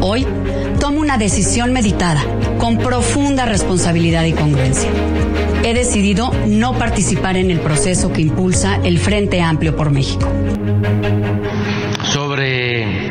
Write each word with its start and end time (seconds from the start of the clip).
Hoy 0.00 0.26
tomo 0.80 1.00
una 1.00 1.18
decisión 1.18 1.72
meditada, 1.72 2.22
con 2.58 2.78
profunda 2.78 3.46
responsabilidad 3.46 4.24
y 4.24 4.32
congruencia. 4.32 4.90
He 5.62 5.72
decidido 5.72 6.30
no 6.46 6.74
participar 6.74 7.36
en 7.36 7.50
el 7.50 7.60
proceso 7.60 8.12
que 8.12 8.20
impulsa 8.20 8.78
el 8.84 8.98
Frente 8.98 9.40
Amplio 9.40 9.76
por 9.76 9.90
México. 9.90 10.30
Sobre 12.12 13.08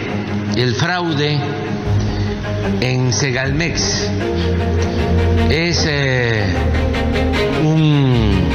el 0.55 0.75
fraude 0.75 1.39
en 2.81 3.11
Segalmex 3.11 4.09
es 5.49 5.85
eh, 5.89 6.45
un 7.63 8.47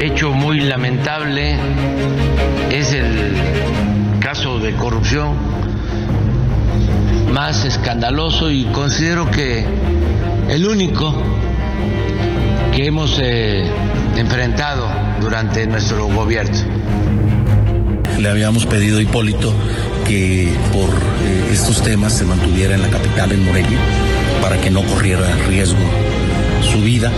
hecho 0.00 0.32
muy 0.32 0.60
lamentable, 0.60 1.56
es 2.70 2.92
el 2.92 3.34
caso 4.20 4.58
de 4.58 4.74
corrupción 4.74 5.55
más 7.32 7.64
escandaloso 7.64 8.50
y 8.50 8.64
considero 8.66 9.30
que 9.30 9.64
el 10.48 10.66
único 10.66 11.14
que 12.74 12.86
hemos 12.86 13.18
eh, 13.22 13.64
enfrentado 14.16 14.88
durante 15.20 15.66
nuestro 15.66 16.06
gobierno. 16.06 16.56
Le 18.18 18.28
habíamos 18.28 18.64
pedido 18.66 18.98
a 18.98 19.02
Hipólito 19.02 19.52
que 20.06 20.52
por 20.72 20.88
eh, 20.88 21.50
estos 21.52 21.82
temas 21.82 22.12
se 22.12 22.24
mantuviera 22.24 22.74
en 22.74 22.82
la 22.82 22.88
capital, 22.88 23.32
en 23.32 23.44
Morelia, 23.44 23.78
para 24.40 24.58
que 24.60 24.70
no 24.70 24.82
corriera 24.82 25.26
riesgo 25.48 25.78
su 26.62 26.80
vida. 26.80 27.10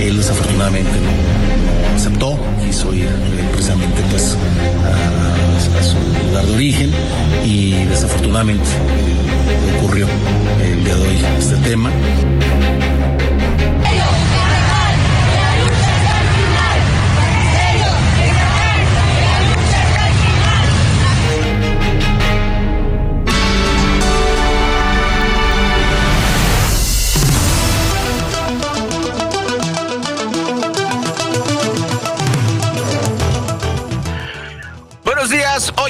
Él 0.00 0.16
desafortunadamente 0.16 0.90
no, 0.90 1.65
aceptó, 2.06 2.38
quiso 2.64 2.94
ir 2.94 3.06
eh, 3.06 3.48
precisamente 3.52 4.00
pues 4.10 4.36
a, 4.84 5.78
a, 5.78 5.82
su 5.82 5.96
lugar 6.28 6.46
de 6.46 6.54
origen 6.54 6.90
y 7.44 7.84
desafortunadamente 7.86 8.68
eh, 8.68 9.78
ocurrió 9.78 10.06
el 10.62 10.84
día 10.84 10.94
de 10.94 11.02
hoy 11.02 11.18
este 11.38 11.56
tema. 11.68 11.90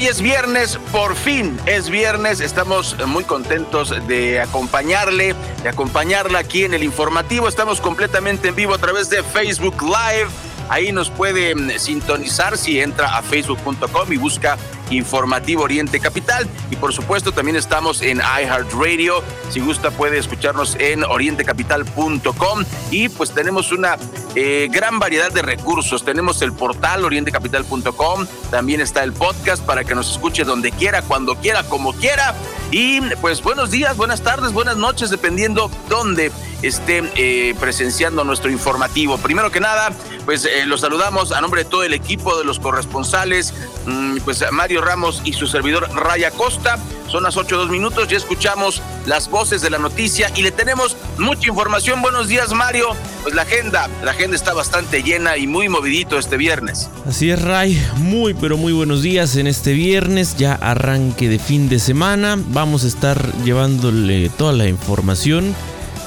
Es 0.06 0.22
viernes, 0.22 0.78
por 0.92 1.16
fin 1.16 1.58
es 1.66 1.90
viernes. 1.90 2.38
Estamos 2.38 2.96
muy 3.08 3.24
contentos 3.24 3.92
de 4.06 4.40
acompañarle, 4.40 5.34
de 5.64 5.68
acompañarla 5.68 6.38
aquí 6.38 6.62
en 6.62 6.74
el 6.74 6.84
informativo. 6.84 7.48
Estamos 7.48 7.80
completamente 7.80 8.46
en 8.46 8.54
vivo 8.54 8.72
a 8.72 8.78
través 8.78 9.10
de 9.10 9.24
Facebook 9.24 9.82
Live. 9.82 10.28
Ahí 10.68 10.92
nos 10.92 11.10
puede 11.10 11.56
mm, 11.56 11.80
sintonizar 11.80 12.56
si 12.56 12.80
entra 12.80 13.18
a 13.18 13.22
facebook.com 13.22 14.12
y 14.12 14.16
busca 14.16 14.56
Informativo 14.90 15.62
Oriente 15.62 16.00
Capital. 16.00 16.48
Y 16.70 16.76
por 16.76 16.92
supuesto 16.92 17.32
también 17.32 17.56
estamos 17.56 18.02
en 18.02 18.18
iHeartRadio. 18.18 19.22
Si 19.50 19.60
gusta 19.60 19.90
puede 19.90 20.18
escucharnos 20.18 20.76
en 20.78 21.04
orientecapital.com. 21.04 22.64
Y 22.90 23.08
pues 23.08 23.32
tenemos 23.32 23.72
una 23.72 23.96
eh, 24.34 24.68
gran 24.70 24.98
variedad 24.98 25.32
de 25.32 25.42
recursos. 25.42 26.04
Tenemos 26.04 26.42
el 26.42 26.52
portal 26.52 27.04
orientecapital.com. 27.04 28.26
También 28.50 28.80
está 28.80 29.02
el 29.02 29.12
podcast 29.12 29.64
para 29.64 29.84
que 29.84 29.94
nos 29.94 30.10
escuche 30.10 30.44
donde 30.44 30.72
quiera, 30.72 31.02
cuando 31.02 31.36
quiera, 31.36 31.62
como 31.64 31.92
quiera. 31.92 32.34
Y 32.70 33.00
pues 33.20 33.42
buenos 33.42 33.70
días, 33.70 33.96
buenas 33.96 34.22
tardes, 34.22 34.52
buenas 34.52 34.76
noches, 34.76 35.10
dependiendo 35.10 35.70
dónde 35.88 36.32
esté 36.62 37.02
eh, 37.14 37.54
presenciando 37.60 38.24
nuestro 38.24 38.50
informativo. 38.50 39.18
Primero 39.18 39.50
que 39.50 39.60
nada, 39.60 39.92
pues 40.24 40.44
eh, 40.44 40.66
los 40.66 40.80
saludamos 40.80 41.32
a 41.32 41.40
nombre 41.40 41.64
de 41.64 41.70
todo 41.70 41.84
el 41.84 41.94
equipo 41.94 42.36
de 42.36 42.44
los 42.44 42.58
corresponsales, 42.58 43.54
mmm, 43.86 44.18
pues 44.24 44.44
Mario 44.50 44.75
Ramos 44.80 45.22
y 45.24 45.32
su 45.32 45.46
servidor 45.46 45.88
Raya 45.94 46.30
Costa. 46.30 46.78
Son 47.08 47.22
las 47.22 47.36
8 47.36 47.56
dos 47.56 47.70
minutos, 47.70 48.08
ya 48.08 48.16
escuchamos 48.16 48.82
las 49.06 49.30
voces 49.30 49.62
de 49.62 49.70
la 49.70 49.78
noticia 49.78 50.30
y 50.34 50.42
le 50.42 50.50
tenemos 50.50 50.96
mucha 51.18 51.48
información. 51.48 52.02
Buenos 52.02 52.28
días, 52.28 52.52
Mario. 52.52 52.88
Pues 53.22 53.34
la 53.34 53.42
agenda, 53.42 53.88
la 54.02 54.10
agenda 54.10 54.36
está 54.36 54.52
bastante 54.54 55.02
llena 55.02 55.36
y 55.36 55.46
muy 55.46 55.68
movidito 55.68 56.18
este 56.18 56.36
viernes. 56.36 56.90
Así 57.08 57.30
es, 57.30 57.40
Ray. 57.40 57.80
Muy, 57.96 58.34
pero 58.34 58.56
muy 58.56 58.72
buenos 58.72 59.02
días 59.02 59.36
en 59.36 59.46
este 59.46 59.72
viernes, 59.72 60.36
ya 60.36 60.54
arranque 60.54 61.28
de 61.28 61.38
fin 61.38 61.68
de 61.68 61.78
semana. 61.78 62.36
Vamos 62.48 62.84
a 62.84 62.88
estar 62.88 63.32
llevándole 63.44 64.28
toda 64.30 64.52
la 64.52 64.66
información. 64.66 65.54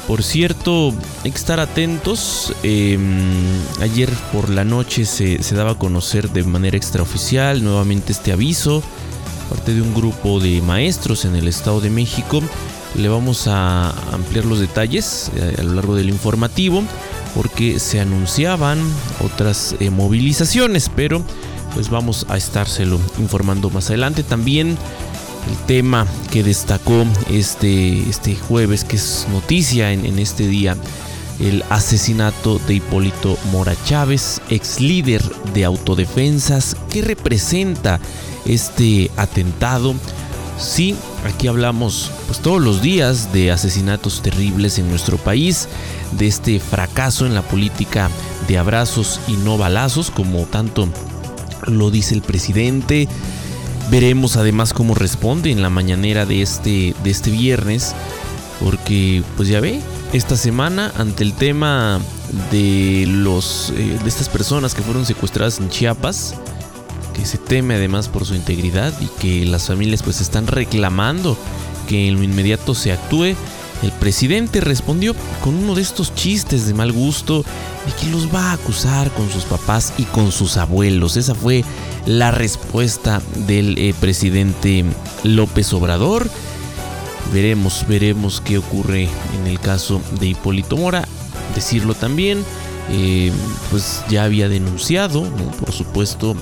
Por 0.10 0.24
cierto, 0.24 0.92
hay 1.24 1.30
que 1.30 1.38
estar 1.38 1.60
atentos. 1.60 2.52
Eh, 2.64 2.98
ayer 3.80 4.10
por 4.34 4.50
la 4.50 4.66
noche 4.66 5.06
se, 5.06 5.38
daba 5.54 5.74
a 5.74 5.76
conocer 5.76 6.32
de 6.32 6.44
manera 6.46 6.76
extraoficial 6.76 7.64
nuevamente 7.64 8.12
este 8.12 8.32
aviso. 8.32 8.82
Parte 9.52 9.76
de 9.76 9.84
un 9.84 9.94
grupo 9.94 10.40
de 10.40 10.64
maestros 10.64 11.26
en 11.26 11.36
el 11.36 11.48
Estado 11.48 11.80
de 11.80 11.92
México. 11.92 12.42
Le 12.96 13.08
vamos 13.08 13.46
a 13.46 13.92
ampliar 14.12 14.46
los 14.46 14.60
detalles 14.60 15.30
a, 15.40 15.62
a 15.62 15.64
lo 15.64 15.76
largo 15.76 15.94
del 15.96 16.10
informativo 16.10 16.82
porque 17.36 17.80
se 17.80 18.00
anunciaban 18.00 18.80
otras 19.24 19.76
eh, 19.80 19.92
movilizaciones, 19.92 20.90
pero 20.90 21.22
pues 21.76 21.92
vamos 21.92 22.26
a 22.30 22.38
estárselo 22.38 23.00
informando 23.20 23.70
más 23.70 23.90
adelante. 23.90 24.24
También 24.24 24.76
el 25.48 25.58
tema 25.66 26.06
que 26.32 26.44
destacó 26.44 27.06
este, 27.30 28.10
este 28.10 28.36
jueves, 28.36 28.84
que 28.84 28.96
es 28.96 29.28
noticia 29.32 29.92
en, 29.92 30.20
este 30.20 30.48
día, 30.48 30.76
el 31.40 31.64
asesinato 31.70 32.60
de 32.60 32.76
Hipólito 32.76 33.38
Mora 33.52 33.76
Chávez, 33.86 34.42
ex 34.50 34.80
líder 34.80 35.24
de 35.54 35.66
autodefensas. 35.66 36.76
¿Qué 36.92 37.02
representa 37.02 38.00
este 38.46 39.10
atentado? 39.16 39.96
Sí, 40.60 40.96
aquí 41.26 41.48
hablamos 41.48 42.12
pues 42.28 42.40
todos 42.40 42.62
los 42.62 42.82
días 42.82 43.32
de 43.32 43.52
asesinatos 43.52 44.22
terribles 44.22 44.78
en 44.78 44.90
nuestro 44.90 45.18
país, 45.18 45.70
de 46.12 46.28
este 46.28 46.60
fracaso 46.60 47.26
en 47.26 47.34
la 47.34 47.42
política 47.42 48.10
de 48.48 48.58
abrazos 48.58 49.22
y 49.28 49.34
no 49.34 49.58
balazos, 49.58 50.12
como 50.12 50.44
tanto 50.44 50.90
lo 51.66 51.92
dice 51.92 52.16
el 52.16 52.22
presidente. 52.22 53.08
Veremos 53.90 54.38
además 54.38 54.74
cómo 54.74 54.94
responde 54.94 55.52
en 55.52 55.62
la 55.62 55.70
mañanera 55.70 56.26
de 56.26 56.42
este, 56.42 56.94
de 57.04 57.10
este 57.10 57.32
viernes, 57.32 57.96
porque 58.60 59.24
pues 59.36 59.50
ya 59.50 59.60
ve, 59.60 59.82
esta 60.14 60.36
semana 60.38 60.92
ante 60.98 61.24
el 61.24 61.34
tema 61.34 62.00
de 62.52 63.06
los 63.08 63.74
eh, 63.76 63.98
de 64.02 64.10
estas 64.10 64.30
personas 64.30 64.76
que 64.76 64.82
fueron 64.82 65.06
secuestradas 65.06 65.60
en 65.60 65.70
Chiapas, 65.70 66.36
que 67.16 67.26
se 67.26 67.38
teme 67.38 67.76
además 67.76 68.08
por 68.08 68.26
su 68.26 68.36
integridad 68.36 68.94
y 69.02 69.08
que 69.20 69.46
las 69.46 69.68
familias 69.68 70.04
pues 70.04 70.22
están 70.22 70.48
reclamando 70.48 71.38
que 71.88 72.08
en 72.08 72.16
lo 72.16 72.24
inmediato 72.24 72.76
se 72.76 72.92
actúe. 72.92 73.36
El 73.82 73.92
presidente 73.94 74.60
respondió 74.60 75.16
con 75.42 75.56
uno 75.56 75.74
de 75.74 75.82
estos 75.82 76.14
chistes 76.14 76.68
de 76.68 76.74
mal 76.74 76.92
gusto 76.92 77.44
de 77.86 77.94
que 78.00 78.12
los 78.12 78.34
va 78.34 78.52
a 78.52 78.54
acusar 78.54 79.10
con 79.12 79.30
sus 79.32 79.46
papás 79.46 79.94
y 79.98 80.04
con 80.04 80.32
sus 80.32 80.58
abuelos. 80.58 81.16
Esa 81.16 81.34
fue 81.34 81.64
la 82.06 82.32
respuesta 82.32 83.22
del 83.48 83.78
eh, 83.78 83.94
presidente 84.00 84.84
López 85.24 85.72
Obrador. 85.74 86.30
Veremos, 87.34 87.86
veremos 87.88 88.42
qué 88.42 88.58
ocurre 88.58 89.08
en 89.40 89.48
el 89.48 89.60
caso 89.60 90.02
de 90.20 90.28
Hipólito 90.28 90.76
Mora. 90.76 91.08
Decirlo 91.56 91.94
también, 91.94 92.44
eh, 92.92 93.32
pues 93.70 94.04
ya 94.10 94.26
había 94.26 94.50
denunciado, 94.50 95.24
por 95.60 95.72
supuesto, 95.72 96.36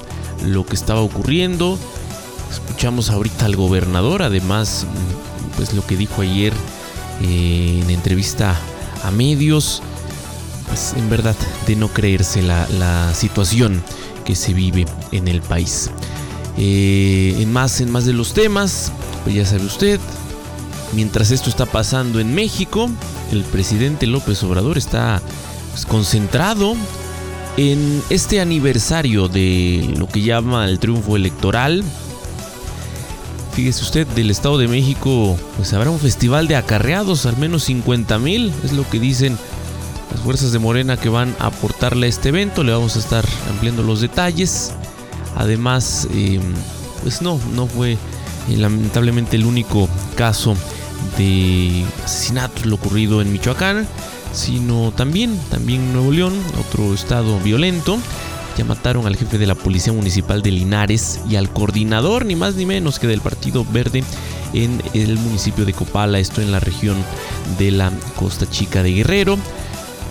lo 0.43 0.65
que 0.65 0.75
estaba 0.75 1.01
ocurriendo. 1.01 1.77
Escuchamos 2.51 3.09
ahorita 3.09 3.45
al 3.45 3.55
gobernador, 3.55 4.23
además, 4.23 4.85
pues 5.55 5.73
lo 5.73 5.85
que 5.85 5.97
dijo 5.97 6.21
ayer 6.21 6.53
en 7.21 7.89
entrevista 7.89 8.55
a 9.03 9.11
medios, 9.11 9.81
pues 10.67 10.93
en 10.95 11.09
verdad 11.09 11.35
de 11.65 11.75
no 11.75 11.87
creerse 11.89 12.41
la, 12.41 13.13
situación 13.13 13.81
que 14.25 14.35
se 14.35 14.53
vive 14.53 14.85
en 15.11 15.27
el 15.27 15.41
país. 15.41 15.89
Eh, 16.57 17.35
en 17.39 17.51
más, 17.53 17.81
en 17.81 17.91
más 17.91 18.05
de 18.05 18.13
los 18.13 18.33
temas, 18.33 18.91
pues 19.23 19.35
ya 19.35 19.45
sabe 19.45 19.65
usted, 19.65 19.99
mientras 20.93 21.31
esto 21.31 21.49
está 21.49 21.65
pasando 21.65 22.19
en 22.19 22.33
México, 22.33 22.89
el 23.31 23.43
presidente 23.43 24.07
López 24.07 24.41
Obrador 24.43 24.77
está 24.77 25.21
pues, 25.71 25.85
concentrado 25.85 26.75
en 27.57 28.03
este 28.09 28.39
aniversario 28.39 29.27
de 29.27 29.93
lo 29.97 30.07
que 30.07 30.21
llama 30.21 30.65
el 30.65 30.79
triunfo 30.79 31.15
electoral, 31.15 31.83
fíjese 33.57 33.81
usted, 33.81 34.07
del 34.09 34.29
Estado 34.29 34.59
de 34.59 34.67
México, 34.67 35.35
pues 35.55 35.73
habrá 35.73 35.89
un 35.89 35.97
festival 35.97 36.47
de 36.47 36.55
acarreados, 36.55 37.25
al 37.25 37.37
menos 37.37 37.63
50 37.63 38.19
mil, 38.19 38.53
es 38.63 38.71
lo 38.71 38.87
que 38.87 38.99
dicen 38.99 39.35
las 40.11 40.21
fuerzas 40.21 40.51
de 40.51 40.59
Morena 40.59 40.95
que 40.95 41.09
van 41.09 41.35
a 41.39 41.47
aportarle 41.47 42.05
a 42.05 42.09
este 42.09 42.29
evento. 42.29 42.63
Le 42.63 42.71
vamos 42.71 42.95
a 42.95 42.99
estar 42.99 43.25
ampliando 43.49 43.81
los 43.81 43.99
detalles. 43.99 44.73
Además, 45.35 46.07
eh, 46.13 46.39
pues 47.01 47.23
no, 47.23 47.39
no 47.55 47.65
fue 47.65 47.97
lamentablemente 48.47 49.37
el 49.37 49.45
único 49.47 49.89
caso 50.15 50.55
de 51.17 51.83
asesinato 52.05 52.61
lo 52.65 52.75
ocurrido 52.75 53.23
en 53.23 53.31
Michoacán, 53.31 53.87
sino 54.33 54.91
también, 54.91 55.35
también 55.49 55.93
Nuevo 55.93 56.11
León, 56.11 56.39
otro 56.59 56.93
estado 56.93 57.39
violento. 57.39 57.97
Ya 58.57 58.65
mataron 58.65 59.05
al 59.05 59.15
jefe 59.15 59.37
de 59.37 59.45
la 59.45 59.53
Policía 59.53 59.93
Municipal 59.93 60.41
de 60.41 60.49
Linares 60.49 61.19
y 61.29 61.35
al 61.35 61.51
coordinador, 61.51 62.25
ni 62.25 62.35
más 62.35 62.55
ni 62.55 62.65
menos 62.65 62.97
que 62.97 63.05
del 63.05 63.21
Partido 63.21 63.63
Verde 63.71 64.03
en 64.53 64.81
el 64.95 65.19
municipio 65.19 65.63
de 65.63 65.73
Copala, 65.73 66.17
esto 66.17 66.41
en 66.41 66.51
la 66.51 66.59
región 66.59 66.97
de 67.59 67.69
la 67.69 67.91
Costa 68.15 68.49
Chica 68.49 68.81
de 68.81 68.93
Guerrero. 68.93 69.37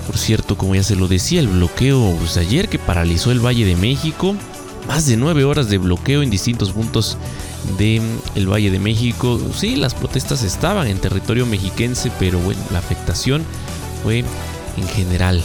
Por 0.06 0.16
cierto, 0.16 0.56
como 0.56 0.76
ya 0.76 0.84
se 0.84 0.94
lo 0.94 1.08
decía, 1.08 1.40
el 1.40 1.48
bloqueo 1.48 2.14
pues, 2.20 2.37
ayer 2.37 2.69
que 2.69 2.78
paralizó 2.78 3.32
el 3.32 3.44
Valle 3.44 3.64
de 3.64 3.75
México, 3.75 4.37
más 4.87 5.06
de 5.06 5.16
nueve 5.16 5.43
horas 5.43 5.69
de 5.69 5.78
bloqueo 5.78 6.22
en 6.22 6.31
distintos 6.31 6.70
puntos 6.70 7.19
del 7.78 8.02
el 8.37 8.48
Valle 8.48 8.70
de 8.70 8.78
México. 8.78 9.40
Sí, 9.56 9.75
las 9.75 9.94
protestas 9.94 10.44
estaban 10.44 10.87
en 10.87 11.00
territorio 11.00 11.46
mexiquense, 11.46 12.12
pero 12.20 12.38
bueno, 12.38 12.60
la 12.70 12.78
afectación 12.78 13.43
fue 14.04 14.20
en 14.76 14.88
general. 14.94 15.43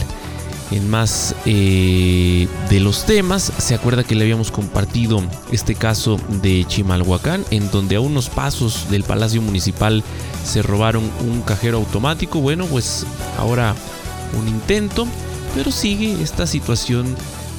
En 0.72 0.88
más 0.88 1.34
eh, 1.44 2.48
de 2.70 2.80
los 2.80 3.04
temas, 3.04 3.52
se 3.58 3.74
acuerda 3.74 4.04
que 4.04 4.14
le 4.14 4.22
habíamos 4.22 4.50
compartido 4.50 5.22
este 5.50 5.74
caso 5.74 6.18
de 6.42 6.64
Chimalhuacán, 6.66 7.44
en 7.50 7.70
donde 7.70 7.96
a 7.96 8.00
unos 8.00 8.30
pasos 8.30 8.88
del 8.90 9.04
Palacio 9.04 9.42
Municipal 9.42 10.02
se 10.44 10.62
robaron 10.62 11.10
un 11.28 11.42
cajero 11.42 11.76
automático. 11.76 12.40
Bueno, 12.40 12.64
pues 12.64 13.04
ahora 13.36 13.74
un 14.40 14.48
intento, 14.48 15.06
pero 15.54 15.70
sigue 15.70 16.22
esta 16.22 16.46
situación 16.46 17.16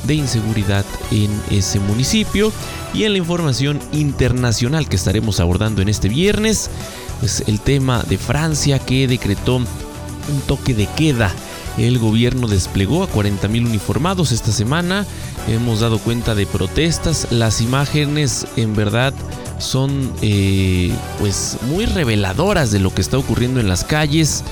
de 0.08 0.16
inseguridad 0.16 0.86
en 1.12 1.30
ese 1.52 1.80
municipio. 1.80 2.52
Y 2.96 3.04
en 3.04 3.14
la 3.14 3.20
información 3.20 3.80
internacional 3.92 4.90
que 4.90 4.96
estaremos 4.96 5.40
abordando 5.40 5.84
en 5.84 5.90
este 5.90 6.10
viernes, 6.10 6.72
pues 7.20 7.44
el 7.48 7.60
tema 7.60 8.04
de 8.10 8.18
Francia 8.18 8.80
que 8.80 9.08
decretó 9.08 9.58
un 9.58 10.42
toque 10.48 10.74
de 10.74 10.88
queda. 10.88 11.32
El 11.78 11.98
gobierno 11.98 12.48
desplegó 12.48 13.04
a 13.04 13.10
40.000 13.10 13.66
uniformados 13.66 14.32
esta 14.32 14.52
semana. 14.52 15.06
Hemos 15.48 15.80
dado 15.80 16.00
cuenta 16.00 16.36
de 16.36 16.46
protestas. 16.46 17.28
Las 17.32 17.62
imágenes 17.62 18.46
en 18.56 18.76
verdad 18.76 19.14
son 19.60 20.12
eh, 20.22 20.94
pues 21.20 21.58
muy 21.68 21.86
reveladoras 21.86 22.72
de 22.72 22.80
lo 22.80 22.94
que 22.94 23.02
está 23.02 23.18
ocurriendo 23.18 23.60
en 23.60 23.68
las 23.68 23.84
calles. 23.84 24.44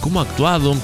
Cómo 0.00 0.20
ha 0.20 0.24
actuado 0.24 0.74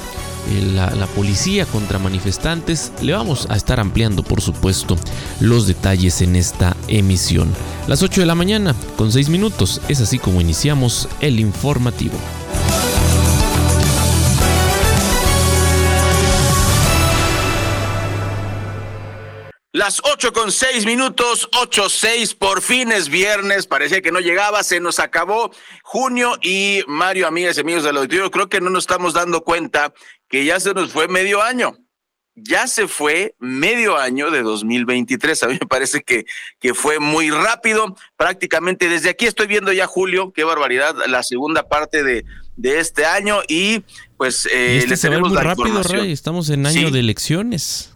la, 0.74 1.06
policía 1.08 1.66
contra 1.66 1.98
manifestantes. 1.98 2.92
Le 3.02 3.12
vamos 3.12 3.46
a 3.50 3.56
estar 3.56 3.80
ampliando, 3.80 4.22
por 4.22 4.40
supuesto, 4.40 4.96
los 5.40 5.66
detalles 5.66 6.22
en 6.22 6.36
esta 6.36 6.76
emisión. 6.88 7.48
Las 7.86 8.02
8 8.02 8.20
de 8.20 8.26
la 8.26 8.34
mañana, 8.34 8.74
con 8.96 9.12
6 9.12 9.28
minutos, 9.28 9.80
es 9.88 10.00
así 10.00 10.18
como 10.18 10.40
iniciamos 10.40 11.08
el 11.20 11.40
informativo. 11.40 12.16
Las 19.88 20.02
8 20.04 20.34
con 20.34 20.52
6 20.52 20.84
minutos, 20.84 21.48
8, 21.58 21.88
6, 21.88 22.34
por 22.34 22.60
fin 22.60 22.92
es 22.92 23.08
viernes, 23.08 23.66
parecía 23.66 24.02
que 24.02 24.12
no 24.12 24.20
llegaba, 24.20 24.62
se 24.62 24.80
nos 24.80 24.98
acabó 24.98 25.50
junio 25.82 26.36
y 26.42 26.82
Mario, 26.86 27.26
amigas 27.26 27.56
y 27.56 27.62
amigos 27.62 27.84
del 27.84 27.96
auditorio, 27.96 28.30
creo 28.30 28.50
que 28.50 28.60
no 28.60 28.68
nos 28.68 28.82
estamos 28.82 29.14
dando 29.14 29.44
cuenta 29.44 29.94
que 30.28 30.44
ya 30.44 30.60
se 30.60 30.74
nos 30.74 30.92
fue 30.92 31.08
medio 31.08 31.42
año. 31.42 31.78
Ya 32.34 32.66
se 32.66 32.86
fue 32.86 33.34
medio 33.38 33.96
año 33.96 34.30
de 34.30 34.42
2023. 34.42 35.42
A 35.44 35.46
mí 35.48 35.56
me 35.58 35.66
parece 35.66 36.02
que, 36.02 36.26
que 36.60 36.74
fue 36.74 36.98
muy 36.98 37.30
rápido. 37.30 37.96
Prácticamente 38.18 38.90
desde 38.90 39.08
aquí 39.08 39.24
estoy 39.24 39.46
viendo 39.46 39.72
ya 39.72 39.86
julio, 39.86 40.34
qué 40.34 40.44
barbaridad, 40.44 40.96
la 41.06 41.22
segunda 41.22 41.66
parte 41.66 42.04
de, 42.04 42.26
de 42.56 42.78
este 42.78 43.06
año 43.06 43.40
y 43.48 43.84
pues 44.18 44.44
eh, 44.52 44.76
este 44.76 44.98
se 44.98 45.08
muy 45.08 45.34
rápido, 45.34 45.82
Rey. 45.82 46.12
Estamos 46.12 46.50
en 46.50 46.66
año 46.66 46.90
de 46.90 47.00
elecciones. 47.00 47.94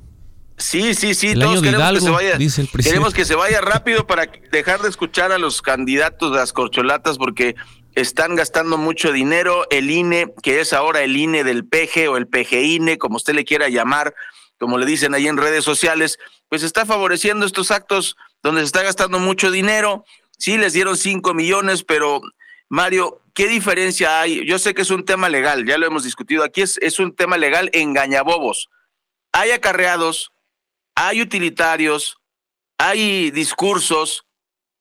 Sí, 0.57 0.95
sí, 0.95 1.15
sí, 1.15 1.35
todos 1.35 1.63
queremos, 1.63 1.93
que 1.93 2.01
se 2.01 2.11
vaya, 2.11 2.39
queremos 2.83 3.15
que 3.15 3.25
se 3.25 3.35
vaya 3.35 3.61
rápido 3.61 4.07
para 4.07 4.31
dejar 4.51 4.81
de 4.81 4.89
escuchar 4.89 5.33
a 5.33 5.39
los 5.39 5.63
candidatos 5.63 6.31
de 6.31 6.39
las 6.39 6.53
corcholatas 6.53 7.19
porque 7.19 7.57
están 7.95 8.37
gastando 8.37 8.79
mucho 8.79 9.13
dinero. 9.13 9.67
El 9.71 9.91
INE, 9.91 10.33
que 10.43 10.61
es 10.61 10.73
ahora 10.73 11.03
el 11.03 11.17
INE 11.17 11.45
del 11.45 11.67
PG 11.67 12.09
o 12.09 12.17
el 12.17 12.27
PGINE, 12.29 12.99
como 12.99 13.17
usted 13.17 13.35
le 13.35 13.45
quiera 13.45 13.69
llamar, 13.69 14.15
como 14.59 14.79
le 14.79 14.87
dicen 14.87 15.15
ahí 15.15 15.27
en 15.27 15.37
redes 15.37 15.65
sociales, 15.65 16.19
pues 16.49 16.63
está 16.63 16.87
favoreciendo 16.87 17.47
estos 17.47 17.71
actos 17.71 18.17
donde 18.43 18.61
se 18.61 18.67
está 18.67 18.83
gastando 18.83 19.19
mucho 19.19 19.51
dinero. 19.51 20.05
Sí, 20.39 20.59
les 20.59 20.73
dieron 20.73 20.97
cinco 20.97 21.35
millones, 21.35 21.85
pero 21.85 22.21
Mario, 22.69 23.21
¿qué 23.35 23.49
diferencia 23.49 24.21
hay? 24.21 24.47
Yo 24.47 24.59
sé 24.59 24.75
que 24.75 24.83
es 24.83 24.91
un 24.91 25.05
tema 25.05 25.29
legal, 25.29 25.67
ya 25.67 25.79
lo 25.79 25.87
hemos 25.87 26.05
discutido 26.05 26.45
aquí, 26.45 26.63
es, 26.63 26.79
es 26.83 26.99
un 26.99 27.15
tema 27.15 27.37
legal 27.37 27.71
engañabobos. 27.73 28.69
Hay 29.33 29.51
acarreados 29.51 30.32
hay 30.95 31.23
utilitarios, 31.23 32.17
hay 32.79 33.31
discursos. 33.31 34.27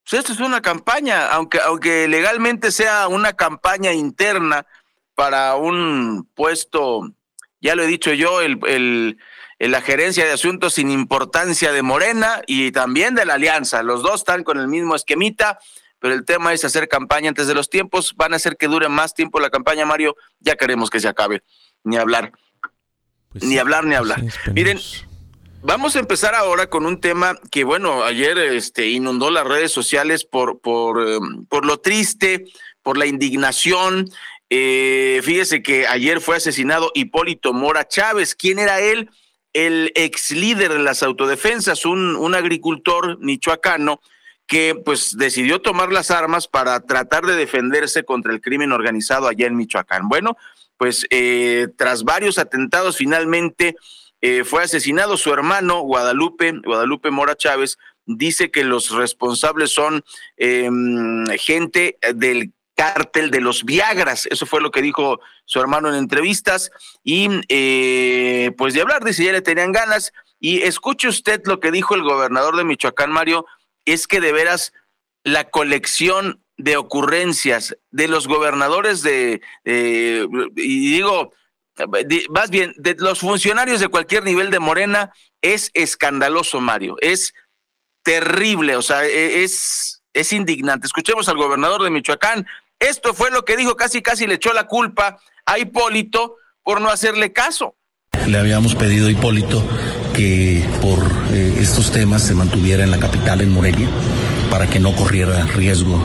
Pues 0.08 0.20
esto 0.20 0.32
es 0.32 0.40
una 0.40 0.60
campaña, 0.60 1.28
aunque, 1.28 1.60
aunque 1.60 2.08
legalmente 2.08 2.72
sea 2.72 3.08
una 3.08 3.34
campaña 3.34 3.92
interna 3.92 4.66
para 5.14 5.56
un 5.56 6.28
puesto, 6.34 7.12
ya 7.60 7.74
lo 7.74 7.84
he 7.84 7.86
dicho 7.86 8.12
yo, 8.12 8.40
el, 8.40 8.58
el, 8.66 9.18
la 9.58 9.80
gerencia 9.80 10.24
de 10.24 10.32
asuntos 10.32 10.74
sin 10.74 10.90
importancia 10.90 11.72
de 11.72 11.82
Morena 11.82 12.42
y 12.46 12.72
también 12.72 13.14
de 13.14 13.24
la 13.24 13.34
Alianza. 13.34 13.82
Los 13.82 14.02
dos 14.02 14.22
están 14.22 14.42
con 14.42 14.58
el 14.58 14.66
mismo 14.66 14.96
esquemita, 14.96 15.60
pero 16.00 16.14
el 16.14 16.24
tema 16.24 16.52
es 16.52 16.64
hacer 16.64 16.88
campaña 16.88 17.28
antes 17.28 17.46
de 17.46 17.54
los 17.54 17.70
tiempos. 17.70 18.14
Van 18.16 18.32
a 18.32 18.36
hacer 18.36 18.56
que 18.56 18.66
dure 18.66 18.88
más 18.88 19.14
tiempo 19.14 19.38
la 19.38 19.50
campaña, 19.50 19.86
Mario. 19.86 20.16
Ya 20.40 20.56
queremos 20.56 20.90
que 20.90 20.98
se 20.98 21.06
acabe. 21.06 21.44
Ni 21.84 21.96
hablar. 21.96 22.32
Pues 23.30 23.44
ni 23.44 23.56
hablar, 23.56 23.84
ni 23.84 23.94
hablar. 23.94 24.20
Miren, 24.52 24.80
Vamos 25.64 25.94
a 25.94 26.00
empezar 26.00 26.34
ahora 26.34 26.68
con 26.68 26.86
un 26.86 27.00
tema 27.00 27.38
que, 27.52 27.62
bueno, 27.62 28.02
ayer 28.02 28.36
este, 28.36 28.88
inundó 28.88 29.30
las 29.30 29.46
redes 29.46 29.70
sociales 29.70 30.24
por, 30.24 30.60
por, 30.60 31.20
por 31.48 31.64
lo 31.64 31.78
triste, 31.78 32.46
por 32.82 32.98
la 32.98 33.06
indignación. 33.06 34.10
Eh, 34.50 35.20
fíjese 35.22 35.62
que 35.62 35.86
ayer 35.86 36.20
fue 36.20 36.36
asesinado 36.36 36.90
Hipólito 36.94 37.52
Mora 37.52 37.86
Chávez. 37.86 38.34
¿Quién 38.34 38.58
era 38.58 38.80
él? 38.80 39.08
El 39.52 39.92
ex 39.94 40.32
líder 40.32 40.72
de 40.72 40.80
las 40.80 41.04
autodefensas, 41.04 41.86
un, 41.86 42.16
un 42.16 42.34
agricultor 42.34 43.18
michoacano 43.20 44.00
que 44.48 44.74
pues 44.74 45.16
decidió 45.16 45.60
tomar 45.60 45.92
las 45.92 46.10
armas 46.10 46.48
para 46.48 46.80
tratar 46.80 47.24
de 47.24 47.36
defenderse 47.36 48.02
contra 48.02 48.32
el 48.32 48.40
crimen 48.40 48.72
organizado 48.72 49.28
allá 49.28 49.46
en 49.46 49.56
Michoacán. 49.56 50.08
Bueno, 50.08 50.36
pues 50.76 51.06
eh, 51.10 51.68
tras 51.76 52.02
varios 52.02 52.38
atentados 52.38 52.96
finalmente 52.96 53.76
eh, 54.22 54.44
fue 54.44 54.62
asesinado. 54.62 55.16
Su 55.16 55.32
hermano 55.32 55.80
Guadalupe, 55.80 56.52
Guadalupe 56.64 57.10
Mora 57.10 57.36
Chávez, 57.36 57.76
dice 58.06 58.50
que 58.50 58.64
los 58.64 58.90
responsables 58.90 59.70
son 59.70 60.04
em, 60.36 61.26
gente 61.38 61.98
del 62.14 62.52
cártel 62.74 63.30
de 63.30 63.40
los 63.40 63.64
Viagras, 63.64 64.26
eso 64.26 64.46
fue 64.46 64.60
lo 64.60 64.70
que 64.70 64.80
dijo 64.80 65.20
su 65.44 65.60
hermano 65.60 65.88
en 65.88 65.96
entrevistas, 65.96 66.70
y 67.04 67.28
eh, 67.48 68.52
pues 68.56 68.74
de 68.74 68.80
hablar, 68.80 69.04
dice, 69.04 69.24
ya 69.24 69.32
le 69.32 69.42
tenían 69.42 69.72
ganas, 69.72 70.12
y 70.40 70.62
escuche 70.62 71.08
usted 71.08 71.42
lo 71.44 71.60
que 71.60 71.70
dijo 71.70 71.94
el 71.94 72.02
gobernador 72.02 72.56
de 72.56 72.64
Michoacán, 72.64 73.12
Mario, 73.12 73.44
es 73.84 74.06
que 74.06 74.20
de 74.20 74.32
veras 74.32 74.72
la 75.22 75.50
colección 75.50 76.42
de 76.56 76.76
ocurrencias 76.76 77.76
de 77.90 78.08
los 78.08 78.26
gobernadores 78.26 79.02
de, 79.02 79.42
y 79.64 80.92
digo, 80.92 81.32
más 82.30 82.50
bien, 82.50 82.74
de 82.76 82.94
los 82.98 83.20
funcionarios 83.20 83.80
de 83.80 83.88
cualquier 83.88 84.24
nivel 84.24 84.50
de 84.50 84.58
Morena 84.58 85.12
es 85.40 85.70
escandaloso, 85.74 86.60
Mario, 86.60 86.96
es 87.00 87.34
terrible, 88.02 88.76
o 88.76 88.82
sea, 88.82 89.04
e, 89.04 89.42
es, 89.42 90.02
es 90.12 90.32
indignante. 90.32 90.86
Escuchemos 90.86 91.28
al 91.28 91.36
gobernador 91.36 91.82
de 91.82 91.90
Michoacán, 91.90 92.46
esto 92.78 93.14
fue 93.14 93.30
lo 93.30 93.44
que 93.44 93.56
dijo, 93.56 93.76
casi 93.76 94.02
casi 94.02 94.26
le 94.26 94.34
echó 94.34 94.52
la 94.52 94.66
culpa 94.66 95.18
a 95.46 95.58
Hipólito 95.58 96.36
por 96.62 96.80
no 96.80 96.90
hacerle 96.90 97.32
caso. 97.32 97.76
Le 98.26 98.38
habíamos 98.38 98.74
pedido 98.74 99.08
a 99.08 99.10
Hipólito 99.10 99.64
que 100.14 100.64
por 100.80 100.98
eh, 101.32 101.56
estos 101.58 101.90
temas 101.92 102.22
se 102.22 102.34
mantuviera 102.34 102.84
en 102.84 102.90
la 102.90 102.98
capital, 102.98 103.40
en 103.40 103.50
Morelia, 103.50 103.88
para 104.50 104.68
que 104.68 104.78
no 104.78 104.94
corriera 104.94 105.46
riesgo 105.46 106.04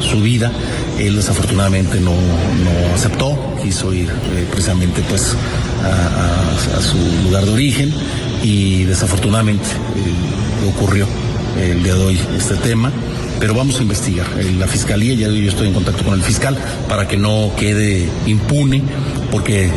su 0.00 0.20
vida. 0.22 0.52
Él 0.98 1.16
desafortunadamente 1.16 2.00
no, 2.00 2.12
no 2.12 2.94
aceptó, 2.94 3.36
quiso 3.62 3.92
ir 3.92 4.08
eh, 4.08 4.46
precisamente 4.50 5.02
pues 5.08 5.36
a, 5.84 6.80
su 6.80 6.96
lugar 7.24 7.44
de 7.44 7.52
origen 7.52 7.92
y 8.42 8.84
desafortunadamente 8.84 9.66
ocurrió 10.68 11.06
el 11.60 11.82
día 11.82 11.94
de 11.94 12.04
hoy 12.04 12.20
este 12.36 12.56
tema 12.56 12.92
pero 13.42 13.54
vamos 13.54 13.80
a 13.80 13.82
investigar. 13.82 14.24
La 14.56 14.68
fiscalía, 14.68 15.14
ya 15.14 15.26
yo 15.26 15.48
estoy 15.48 15.66
en 15.66 15.74
contacto 15.74 16.04
con 16.04 16.14
el 16.14 16.22
fiscal 16.22 16.56
para 16.88 17.08
que 17.08 17.16
no 17.16 17.50
quede 17.58 18.08
impune, 18.24 18.84
porque 19.32 19.68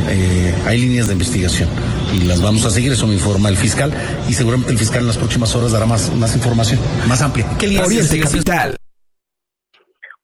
hay 0.67 0.77
líneas 0.77 1.07
de 1.07 1.13
investigación 1.13 1.67
y 2.13 2.25
las 2.25 2.41
vamos 2.41 2.63
a 2.65 2.69
seguir, 2.69 2.91
eso 2.91 3.07
me 3.07 3.15
informa 3.15 3.50
el 3.50 3.57
fiscal 3.57 3.91
y 4.29 4.34
seguramente 4.34 4.72
el 4.72 4.77
fiscal 4.77 5.01
en 5.01 5.07
las 5.07 5.17
próximas 5.17 5.55
horas 5.55 5.72
dará 5.72 5.88
más, 5.88 6.13
más 6.15 6.36
información, 6.36 6.79
más 7.07 7.24
amplia. 7.24 7.48
¿Qué 7.57 7.79
Oriente 7.79 8.19
Capital. 8.19 8.77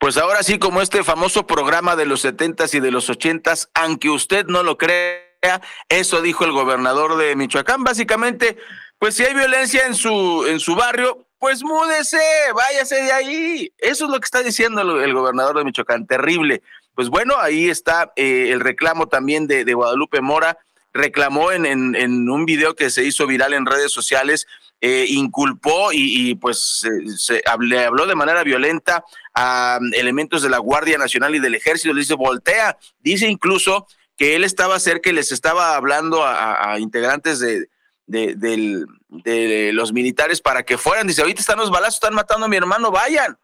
Pues 0.02 0.18
ahora 0.18 0.42
sí, 0.42 0.58
como 0.58 0.82
este 0.82 1.04
famoso 1.04 1.46
programa 1.46 1.96
de 1.96 2.08
los 2.08 2.22
setentas 2.22 2.74
y 2.74 2.80
de 2.80 2.90
los 2.90 3.08
ochentas, 3.12 3.70
aunque 3.76 4.10
usted 4.10 4.48
no 4.48 4.64
lo 4.64 4.76
crea, 4.76 5.62
eso 5.90 6.24
dijo 6.24 6.44
el 6.44 6.52
gobernador 6.52 7.18
de 7.18 7.36
Michoacán. 7.36 7.84
Básicamente, 7.84 8.58
pues 8.98 9.14
si 9.14 9.24
hay 9.24 9.36
violencia 9.36 9.86
en 9.86 9.94
su, 9.94 10.48
en 10.48 10.60
su 10.60 10.74
barrio, 10.74 11.28
pues 11.38 11.62
múdese, 11.64 12.18
váyase 12.56 12.96
de 12.96 13.12
ahí. 13.12 13.74
Eso 13.78 14.06
es 14.06 14.12
lo 14.12 14.20
que 14.20 14.26
está 14.26 14.42
diciendo 14.42 14.82
el, 14.82 15.14
gobernador 15.14 15.60
de 15.60 15.66
Michoacán, 15.66 16.08
terrible. 16.08 16.64
Pues 16.96 17.10
bueno, 17.10 17.36
ahí 17.40 17.70
está 17.70 18.12
eh, 18.16 18.50
el 18.52 18.60
reclamo 18.60 19.08
también 19.08 19.46
de, 19.46 19.66
de 19.66 19.74
Guadalupe 19.76 20.20
Mora 20.20 20.58
reclamó 20.94 21.52
en, 21.52 21.66
en, 21.66 22.30
un 22.30 22.46
video 22.46 22.76
que 22.76 22.90
se 22.90 23.04
hizo 23.04 23.28
viral 23.28 23.54
en 23.54 23.66
redes 23.66 23.92
sociales, 23.92 24.48
eh, 24.82 25.06
inculpó 25.10 25.92
y, 25.94 26.36
pues 26.36 26.82
se, 27.18 27.44
le 27.60 27.86
habló 27.86 28.08
de 28.08 28.16
manera 28.16 28.44
violenta 28.44 29.04
a 29.34 29.80
um, 29.82 29.94
elementos 29.94 30.42
de 30.42 30.50
la 30.50 30.58
Guardia 30.58 30.98
Nacional 30.98 31.36
y 31.36 31.40
del 31.40 31.56
Ejército, 31.56 31.94
le 31.94 32.02
dice 32.02 32.16
voltea, 32.16 32.78
dice 33.00 33.28
incluso 33.28 33.88
que 34.18 34.36
él 34.36 34.44
estaba 34.44 34.80
cerca 34.80 35.10
y 35.10 35.14
les 35.14 35.32
estaba 35.32 35.76
hablando 35.76 36.24
a, 36.24 36.78
integrantes 36.80 37.40
de, 37.40 37.68
de, 38.06 39.72
los 39.74 39.94
militares 39.94 40.42
para 40.42 40.64
que 40.64 40.78
fueran, 40.78 41.08
dice, 41.08 41.22
ahorita 41.22 41.42
están 41.42 41.58
los 41.58 41.72
balazos, 41.72 41.96
están 41.96 42.14
matando 42.14 42.46
a 42.46 42.50
mi 42.50 42.58
hermano, 42.58 42.92
vayan. 42.92 43.40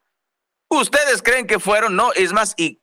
Ustedes 0.69 1.23
creen 1.23 1.47
que 1.47 1.59
fueron, 1.59 1.95
no, 1.95 2.13
es 2.13 2.33
más, 2.33 2.53
y 2.57 2.79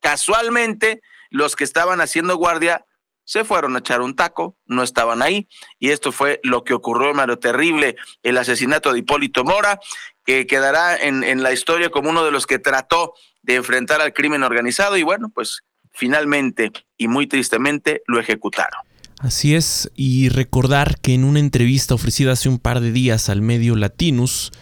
casualmente 0.00 1.02
los 1.30 1.56
que 1.56 1.64
estaban 1.64 2.00
haciendo 2.00 2.36
guardia 2.36 2.86
se 3.24 3.44
fueron 3.44 3.74
a 3.74 3.80
echar 3.80 4.00
un 4.00 4.14
taco, 4.14 4.56
no 4.66 4.84
estaban 4.84 5.20
ahí, 5.20 5.48
y 5.80 5.90
esto 5.90 6.12
fue 6.12 6.40
lo 6.44 6.62
que 6.62 6.74
ocurrió, 6.74 7.12
Mario 7.12 7.38
Terrible, 7.38 7.96
el 8.22 8.38
asesinato 8.38 8.92
de 8.92 9.00
Hipólito 9.00 9.42
Mora, 9.42 9.80
que 10.26 10.46
quedará 10.46 10.96
en, 10.96 11.24
en 11.24 11.42
la 11.42 11.52
historia 11.52 11.88
como 11.88 12.10
uno 12.10 12.24
de 12.24 12.32
los 12.32 12.46
que 12.46 12.58
trató 12.58 13.14
de 13.42 13.54
enfrentar 13.54 14.00
al 14.00 14.12
crimen 14.12 14.42
organizado, 14.42 14.96
y 14.96 15.02
bueno, 15.02 15.30
pues 15.32 15.62
finalmente 15.92 16.72
y 16.98 17.08
muy 17.08 17.26
tristemente 17.26 18.02
lo 18.06 18.20
ejecutaron. 18.20 18.80
Así 19.18 19.54
es, 19.54 19.90
y 19.94 20.28
recordar 20.28 20.98
que 21.00 21.14
en 21.14 21.24
una 21.24 21.40
entrevista 21.40 21.94
ofrecida 21.94 22.32
hace 22.32 22.50
un 22.50 22.58
par 22.58 22.80
de 22.80 22.92
días 22.92 23.30
al 23.30 23.40
medio 23.40 23.74
Latinus, 23.74 24.52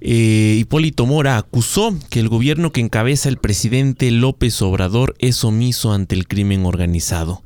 eh, 0.00 0.56
Hipólito 0.58 1.06
Mora 1.06 1.36
acusó 1.36 1.94
que 2.08 2.20
el 2.20 2.28
gobierno 2.28 2.70
que 2.70 2.80
encabeza 2.80 3.28
el 3.28 3.36
presidente 3.36 4.10
López 4.10 4.62
Obrador 4.62 5.14
es 5.18 5.42
omiso 5.44 5.92
ante 5.92 6.14
el 6.14 6.28
crimen 6.28 6.64
organizado. 6.64 7.42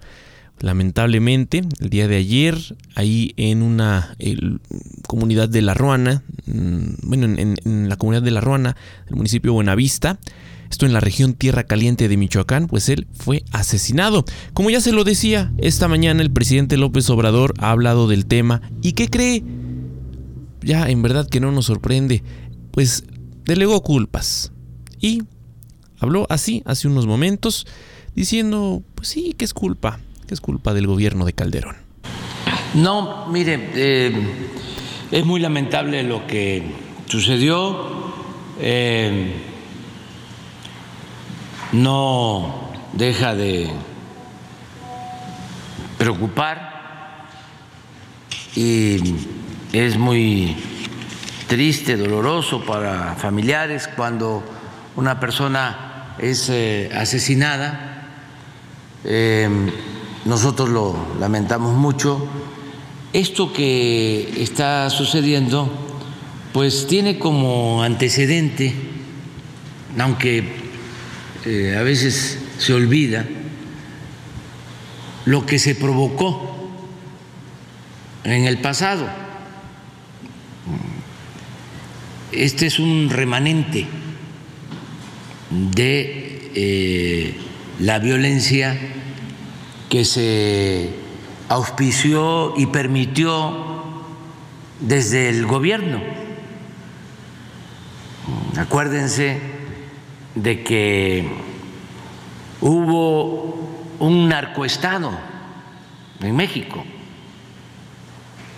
Lamentablemente, 0.60 1.62
el 1.80 1.90
día 1.90 2.06
de 2.06 2.16
ayer, 2.16 2.56
ahí 2.94 3.34
en 3.36 3.62
una 3.62 4.16
comunidad 5.06 5.48
de 5.48 5.62
La 5.62 5.74
Ruana, 5.74 6.22
mm, 6.46 6.84
bueno, 7.02 7.26
en, 7.26 7.88
la 7.88 7.96
comunidad 7.96 8.22
de 8.22 8.30
La 8.30 8.40
Ruana, 8.40 8.76
el 9.08 9.16
municipio 9.16 9.50
de 9.50 9.56
Buenavista, 9.56 10.18
esto 10.70 10.86
en 10.86 10.92
la 10.92 11.00
región 11.00 11.34
Tierra 11.34 11.64
Caliente 11.64 12.08
de 12.08 12.16
Michoacán, 12.16 12.68
pues 12.68 12.88
él 12.88 13.06
fue 13.12 13.44
asesinado. 13.50 14.24
Como 14.54 14.70
ya 14.70 14.80
se 14.80 14.92
lo 14.92 15.04
decía, 15.04 15.52
esta 15.58 15.88
mañana 15.88 16.22
el 16.22 16.30
presidente 16.30 16.76
López 16.76 17.10
Obrador 17.10 17.54
ha 17.58 17.70
hablado 17.70 18.08
del 18.08 18.26
tema. 18.26 18.62
¿Y 18.80 18.92
qué 18.92 19.08
cree? 19.08 19.44
Ya, 20.62 20.88
en 20.88 21.02
verdad 21.02 21.28
que 21.28 21.40
no 21.40 21.52
nos 21.52 21.66
sorprende. 21.66 22.22
Pues 22.70 23.04
delegó 23.44 23.82
culpas. 23.82 24.52
Y 24.98 25.24
habló 25.98 26.26
así 26.30 26.62
hace 26.64 26.88
unos 26.88 27.06
momentos, 27.06 27.66
diciendo, 28.16 28.82
pues 28.94 29.08
sí, 29.08 29.34
que 29.36 29.44
es 29.44 29.52
culpa 29.52 30.00
es 30.34 30.40
culpa 30.40 30.74
del 30.74 30.86
gobierno 30.86 31.24
de 31.24 31.32
Calderón. 31.32 31.76
No, 32.74 33.26
mire, 33.28 33.70
eh, 33.74 34.12
es 35.10 35.24
muy 35.24 35.40
lamentable 35.40 36.02
lo 36.02 36.26
que 36.26 36.72
sucedió. 37.06 38.12
Eh, 38.60 39.32
no 41.72 42.70
deja 42.92 43.34
de 43.34 43.70
preocupar 45.98 46.74
y 48.54 48.98
es 49.72 49.96
muy 49.96 50.56
triste, 51.48 51.96
doloroso 51.96 52.64
para 52.64 53.14
familiares 53.14 53.88
cuando 53.88 54.44
una 54.96 55.18
persona 55.18 56.14
es 56.18 56.48
eh, 56.48 56.90
asesinada 56.94 58.08
nosotros 60.24 60.70
lo 60.70 60.96
lamentamos 61.20 61.74
mucho. 61.74 62.26
Esto 63.12 63.52
que 63.52 64.42
está 64.42 64.90
sucediendo, 64.90 65.70
pues 66.52 66.86
tiene 66.86 67.18
como 67.18 67.82
antecedente, 67.82 68.74
aunque 69.98 70.44
eh, 71.44 71.76
a 71.78 71.82
veces 71.82 72.38
se 72.58 72.72
olvida, 72.72 73.26
lo 75.26 75.46
que 75.46 75.58
se 75.58 75.74
provocó 75.74 76.70
en 78.24 78.44
el 78.46 78.58
pasado. 78.58 79.06
Este 82.32 82.66
es 82.66 82.78
un 82.78 83.10
remanente 83.10 83.86
de 85.50 86.50
eh, 86.54 87.34
la 87.78 88.00
violencia 88.00 88.76
que 89.94 90.04
se 90.04 90.90
auspició 91.48 92.54
y 92.56 92.66
permitió 92.66 93.54
desde 94.80 95.28
el 95.28 95.46
gobierno. 95.46 96.00
Acuérdense 98.58 99.38
de 100.34 100.64
que 100.64 101.28
hubo 102.60 103.70
un 104.00 104.28
narcoestado 104.28 105.12
en 106.20 106.34
México 106.34 106.84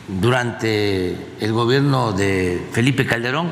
durante 0.08 1.18
el 1.38 1.52
gobierno 1.52 2.12
de 2.12 2.66
Felipe 2.72 3.04
Calderón, 3.04 3.48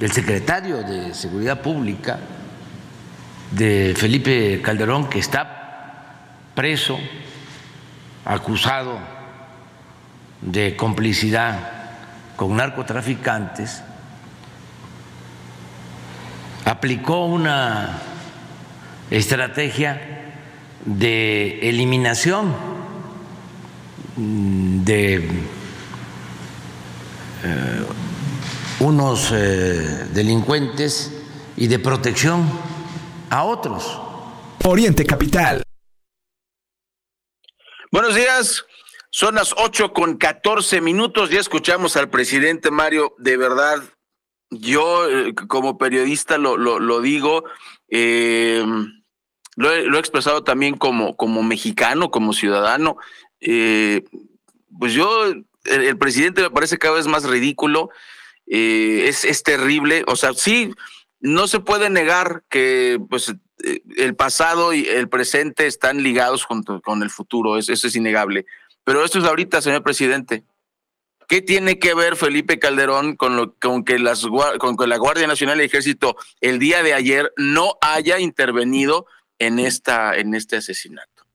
del 0.00 0.10
secretario 0.10 0.78
de 0.78 1.14
Seguridad 1.14 1.62
Pública 1.62 2.18
de 3.52 3.94
Felipe 3.96 4.60
Calderón, 4.60 5.08
que 5.08 5.20
está 5.20 5.55
preso, 6.56 6.98
acusado 8.24 8.98
de 10.40 10.74
complicidad 10.74 11.70
con 12.34 12.56
narcotraficantes, 12.56 13.82
aplicó 16.64 17.26
una 17.26 18.00
estrategia 19.10 20.00
de 20.84 21.68
eliminación 21.68 22.54
de 24.16 25.16
eh, 27.44 27.86
unos 28.80 29.30
eh, 29.32 30.06
delincuentes 30.12 31.12
y 31.56 31.66
de 31.66 31.78
protección 31.78 32.48
a 33.28 33.44
otros. 33.44 34.00
Oriente 34.64 35.04
Capital. 35.04 35.65
Buenos 37.96 38.14
días. 38.14 38.66
Son 39.08 39.36
las 39.36 39.54
8 39.56 39.94
con 39.94 40.18
14 40.18 40.82
minutos. 40.82 41.30
Ya 41.30 41.40
escuchamos 41.40 41.96
al 41.96 42.10
presidente 42.10 42.70
Mario. 42.70 43.14
De 43.16 43.38
verdad, 43.38 43.82
yo 44.50 45.08
eh, 45.08 45.34
como 45.34 45.78
periodista 45.78 46.36
lo, 46.36 47.00
digo, 47.00 47.44
eh, 47.88 48.62
lo, 49.56 49.72
he, 49.72 49.98
expresado 49.98 50.44
también 50.44 50.76
como, 50.76 51.16
como 51.16 51.42
mexicano, 51.42 52.10
como 52.10 52.34
ciudadano. 52.34 52.98
Eh, 53.40 54.04
pues 54.78 54.92
yo, 54.92 55.32
el, 55.64 55.96
presidente 55.96 56.42
me 56.42 56.50
parece 56.50 56.76
cada 56.76 56.96
vez 56.96 57.06
más 57.06 57.24
ridículo. 57.24 57.88
es, 58.44 59.24
es 59.24 59.42
terrible. 59.42 60.04
O 60.06 60.16
sea, 60.16 60.34
sí, 60.34 60.74
no 61.20 61.46
se 61.48 61.60
puede 61.60 61.90
negar 61.90 62.44
que 62.50 63.00
pues 63.08 63.30
eh, 63.30 63.34
el 63.96 64.14
pasado 64.14 64.72
y 64.72 64.86
el 64.86 65.08
presente 65.08 65.66
están 65.66 66.02
ligados 66.02 66.46
con 66.46 67.02
el 67.02 67.10
futuro, 67.10 67.58
eso, 67.58 67.72
es 67.72 67.96
innegable. 67.96 68.46
Pero 68.84 69.04
esto 69.04 69.18
es 69.18 69.24
ahorita, 69.24 69.60
señor 69.60 69.82
presidente. 69.82 70.44
¿Qué 71.28 71.42
tiene 71.42 71.80
que 71.80 71.94
ver 71.94 72.14
Felipe 72.14 72.60
Calderón 72.60 73.16
con, 73.16 73.36
lo, 73.36 73.54
con, 73.56 73.84
que 73.84 73.98
las, 73.98 74.26
con 74.58 74.76
que 74.76 74.86
la 74.86 74.96
Guardia 74.96 75.26
Nacional 75.26 75.58
y 75.58 75.62
el 75.62 75.66
Ejército 75.66 76.16
el 76.40 76.60
día 76.60 76.84
de 76.84 76.94
ayer 76.94 77.32
no 77.36 77.78
haya 77.80 78.20
intervenido 78.20 79.06
en, 79.40 79.58
esta, 79.58 80.16
en 80.16 80.34
este 80.34 80.56
asesinato? 80.56 81.26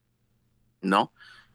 ¿No? 0.79 1.11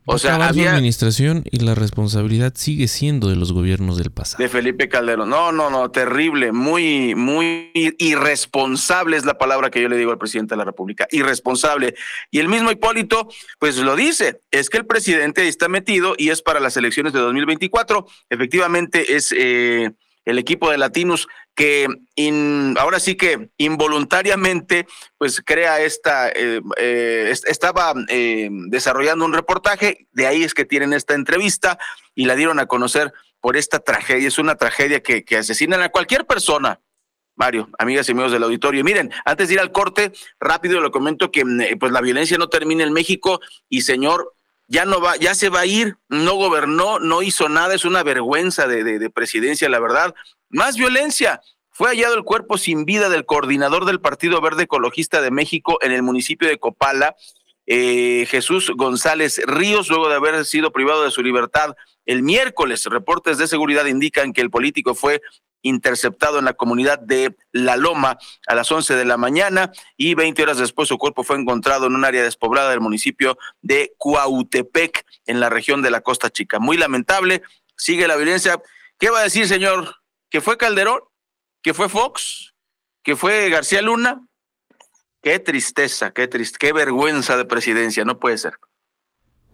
O 0.09 0.19
sea, 0.19 0.37
había... 0.37 0.73
administración 0.73 1.43
y 1.51 1.59
la 1.59 1.75
responsabilidad 1.75 2.53
sigue 2.55 2.87
siendo 2.87 3.29
de 3.29 3.35
los 3.35 3.53
gobiernos 3.53 3.99
del 3.99 4.13
pasado. 4.13 4.41
De 4.41 4.49
Felipe 4.49 4.89
Calderón. 4.89 5.29
No, 5.29 5.51
no, 5.51 5.69
no, 5.69 5.91
terrible, 5.91 6.53
muy, 6.53 7.17
muy 7.17 7.73
irresponsable 7.75 9.17
es 9.17 9.25
la 9.25 9.37
palabra 9.37 9.69
que 9.69 9.83
yo 9.83 9.89
le 9.89 9.97
digo 9.97 10.13
al 10.13 10.19
presidente 10.19 10.55
de 10.55 10.59
la 10.59 10.65
República, 10.65 11.09
irresponsable. 11.11 11.97
Y 12.31 12.39
el 12.39 12.49
mismo 12.49 12.71
Hipólito, 12.71 13.29
pues 13.59 13.79
lo 13.79 13.97
dice, 13.97 14.43
es 14.53 14.71
que 14.71 14.79
el 14.79 14.87
presidente 14.87 15.49
está 15.49 15.69
metido 15.69 16.15
y 16.17 16.31
es 16.31 16.41
para 16.41 16.61
las 16.61 16.77
elecciones 16.77 17.13
de 17.13 17.19
2024. 17.19 18.07
Efectivamente 18.31 19.17
es 19.17 19.35
eh, 19.37 19.91
el 20.25 20.39
equipo 20.39 20.71
de 20.71 20.79
Latinos 20.79 21.27
que 21.57 21.89
ahora 22.79 23.01
sí 23.01 23.17
que 23.17 23.51
involuntariamente 23.57 24.87
pues 25.19 25.41
crea 25.45 25.81
esta, 25.81 26.29
eh, 26.29 26.61
eh, 26.77 27.35
estaba 27.47 27.95
eh, 28.09 28.49
desarrollando 28.69 29.25
un 29.25 29.33
reportaje, 29.33 30.07
de 30.13 30.27
ahí 30.27 30.45
es 30.45 30.55
que 30.55 30.67
tienen 30.67 30.93
esta 30.93 31.15
entrevista 31.15 31.79
y 32.15 32.27
la 32.27 32.37
dieron 32.37 32.61
a 32.61 32.67
conocer 32.67 33.13
por 33.41 33.57
esta 33.57 33.81
tragedia. 33.81 34.29
Es 34.29 34.39
una 34.39 34.57
tragedia 34.57 35.03
que, 35.03 35.25
que 35.25 35.39
asesinan 35.39 35.81
a 35.81 35.89
cualquier 35.89 36.27
persona, 36.27 36.81
Mario, 37.37 37.71
amigas 37.79 38.09
y 38.09 38.13
amigos 38.13 38.33
del 38.33 38.43
auditorio. 38.43 38.85
Miren, 38.85 39.11
antes 39.25 39.49
de 39.49 39.55
ir 39.55 39.61
al 39.61 39.73
corte, 39.73 40.13
rápido 40.39 40.81
le 40.83 40.91
comento 40.91 41.31
que 41.31 41.43
pues 41.81 41.91
la 41.91 42.03
violencia 42.03 42.37
no 42.37 42.49
termina 42.49 42.85
en 42.85 42.93
México 42.93 43.41
y 43.69 43.81
señor, 43.81 44.36
ya 44.69 44.85
no 44.85 45.01
va, 45.01 45.17
ya 45.17 45.35
se 45.35 45.49
va 45.49 45.61
a 45.61 45.67
ir, 45.67 45.97
no 46.09 46.35
gobernó, 46.35 46.99
no 46.99 47.23
hizo 47.23 47.49
nada, 47.49 47.75
es 47.75 47.85
una 47.85 48.03
vergüenza 48.03 48.67
de, 48.67 48.83
de, 48.85 49.11
presidencia, 49.11 49.69
la 49.69 49.81
verdad. 49.81 50.15
Más 50.49 50.77
violencia. 50.77 51.41
Fue 51.71 51.91
hallado 51.91 52.15
el 52.15 52.25
cuerpo 52.25 52.57
sin 52.57 52.87
vida 52.87 53.11
del 53.11 53.27
coordinador 53.27 53.85
del 53.85 54.01
Partido 54.01 54.41
Verde 54.41 54.63
Ecologista 54.63 55.21
de 55.21 55.31
México 55.31 55.79
en 55.83 55.93
el 55.93 56.03
municipio 56.03 56.49
de 56.49 56.59
Copala, 56.59 57.17
eh, 57.67 58.27
Jesús 58.31 58.73
González 58.75 59.43
Ríos, 59.45 59.91
luego 59.91 60.09
de 60.09 60.15
haber 60.15 60.45
sido 60.47 60.73
privado 60.73 61.05
de 61.05 61.11
su 61.11 61.23
libertad 61.23 61.75
el 62.07 62.23
miércoles. 62.23 62.85
Reportes 62.87 63.37
de 63.37 63.47
seguridad 63.47 63.85
indican 63.87 64.33
que 64.33 64.41
el 64.41 64.51
político 64.51 64.95
fue 64.95 65.21
interceptado 65.67 66.39
en 66.39 66.45
la 66.45 66.55
comunidad 66.55 66.99
de 66.99 67.37
La 67.53 67.77
Loma 67.77 68.19
a 68.47 68.55
las 68.55 68.71
11 68.71 68.95
de 68.95 69.05
la 69.05 69.17
mañana 69.17 69.73
y 69.97 70.15
20 70.15 70.43
horas 70.43 70.59
después 70.59 70.89
su 70.89 70.99
cuerpo 70.99 71.23
fue 71.23 71.37
encontrado 71.37 71.87
en 71.87 71.95
un 71.95 72.05
área 72.05 72.23
despoblada 72.23 72.71
del 72.71 72.81
municipio 72.81 73.39
de 73.63 73.95
Cuautepec, 73.99 75.05
en 75.27 75.41
la 75.41 75.51
región 75.51 75.83
de 75.83 75.91
la 75.91 76.01
Costa 76.01 76.31
Chica. 76.31 76.59
Muy 76.59 76.77
lamentable, 76.77 77.43
sigue 77.77 78.09
la 78.09 78.17
violencia. 78.17 78.61
¿Qué 78.99 79.11
va 79.11 79.21
a 79.21 79.25
decir, 79.25 79.47
señor? 79.47 79.97
¿Que 80.31 80.41
fue 80.41 80.57
Calderón? 80.57 81.01
¿Que 81.63 81.75
fue 81.75 81.89
Fox? 81.89 82.55
¿Que 83.03 83.17
fue 83.17 83.49
García 83.51 83.83
Luna? 83.83 84.27
Qué 85.23 85.39
tristeza, 85.41 86.13
qué 86.13 86.29
triste, 86.29 86.59
qué 86.59 86.73
vergüenza 86.73 87.37
de 87.37 87.45
presidencia, 87.45 88.05
no 88.05 88.19
puede 88.21 88.39
ser. 88.39 88.55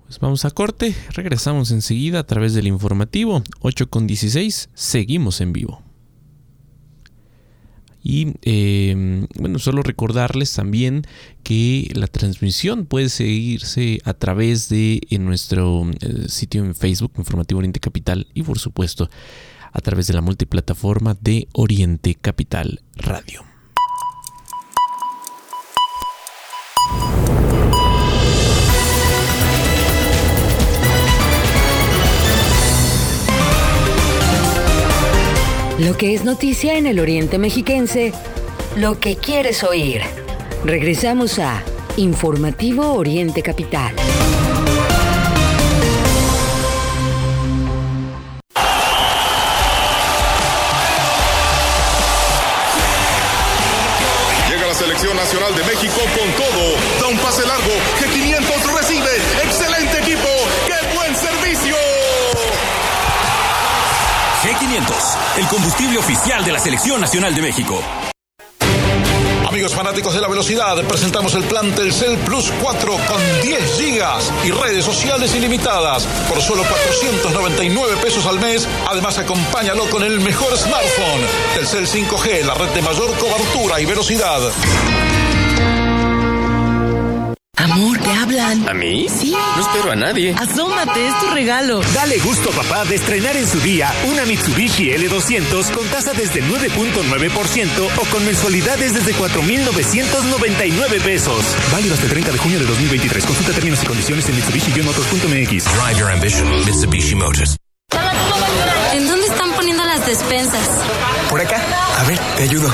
Pues 0.04 0.18
vamos 0.18 0.44
a 0.44 0.50
corte, 0.50 0.94
regresamos 1.14 1.70
enseguida 1.70 2.18
a 2.18 2.26
través 2.26 2.52
del 2.52 2.66
informativo 2.66 3.42
8 3.60 3.88
con 3.88 4.06
16, 4.06 4.68
seguimos 4.74 5.40
en 5.40 5.54
vivo. 5.54 5.82
Y 8.02 8.34
eh, 8.42 9.26
bueno, 9.36 9.58
solo 9.58 9.82
recordarles 9.82 10.52
también 10.52 11.02
que 11.42 11.90
la 11.94 12.06
transmisión 12.06 12.86
puede 12.86 13.08
seguirse 13.08 14.00
a 14.04 14.14
través 14.14 14.68
de 14.68 15.00
en 15.10 15.24
nuestro 15.24 15.88
eh, 16.00 16.28
sitio 16.28 16.64
en 16.64 16.74
Facebook, 16.74 17.12
Informativo 17.16 17.58
Oriente 17.58 17.80
Capital, 17.80 18.26
y 18.34 18.42
por 18.42 18.58
supuesto 18.58 19.08
a 19.72 19.80
través 19.80 20.06
de 20.06 20.14
la 20.14 20.20
multiplataforma 20.20 21.16
de 21.20 21.48
Oriente 21.52 22.14
Capital 22.14 22.80
Radio. 22.96 23.51
Lo 35.84 35.96
que 35.96 36.14
es 36.14 36.22
noticia 36.22 36.78
en 36.78 36.86
el 36.86 37.00
Oriente 37.00 37.38
Mexiquense, 37.38 38.12
lo 38.76 39.00
que 39.00 39.16
quieres 39.16 39.64
oír. 39.64 40.00
Regresamos 40.64 41.40
a 41.40 41.60
Informativo 41.96 42.92
Oriente 42.92 43.42
Capital. 43.42 43.92
Llega 54.48 54.66
la 54.68 54.74
Selección 54.74 55.16
Nacional 55.16 55.52
de 55.56 55.64
México 55.64 56.00
con 56.16 56.30
todo. 56.36 56.76
Da 57.00 57.08
un 57.08 57.18
pase 57.18 57.44
largo. 57.44 57.72
G500 57.98 58.78
recibe. 58.78 59.10
G500, 64.72 65.38
el 65.38 65.46
combustible 65.48 65.98
oficial 65.98 66.44
de 66.44 66.52
la 66.52 66.58
Selección 66.58 67.00
Nacional 67.00 67.34
de 67.34 67.42
México. 67.42 67.78
Amigos 69.46 69.74
fanáticos 69.74 70.14
de 70.14 70.20
la 70.22 70.28
velocidad, 70.28 70.82
presentamos 70.84 71.34
el 71.34 71.44
plan 71.44 71.74
Telcel 71.74 72.16
Plus 72.18 72.50
4 72.62 72.92
con 73.06 73.42
10 73.42 73.78
gigas 73.78 74.32
y 74.44 74.50
redes 74.50 74.84
sociales 74.84 75.34
ilimitadas 75.34 76.06
por 76.26 76.40
solo 76.40 76.62
499 76.62 77.96
pesos 78.02 78.24
al 78.24 78.40
mes. 78.40 78.66
Además, 78.88 79.18
acompáñalo 79.18 79.84
con 79.90 80.02
el 80.04 80.20
mejor 80.20 80.56
smartphone. 80.56 81.26
Telcel 81.54 81.86
5G, 81.86 82.42
la 82.44 82.54
red 82.54 82.70
de 82.70 82.80
mayor 82.80 83.14
cobertura 83.18 83.78
y 83.78 83.84
velocidad. 83.84 84.40
Amor, 87.72 87.98
te 88.00 88.10
hablan. 88.12 88.68
¿A 88.68 88.74
mí? 88.74 89.06
Sí. 89.08 89.34
No 89.56 89.62
espero 89.62 89.92
a 89.92 89.96
nadie. 89.96 90.34
Asómate, 90.38 91.06
es 91.06 91.20
tu 91.20 91.26
regalo. 91.30 91.80
Dale 91.94 92.18
gusto 92.18 92.50
a 92.50 92.52
papá 92.52 92.84
de 92.84 92.96
estrenar 92.96 93.34
en 93.34 93.46
su 93.48 93.58
día 93.60 93.90
una 94.10 94.26
Mitsubishi 94.26 94.90
L200 94.90 95.70
con 95.72 95.86
tasa 95.88 96.12
desde 96.12 96.42
9.9% 96.42 97.90
o 97.96 98.04
con 98.10 98.26
mensualidades 98.26 98.92
desde 98.92 99.14
4.999 99.14 101.00
pesos. 101.00 101.56
Válido 101.72 101.94
hasta 101.94 102.04
el 102.04 102.12
30 102.12 102.32
de 102.32 102.38
junio 102.38 102.58
de 102.58 102.66
2023. 102.66 103.24
Consulta 103.24 103.52
términos 103.52 103.82
y 103.82 103.86
condiciones 103.86 104.28
en 104.28 104.36
Mitsubishi-motors.mx. 104.36 105.64
Drive 105.64 105.98
your 105.98 106.10
ambition, 106.10 106.64
Mitsubishi 106.66 107.14
Motors. 107.14 107.56
¿En 108.92 109.08
dónde 109.08 109.26
están 109.28 109.50
poniendo 109.52 109.82
las 109.84 110.06
despensas? 110.06 110.68
Por 111.30 111.40
acá. 111.40 111.62
A 111.98 112.04
ver, 112.04 112.18
te 112.36 112.42
ayudo. 112.42 112.68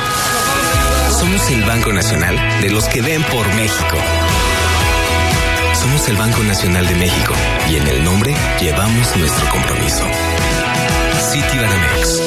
Somos 1.20 1.50
el 1.50 1.62
Banco 1.62 1.92
Nacional 1.92 2.36
de 2.60 2.70
los 2.70 2.84
que 2.88 3.00
ven 3.00 3.22
por 3.24 3.46
México. 3.54 3.96
Somos 5.80 6.08
el 6.08 6.16
Banco 6.16 6.42
Nacional 6.42 6.84
de 6.88 6.94
México 6.96 7.32
y 7.70 7.76
en 7.76 7.86
el 7.86 8.02
nombre 8.02 8.34
llevamos 8.60 9.16
nuestro 9.16 9.48
compromiso. 9.48 10.02
Citibanamex. 11.30 12.20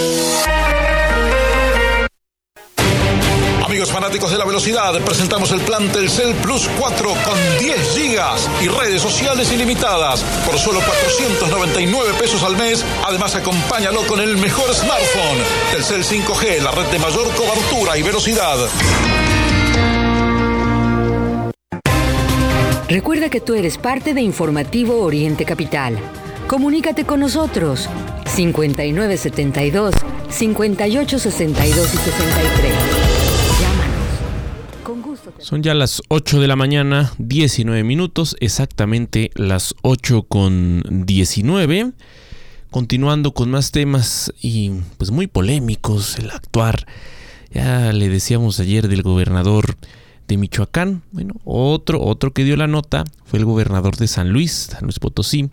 Amigos 3.65 3.91
fanáticos 3.91 4.31
de 4.31 4.37
la 4.37 4.45
velocidad, 4.45 4.93
presentamos 5.01 5.51
el 5.51 5.59
plan 5.61 5.91
Telcel 5.91 6.33
Plus 6.35 6.69
4 6.79 7.09
con 7.25 7.59
10 7.59 7.93
gigas 7.93 8.49
y 8.61 8.69
redes 8.69 9.01
sociales 9.01 9.51
ilimitadas 9.51 10.21
por 10.45 10.57
solo 10.57 10.79
499 10.79 12.13
pesos 12.17 12.43
al 12.43 12.55
mes. 12.55 12.85
Además, 13.05 13.35
acompáñalo 13.35 14.01
con 14.07 14.21
el 14.21 14.37
mejor 14.37 14.73
smartphone. 14.73 15.39
Telcel 15.71 16.05
5G, 16.05 16.61
la 16.61 16.71
red 16.71 16.85
de 16.85 16.99
mayor 16.99 17.29
cobertura 17.35 17.97
y 17.97 18.01
velocidad. 18.01 18.57
Recuerda 22.91 23.30
que 23.30 23.39
tú 23.39 23.54
eres 23.54 23.77
parte 23.77 24.13
de 24.13 24.21
Informativo 24.21 24.99
Oriente 24.99 25.45
Capital. 25.45 25.97
Comunícate 26.47 27.06
con 27.06 27.21
nosotros 27.21 27.88
5972 28.25 29.95
5862 30.30 31.93
y 31.93 31.97
63. 31.97 32.73
Llámanos. 33.62 35.38
Son 35.39 35.63
ya 35.63 35.73
las 35.73 36.01
8 36.10 36.41
de 36.41 36.47
la 36.49 36.58
mañana, 36.58 37.13
19 37.17 37.86
minutos, 37.86 38.36
exactamente 38.41 39.32
las 39.36 39.73
8 39.84 40.23
con 40.23 40.84
19. 41.06 41.93
Continuando 42.71 43.34
con 43.34 43.51
más 43.51 43.71
temas 43.71 44.34
y 44.41 44.71
pues 44.97 45.12
muy 45.12 45.27
polémicos, 45.27 46.19
el 46.19 46.30
actuar. 46.30 46.86
Ya 47.54 47.93
le 47.93 48.10
decíamos 48.10 48.60
ayer 48.60 48.89
del 48.89 49.01
gobernador 49.01 49.77
de 50.31 50.37
Michoacán. 50.37 51.03
Bueno, 51.11 51.35
otro, 51.43 52.01
otro 52.01 52.31
que 52.31 52.43
dio 52.43 52.55
la 52.55 52.67
nota 52.67 53.03
fue 53.25 53.39
el 53.39 53.45
gobernador 53.45 53.97
de 53.97 54.07
San 54.07 54.31
Luis, 54.31 54.69
San 54.71 54.83
Luis 54.83 54.99
Potosí, 54.99 55.49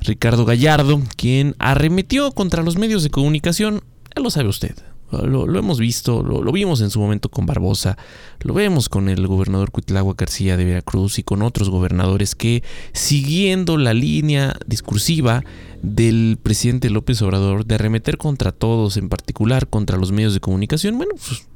Ricardo 0.00 0.44
Gallardo, 0.44 1.02
quien 1.16 1.56
arremetió 1.58 2.30
contra 2.32 2.62
los 2.62 2.76
medios 2.76 3.02
de 3.02 3.10
comunicación. 3.10 3.82
Ya 4.14 4.22
lo 4.22 4.30
sabe 4.30 4.48
usted. 4.48 4.74
Lo, 5.22 5.58
hemos 5.58 5.78
visto, 5.78 6.22
lo, 6.22 6.42
lo, 6.42 6.52
vimos 6.52 6.80
en 6.80 6.90
su 6.90 7.00
momento 7.00 7.28
con 7.28 7.46
Barbosa, 7.46 7.96
lo 8.40 8.54
vemos 8.54 8.88
con 8.88 9.08
el 9.08 9.26
gobernador 9.26 9.70
Cuitlagua 9.70 10.14
García 10.16 10.56
de 10.56 10.64
Veracruz 10.64 11.18
y 11.18 11.22
con 11.22 11.42
otros 11.42 11.70
gobernadores 11.70 12.34
que, 12.34 12.62
siguiendo 12.92 13.76
la 13.76 13.94
línea 13.94 14.56
discursiva 14.66 15.44
del 15.82 16.38
presidente 16.42 16.90
López 16.90 17.20
Obrador 17.22 17.66
de 17.66 17.74
arremeter 17.74 18.16
contra 18.16 18.52
todos, 18.52 18.96
en 18.96 19.08
particular 19.08 19.68
contra 19.68 19.98
los 19.98 20.12
medios 20.12 20.34
de 20.34 20.40
comunicación, 20.40 20.96
bueno, 20.96 21.14
pues, 21.14 21.46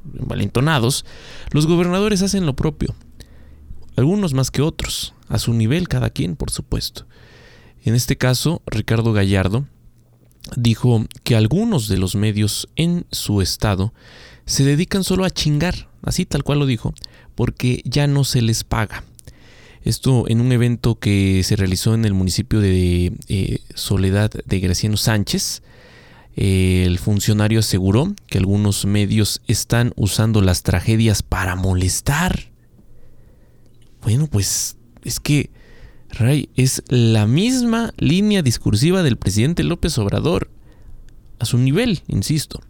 los 1.51 1.65
gobernadores 1.67 2.21
hacen 2.21 2.45
lo 2.45 2.55
propio. 2.55 2.95
Algunos 3.95 4.33
más 4.33 4.51
que 4.51 4.61
otros, 4.61 5.13
a 5.27 5.39
su 5.39 5.53
nivel 5.53 5.87
cada 5.87 6.09
quien, 6.09 6.35
por 6.35 6.51
supuesto. 6.51 7.05
En 7.83 7.95
este 7.95 8.17
caso, 8.17 8.61
Ricardo 8.65 9.13
Gallardo 9.13 9.65
dijo 10.55 11.05
que 11.23 11.35
algunos 11.35 11.87
de 11.87 11.97
los 11.97 12.15
medios 12.15 12.69
en 12.75 13.05
su 13.11 13.41
estado 13.41 13.93
se 14.45 14.63
dedican 14.63 15.03
solo 15.03 15.25
a 15.25 15.29
chingar, 15.29 15.89
así 16.03 16.25
tal 16.25 16.43
cual 16.43 16.59
lo 16.59 16.65
dijo, 16.65 16.93
porque 17.35 17.81
ya 17.85 18.07
no 18.07 18.23
se 18.23 18.41
les 18.41 18.63
paga. 18.63 19.03
Esto 19.83 20.25
en 20.27 20.41
un 20.41 20.51
evento 20.51 20.99
que 20.99 21.41
se 21.43 21.55
realizó 21.55 21.93
en 21.93 22.05
el 22.05 22.13
municipio 22.13 22.59
de 22.59 23.13
eh, 23.27 23.59
Soledad 23.75 24.31
de 24.45 24.59
Graciano 24.59 24.97
Sánchez, 24.97 25.61
El 26.35 26.99
funcionario 26.99 27.59
aseguró 27.59 28.13
que 28.27 28.37
algunos 28.37 28.85
medios 28.85 29.41
están 29.47 29.93
usando 29.95 30.41
las 30.41 30.63
tragedias 30.63 31.21
para 31.21 31.55
molestar. 31.55 32.51
Bueno, 34.01 34.27
pues 34.27 34.77
es 35.03 35.19
que, 35.19 35.49
Ray, 36.11 36.49
es 36.55 36.83
la 36.87 37.27
misma 37.27 37.93
línea 37.97 38.41
discursiva 38.41 39.03
del 39.03 39.17
presidente 39.17 39.63
López 39.63 39.97
Obrador. 39.97 40.49
A 41.39 41.45
su 41.45 41.57
nivel, 41.57 42.01
insisto. 42.07 42.61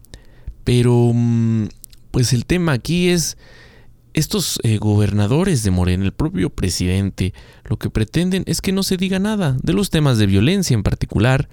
Pero, 0.64 1.10
mm, 1.12 1.68
pues 2.10 2.32
el 2.32 2.46
tema 2.46 2.72
aquí 2.72 3.08
es 3.08 3.36
estos 4.12 4.60
eh, 4.62 4.78
gobernadores 4.78 5.62
de 5.62 5.70
Morena, 5.70 6.04
el 6.04 6.12
propio 6.12 6.50
presidente, 6.50 7.32
lo 7.64 7.78
que 7.78 7.90
pretenden 7.90 8.42
es 8.46 8.60
que 8.60 8.72
no 8.72 8.82
se 8.82 8.96
diga 8.96 9.18
nada 9.18 9.56
de 9.62 9.72
los 9.72 9.90
temas 9.90 10.18
de 10.18 10.26
violencia 10.26 10.74
en 10.74 10.82
particular, 10.82 11.48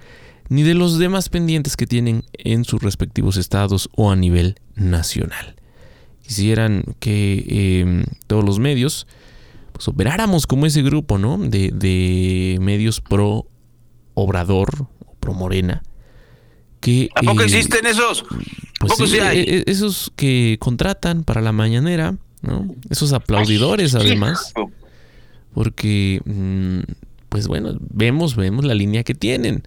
ni 0.50 0.64
de 0.64 0.74
los 0.74 0.98
demás 0.98 1.30
pendientes 1.30 1.76
que 1.76 1.88
tienen 1.88 2.24
en 2.34 2.66
sus 2.66 2.82
respectivos 2.82 3.38
estados 3.38 3.90
o 3.96 4.12
a 4.12 4.16
nivel 4.16 4.60
nacional. 4.76 5.56
Quisieran 6.26 6.84
que 7.00 7.82
em, 7.82 8.06
todos 8.28 8.44
los 8.44 8.60
medios 8.60 9.08
pues, 9.78 9.88
operáramos 9.88 10.48
como 10.48 10.66
ese 10.66 10.82
grupo, 10.82 11.18
¿no? 11.18 11.38
De, 11.38 11.72
de 11.72 12.58
medios 12.60 13.00
pro 13.00 13.46
Obrador, 14.16 14.88
pro 15.20 15.34
Morena, 15.34 15.84
que, 16.80 17.10
¿A 17.16 17.22
poco 17.22 17.44
existen 17.44 17.86
esos? 17.86 18.26
Pues 18.80 19.14
hay? 19.14 19.40
E, 19.40 19.58
e, 19.58 19.64
esos 19.68 20.12
que 20.16 20.58
contratan 20.60 21.24
para 21.24 21.42
la 21.42 21.52
mañanera 21.52 22.16
esos 22.90 23.14
aplaudidores 23.14 23.96
además. 23.96 24.54
Porque, 25.54 26.22
mm, 26.26 26.80
pues 27.30 27.48
bueno, 27.48 27.78
vemos, 27.80 28.36
vemos 28.36 28.64
la 28.66 28.76
línea 28.76 29.04
que 29.04 29.16
tienen. 29.16 29.64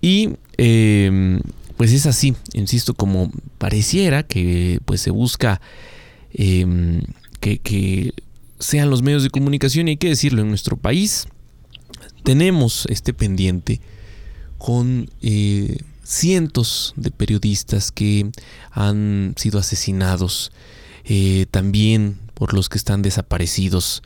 Y 0.00 0.30
em, 0.58 1.40
pues 1.76 1.92
es 1.92 2.06
así, 2.06 2.34
insisto, 2.52 2.94
como 2.94 3.32
pareciera 3.58 4.22
que 4.22 4.78
pues 4.84 5.00
se 5.00 5.10
busca 5.10 5.60
em, 6.32 7.02
que, 7.40 8.12
sean 8.58 8.90
los 8.90 9.02
medios 9.02 9.22
de 9.22 9.30
comunicación 9.30 9.88
y 9.88 9.92
hay 9.92 9.96
que 9.96 10.08
decirlo, 10.08 10.42
en 10.42 10.48
nuestro 10.48 10.76
país 10.76 11.26
tenemos 12.22 12.86
este 12.88 13.12
pendiente 13.12 13.80
con 14.58 15.10
eh, 15.20 15.76
cientos 16.02 16.94
de 16.96 17.10
periodistas 17.10 17.92
que 17.92 18.30
han 18.70 19.34
sido 19.36 19.58
asesinados 19.58 20.52
eh, 21.04 21.46
también 21.50 22.18
por 22.34 22.54
los 22.54 22.68
que 22.68 22.78
están 22.78 23.02
desaparecidos. 23.02 24.02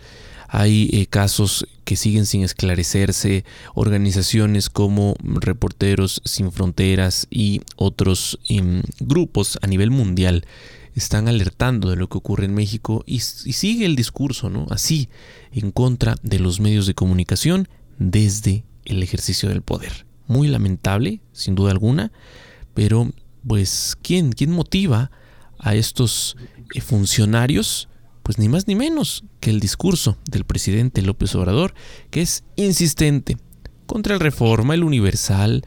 Hay 0.48 0.88
eh, 0.92 1.06
casos 1.06 1.66
que 1.84 1.96
siguen 1.96 2.26
sin 2.26 2.42
esclarecerse, 2.42 3.44
organizaciones 3.74 4.70
como 4.70 5.14
Reporteros 5.22 6.22
Sin 6.24 6.50
Fronteras 6.50 7.26
y 7.30 7.60
otros 7.76 8.38
em, 8.48 8.82
grupos 8.98 9.58
a 9.62 9.66
nivel 9.66 9.90
mundial 9.90 10.44
están 10.98 11.28
alertando 11.28 11.90
de 11.90 11.96
lo 11.96 12.08
que 12.08 12.18
ocurre 12.18 12.44
en 12.44 12.54
México 12.54 13.02
y, 13.06 13.20
sigue 13.20 13.86
el 13.86 13.96
discurso, 13.96 14.50
¿no? 14.50 14.66
Así, 14.70 15.08
en 15.52 15.70
contra 15.70 16.16
de 16.22 16.38
los 16.38 16.60
medios 16.60 16.86
de 16.86 16.94
comunicación 16.94 17.68
desde 17.98 18.64
el 18.84 19.02
ejercicio 19.02 19.48
del 19.48 19.62
poder. 19.62 20.06
Muy 20.26 20.48
lamentable, 20.48 21.20
sin 21.32 21.54
duda 21.54 21.70
alguna, 21.70 22.12
pero 22.74 23.10
pues 23.46 23.96
¿quién, 24.02 24.32
quién 24.32 24.50
motiva 24.50 25.10
a 25.58 25.74
estos 25.74 26.36
eh, 26.74 26.80
funcionarios, 26.80 27.88
pues 28.22 28.38
ni 28.38 28.48
más 28.48 28.66
ni 28.66 28.74
menos 28.74 29.24
que 29.40 29.50
el 29.50 29.60
discurso 29.60 30.18
del 30.30 30.44
presidente 30.44 31.02
López 31.02 31.34
Obrador, 31.34 31.74
que 32.10 32.22
es 32.22 32.44
insistente 32.56 33.38
contra 33.86 34.14
el 34.14 34.20
Reforma, 34.20 34.74
el 34.74 34.84
Universal, 34.84 35.64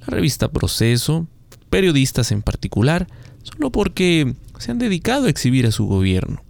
la 0.00 0.06
revista 0.06 0.50
Proceso, 0.50 1.26
periodistas 1.68 2.32
en 2.32 2.42
particular, 2.42 3.06
solo 3.42 3.70
porque 3.70 4.34
se 4.60 4.70
han 4.70 4.78
dedicado 4.78 5.26
a 5.26 5.30
exhibir 5.30 5.66
a 5.66 5.72
su 5.72 5.86
gobierno. 5.86 6.42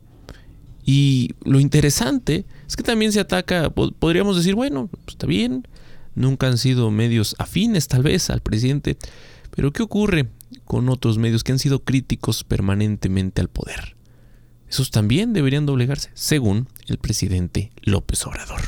Y 0.84 1.34
lo 1.44 1.60
interesante 1.60 2.44
es 2.66 2.76
que 2.76 2.82
también 2.82 3.12
se 3.12 3.20
ataca, 3.20 3.70
podríamos 3.70 4.36
decir, 4.36 4.54
bueno, 4.54 4.88
pues 4.88 5.08
está 5.08 5.26
bien, 5.26 5.66
nunca 6.14 6.48
han 6.48 6.58
sido 6.58 6.90
medios 6.90 7.36
afines 7.38 7.86
tal 7.88 8.02
vez 8.02 8.30
al 8.30 8.40
presidente, 8.40 8.96
pero 9.54 9.72
¿qué 9.72 9.82
ocurre 9.82 10.28
con 10.64 10.88
otros 10.88 11.18
medios 11.18 11.44
que 11.44 11.52
han 11.52 11.58
sido 11.58 11.84
críticos 11.84 12.44
permanentemente 12.44 13.40
al 13.40 13.48
poder? 13.48 13.96
Esos 14.68 14.90
también 14.90 15.32
deberían 15.32 15.66
doblegarse, 15.66 16.10
según 16.14 16.68
el 16.86 16.98
presidente 16.98 17.70
López 17.82 18.26
Obrador. 18.26 18.60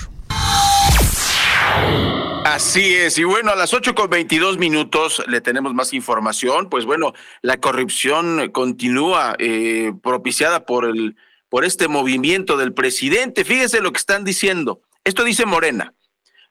Así 2.44 2.94
es, 2.94 3.18
y 3.18 3.24
bueno, 3.24 3.50
a 3.50 3.56
las 3.56 3.72
8 3.72 3.94
con 3.94 4.10
22 4.10 4.58
minutos 4.58 5.22
le 5.26 5.40
tenemos 5.40 5.74
más 5.74 5.92
información. 5.92 6.68
Pues 6.68 6.84
bueno, 6.84 7.14
la 7.40 7.58
corrupción 7.58 8.50
continúa 8.50 9.36
eh, 9.38 9.92
propiciada 10.02 10.66
por, 10.66 10.84
el, 10.84 11.16
por 11.48 11.64
este 11.64 11.88
movimiento 11.88 12.56
del 12.56 12.74
presidente. 12.74 13.44
Fíjese 13.44 13.80
lo 13.80 13.92
que 13.92 13.98
están 13.98 14.24
diciendo. 14.24 14.82
Esto 15.04 15.24
dice 15.24 15.46
Morena. 15.46 15.94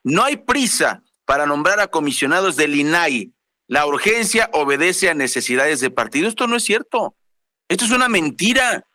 No 0.03 0.23
hay 0.23 0.37
prisa 0.37 1.03
para 1.25 1.45
nombrar 1.45 1.79
a 1.79 1.87
comisionados 1.87 2.55
del 2.55 2.75
INAI 2.75 3.31
la 3.71 3.85
urgencia 3.85 4.49
obedece 4.51 5.09
a 5.09 5.13
necesidades 5.13 5.79
de 5.79 5.89
partido. 5.89 6.27
Esto 6.27 6.45
no 6.45 6.57
es 6.57 6.63
cierto. 6.65 7.15
Esto 7.69 7.85
es 7.85 7.91
una 7.91 8.09
mentira. 8.09 8.85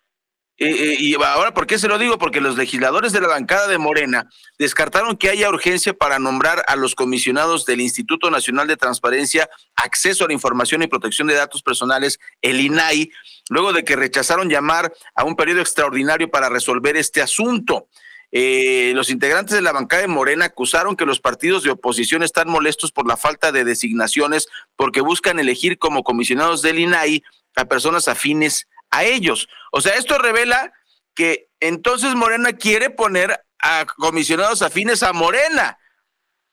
Eh, 0.59 0.71
eh, 0.71 0.97
y 0.99 1.15
ahora, 1.23 1.53
¿por 1.53 1.67
qué 1.67 1.79
se 1.79 1.87
lo 1.87 1.99
digo? 1.99 2.17
Porque 2.17 2.41
los 2.41 2.57
legisladores 2.57 3.13
de 3.13 3.21
la 3.21 3.29
bancada 3.29 3.69
de 3.69 3.77
Morena 3.77 4.31
descartaron 4.59 5.17
que 5.17 5.29
haya 5.29 5.51
urgencia 5.51 5.93
para 5.93 6.19
nombrar 6.19 6.65
a 6.67 6.77
los 6.77 6.95
comisionados 6.95 7.67
del 7.67 7.83
Instituto 7.83 8.31
Nacional 8.31 8.67
de 8.67 8.79
Transparencia, 8.79 9.51
Acceso 9.75 10.25
a 10.25 10.29
la 10.29 10.33
Información 10.33 10.83
y 10.83 10.87
Protección 10.87 11.29
de 11.29 11.35
Datos 11.35 11.63
Personales, 11.63 12.19
el 12.41 12.61
INAI, 12.61 13.11
luego 13.51 13.75
de 13.75 13.85
que 13.85 13.97
rechazaron 13.97 14.49
llamar 14.49 14.95
a 15.15 15.25
un 15.25 15.37
periodo 15.37 15.61
extraordinario 15.61 16.31
para 16.31 16.49
resolver 16.49 16.97
este 16.97 17.21
asunto. 17.21 17.89
Eh, 18.33 18.93
los 18.95 19.11
integrantes 19.11 19.55
de 19.55 19.63
la 19.63 19.73
bancada 19.73 20.03
de 20.03 20.09
Morena 20.09 20.47
acusaron 20.47 20.97
que 20.97 21.07
los 21.07 21.21
partidos 21.21 21.63
de 21.65 21.71
oposición 21.71 22.23
están 22.23 22.49
molestos 22.49 22.93
por 22.93 23.07
la 23.07 23.17
falta 23.17 23.53
de 23.53 23.65
designaciones 23.65 24.49
porque 24.75 25.01
buscan 25.01 25.39
elegir 25.39 25.79
como 25.79 26.03
comisionados 26.03 26.63
del 26.63 26.79
INAI 26.79 27.23
a 27.57 27.67
personas 27.67 28.09
afines 28.09 28.67
a 28.91 29.05
ellos. 29.05 29.49
O 29.73 29.81
sea, 29.81 29.95
esto 29.95 30.19
revela 30.19 30.73
que 31.15 31.49
entonces 31.61 32.15
Morena 32.15 32.53
quiere 32.53 32.91
poner 32.91 33.41
a 33.61 33.87
comisionados 33.87 34.63
afines 34.63 35.03
a 35.03 35.13
Morena. 35.13 35.79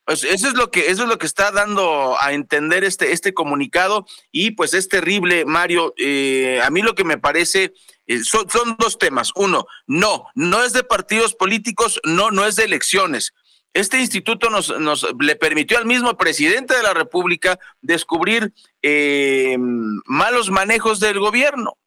Pues 0.05 0.25
eso 0.25 0.49
es 0.49 0.55
lo 0.55 0.69
que 0.69 0.91
eso 0.91 1.03
es 1.03 1.09
lo 1.09 1.17
que 1.17 1.25
está 1.25 1.51
dando 1.51 2.17
a 2.19 2.33
entender 2.33 2.83
este 2.83 3.13
este 3.13 3.33
comunicado. 3.33 4.05
Y 4.31 4.51
pues 4.51 4.73
es 4.73 4.89
terrible 4.89 5.45
Mario. 5.45 5.93
Eh, 5.97 6.61
a 6.61 6.69
mí 6.69 6.81
lo 6.81 6.95
que 6.95 7.05
me 7.05 7.17
parece 7.17 7.73
eh, 8.07 8.23
son, 8.23 8.49
son 8.49 8.75
dos 8.79 8.97
temas. 8.97 9.31
Uno 9.35 9.65
no 9.87 10.27
no 10.35 10.63
es 10.63 10.73
de 10.73 10.83
partidos 10.83 11.35
políticos 11.35 12.01
no 12.03 12.31
no 12.31 12.45
es 12.45 12.55
de 12.55 12.65
elecciones. 12.65 13.33
Este 13.73 13.99
instituto 13.99 14.51
nos, 14.51 14.77
nos 14.79 15.07
le 15.19 15.35
permitió 15.35 15.79
al 15.79 15.85
mismo 15.85 16.15
presidente 16.15 16.75
de 16.75 16.83
la 16.83 16.93
República 16.93 17.57
descubrir 17.81 18.53
eh, 18.83 19.55
malos 19.57 20.51
manejos 20.51 20.99
del 20.99 21.19
gobierno 21.19 21.77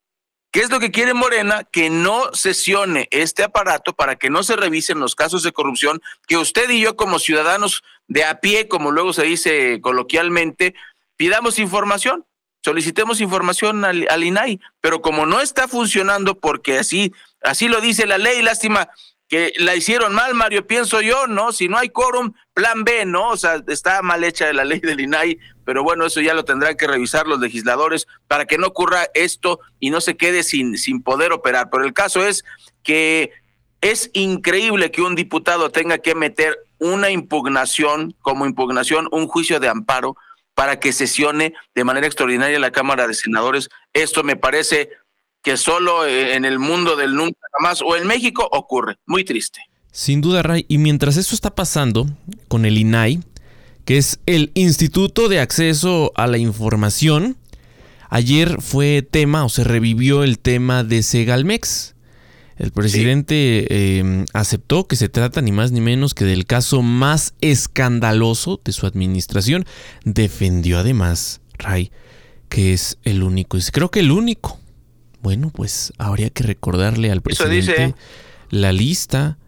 ¿Qué 0.57 0.62
es 0.62 0.71
lo 0.71 0.81
que 0.81 0.90
quiere 0.90 1.12
Morena? 1.12 1.64
Que 1.71 1.90
no 1.90 2.33
sesione 2.33 3.09
este 3.11 3.42
aparato 3.42 3.92
para 3.92 4.16
que 4.16 4.31
no 4.31 4.42
se 4.42 4.57
revisen 4.57 5.01
los 5.01 5.14
casos 5.14 5.42
de 5.42 5.53
corrupción 5.53 6.01
que 6.27 6.38
usted 6.38 6.71
y 6.71 6.81
yo 6.81 6.97
como 6.97 7.19
ciudadanos 7.19 7.85
de 8.09 8.25
a 8.25 8.40
pie, 8.40 8.66
como 8.66 8.90
luego 8.90 9.12
se 9.12 9.25
dice 9.25 9.83
coloquialmente, 9.83 10.75
pidamos 11.19 11.59
información, 11.59 12.25
solicitemos 12.64 13.21
información 13.21 13.85
al, 13.85 14.25
INAI, 14.25 14.59
pero 14.81 15.03
como 15.03 15.27
no 15.27 15.42
está 15.42 15.69
funcionando 15.69 16.40
porque 16.40 16.79
así, 16.79 17.12
así 17.42 17.69
lo 17.69 17.83
dice 17.83 18.07
la 18.07 18.16
ley, 18.16 18.40
lástima 18.40 18.88
que 19.29 19.53
la 19.59 19.77
hicieron 19.77 20.14
mal, 20.14 20.33
Mario, 20.33 20.66
pienso 20.66 21.03
yo, 21.03 21.27
¿no? 21.27 21.53
Si 21.53 21.69
no 21.69 21.77
hay 21.77 21.90
quórum, 21.90 22.33
plan 22.55 22.83
B, 22.83 23.05
¿no? 23.05 23.29
O 23.29 23.37
sea, 23.37 23.62
está 23.69 24.01
mal 24.01 24.25
hecha 24.25 24.51
la 24.55 24.64
ley 24.64 24.81
del 24.81 25.01
INAI, 25.01 25.38
pero 25.66 25.83
bueno, 25.83 26.07
eso 26.07 26.20
ya 26.20 26.33
lo 26.33 26.44
tendrán 26.44 26.76
que 26.76 26.87
revisar 26.87 27.26
los 27.26 27.40
legisladores 27.40 28.07
para 28.29 28.46
que 28.46 28.57
no 28.57 28.68
ocurra 28.68 29.09
esto 29.14 29.59
y 29.81 29.90
no 29.90 30.00
se 30.00 30.16
quede 30.16 30.44
sin, 30.44 30.79
sin 30.79 31.02
poder 31.02 31.33
operar. 31.33 31.70
Pero 31.70 31.85
el 31.85 31.92
caso 31.92 32.24
es 32.24 32.44
que 32.85 33.33
es 33.81 34.11
increíble 34.14 34.92
que 34.92 35.02
un 35.02 35.16
diputado 35.16 35.70
tenga 35.70 35.98
que 35.98 36.14
meter 36.14 36.57
una 36.79 37.11
impugnación, 37.11 38.14
como 38.22 38.46
impugnación, 38.46 39.09
un 39.11 39.26
juicio 39.26 39.59
de 39.59 39.68
amparo 39.68 40.16
para 40.55 40.79
que 40.79 40.92
sesione 40.92 41.52
de 41.74 41.85
manera 41.85 42.07
extraordinaria 42.07 42.61
la 42.61 42.70
Cámara 42.70 43.09
de 43.09 43.14
Senadores. 43.14 43.68
Esto 43.92 44.22
me 44.22 44.37
parece 44.37 44.90
que 45.42 45.57
solo 45.57 46.07
en 46.07 46.44
el 46.44 46.61
mundo 46.61 46.94
del 46.94 47.16
nunca 47.16 47.40
jamás 47.59 47.83
o 47.83 47.96
en 47.96 48.07
México 48.07 48.48
ocurre. 48.52 48.98
Muy 49.05 49.24
triste. 49.24 49.61
Sin 49.90 50.20
duda, 50.20 50.44
Ray. 50.44 50.64
Y 50.68 50.79
mientras 50.79 51.16
eso 51.16 51.35
está 51.35 51.57
pasando 51.57 52.07
con 52.46 52.66
el 52.66 52.79
INAI, 52.79 53.20
que 53.87 53.99
es 53.99 54.18
el 54.27 54.51
Instituto 54.55 55.29
de 55.29 55.38
Acceso 55.38 56.12
a 56.16 56.27
la 56.27 56.38
Información, 56.38 57.37
ayer 58.11 58.61
fue 58.61 59.07
tema 59.09 59.44
o 59.44 59.49
se 59.49 59.62
revivió 59.62 60.25
el 60.25 60.40
tema 60.40 60.83
de 60.83 61.05
Segalmex. 61.05 61.94
El 62.57 62.72
presidente 62.72 63.99
em, 63.99 64.25
aceptó 64.33 64.88
que 64.88 64.96
se 64.96 65.09
trata 65.09 65.40
ni 65.40 65.53
más 65.53 65.70
ni 65.70 65.81
menos 65.81 66.14
que 66.14 66.25
del 66.25 66.46
caso 66.46 66.83
más 66.83 67.35
escandaloso 67.40 68.61
de 68.64 68.72
su 68.72 68.87
administración. 68.87 69.66
Defendió 70.05 70.81
además 70.81 71.40
Ray, 71.57 71.92
que 72.49 72.72
es 72.72 72.99
el 73.05 73.22
único. 73.22 73.57
Creo 73.72 73.90
que 73.90 74.01
el 74.01 74.11
único. 74.11 74.59
Bueno, 75.22 75.51
pues 75.55 75.92
habría 75.96 76.31
que 76.31 76.42
recordarle 76.42 77.12
al 77.12 77.22
presidente 77.22 77.94
la 78.51 78.72
lista. 78.72 79.38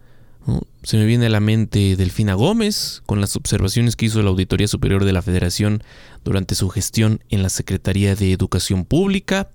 Se 0.83 0.97
me 0.97 1.05
viene 1.05 1.27
a 1.27 1.31
la 1.31 1.41
mente 1.41 1.97
Delfina 1.97 2.35
Gómez 2.35 3.03
con 3.07 3.21
las 3.21 3.37
observaciones 3.37 3.97
que 3.97 4.07
hizo 4.07 4.23
la 4.23 4.31
Auditoría 4.31 4.69
Superior 4.69 5.05
de 5.05 5.13
la 5.13 5.23
Federación 5.23 5.83
durante 6.25 6.55
su 6.55 6.69
gestión 6.71 7.23
en 7.29 7.43
la 7.43 7.51
Secretaría 7.51 8.15
de 8.15 8.33
Educación 8.33 8.85
Pública, 8.85 9.51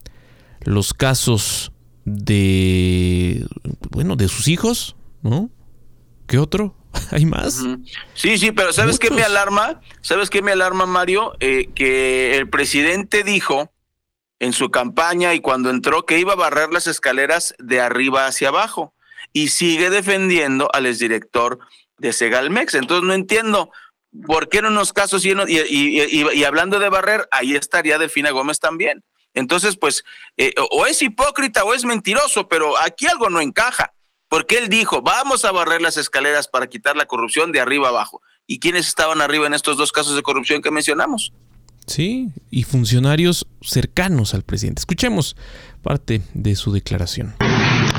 los 0.61 0.93
casos 0.93 1.71
de 2.05 3.45
bueno, 3.89 4.15
de 4.15 4.27
sus 4.27 4.47
hijos, 4.47 4.95
¿no? 5.21 5.49
¿Qué 6.27 6.37
otro? 6.37 6.75
¿Hay 7.11 7.25
más? 7.25 7.63
Sí, 8.13 8.37
sí, 8.37 8.51
pero 8.51 8.73
¿sabes 8.73 8.99
qué 8.99 9.09
me 9.09 9.23
alarma? 9.23 9.81
¿Sabes 10.01 10.29
qué 10.29 10.41
me 10.41 10.51
alarma, 10.51 10.85
Mario? 10.85 11.33
Eh, 11.39 11.69
que 11.73 12.37
el 12.37 12.49
presidente 12.49 13.23
dijo 13.23 13.71
en 14.39 14.53
su 14.53 14.69
campaña 14.69 15.33
y 15.33 15.39
cuando 15.39 15.69
entró 15.69 16.05
que 16.05 16.19
iba 16.19 16.33
a 16.33 16.37
barrer 16.37 16.71
las 16.71 16.87
escaleras 16.87 17.55
de 17.59 17.79
arriba 17.81 18.27
hacia 18.27 18.49
abajo 18.49 18.93
y 19.33 19.49
sigue 19.49 19.89
defendiendo 19.89 20.69
al 20.71 20.85
exdirector 20.85 21.59
de 21.97 22.13
Segalmex. 22.13 22.75
Entonces 22.75 23.05
no 23.05 23.13
entiendo 23.13 23.71
por 24.27 24.47
qué 24.47 24.59
en 24.59 24.67
unos 24.67 24.93
casos 24.93 25.25
y, 25.25 25.33
y, 25.33 26.43
hablando 26.43 26.79
de 26.79 26.89
barrer, 26.89 27.27
ahí 27.31 27.55
estaría 27.55 27.97
Delfina 27.97 28.31
Gómez 28.31 28.59
también. 28.59 29.03
Entonces, 29.33 29.77
pues, 29.77 30.03
eh, 30.37 30.53
o 30.71 30.85
es 30.85 31.01
hipócrita 31.01 31.63
o 31.63 31.73
es 31.73 31.85
mentiroso, 31.85 32.47
pero 32.47 32.79
aquí 32.79 33.07
algo 33.07 33.31
no 33.31 33.41
encaja, 33.41 33.93
porque 34.29 34.59
él 34.59 34.69
dijo, 34.69 35.01
vamos 35.01 35.43
a 35.43 35.51
barrer 35.51 35.81
las 35.81 35.97
escaleras 35.97 36.47
para 36.47 36.67
quitar 36.67 36.95
la 36.95 37.07
corrupción 37.07 37.51
de 37.51 37.59
arriba 37.59 37.89
abajo. 37.89 38.21
¿Y 38.45 38.59
quiénes 38.59 38.87
estaban 38.87 39.21
arriba 39.21 39.47
en 39.47 39.55
estos 39.55 39.77
dos 39.77 39.91
casos 39.91 40.15
de 40.15 40.21
corrupción 40.21 40.61
que 40.61 40.69
mencionamos? 40.69 41.33
Sí, 41.87 42.29
y 42.49 42.63
funcionarios 42.63 43.47
cercanos 43.61 44.33
al 44.33 44.43
presidente. 44.43 44.79
Escuchemos 44.79 45.35
parte 45.81 46.21
de 46.33 46.55
su 46.55 46.71
declaración. 46.71 47.35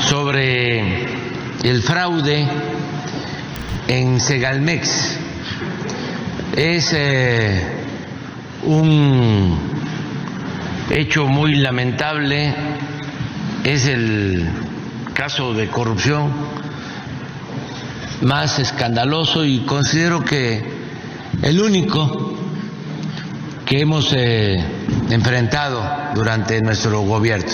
Sobre 0.09 1.24
el 1.64 1.83
fraude 1.83 2.46
en 3.88 4.20
Segalmex. 4.20 5.16
Es 6.55 6.92
eh, 6.92 7.62
un 8.64 9.59
hecho 10.90 11.27
muy 11.27 11.57
lamentable, 11.57 12.55
es 13.64 13.87
el 13.87 14.46
caso 15.14 15.55
de 15.55 15.68
corrupción 15.68 16.31
más 18.20 18.59
escandaloso 18.59 19.44
y 19.44 19.61
considero 19.61 20.22
que 20.22 20.62
el 21.42 21.61
único 21.61 22.37
que 23.64 23.81
hemos 23.81 24.12
eh, 24.12 24.62
enfrentado 25.09 25.83
durante 26.14 26.61
nuestro 26.61 27.00
gobierno. 27.00 27.53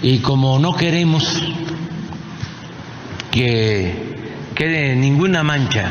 Y 0.00 0.20
como 0.20 0.60
no 0.60 0.76
queremos 0.76 1.24
que 3.34 3.92
quede 4.54 4.94
ninguna 4.94 5.42
mancha, 5.42 5.90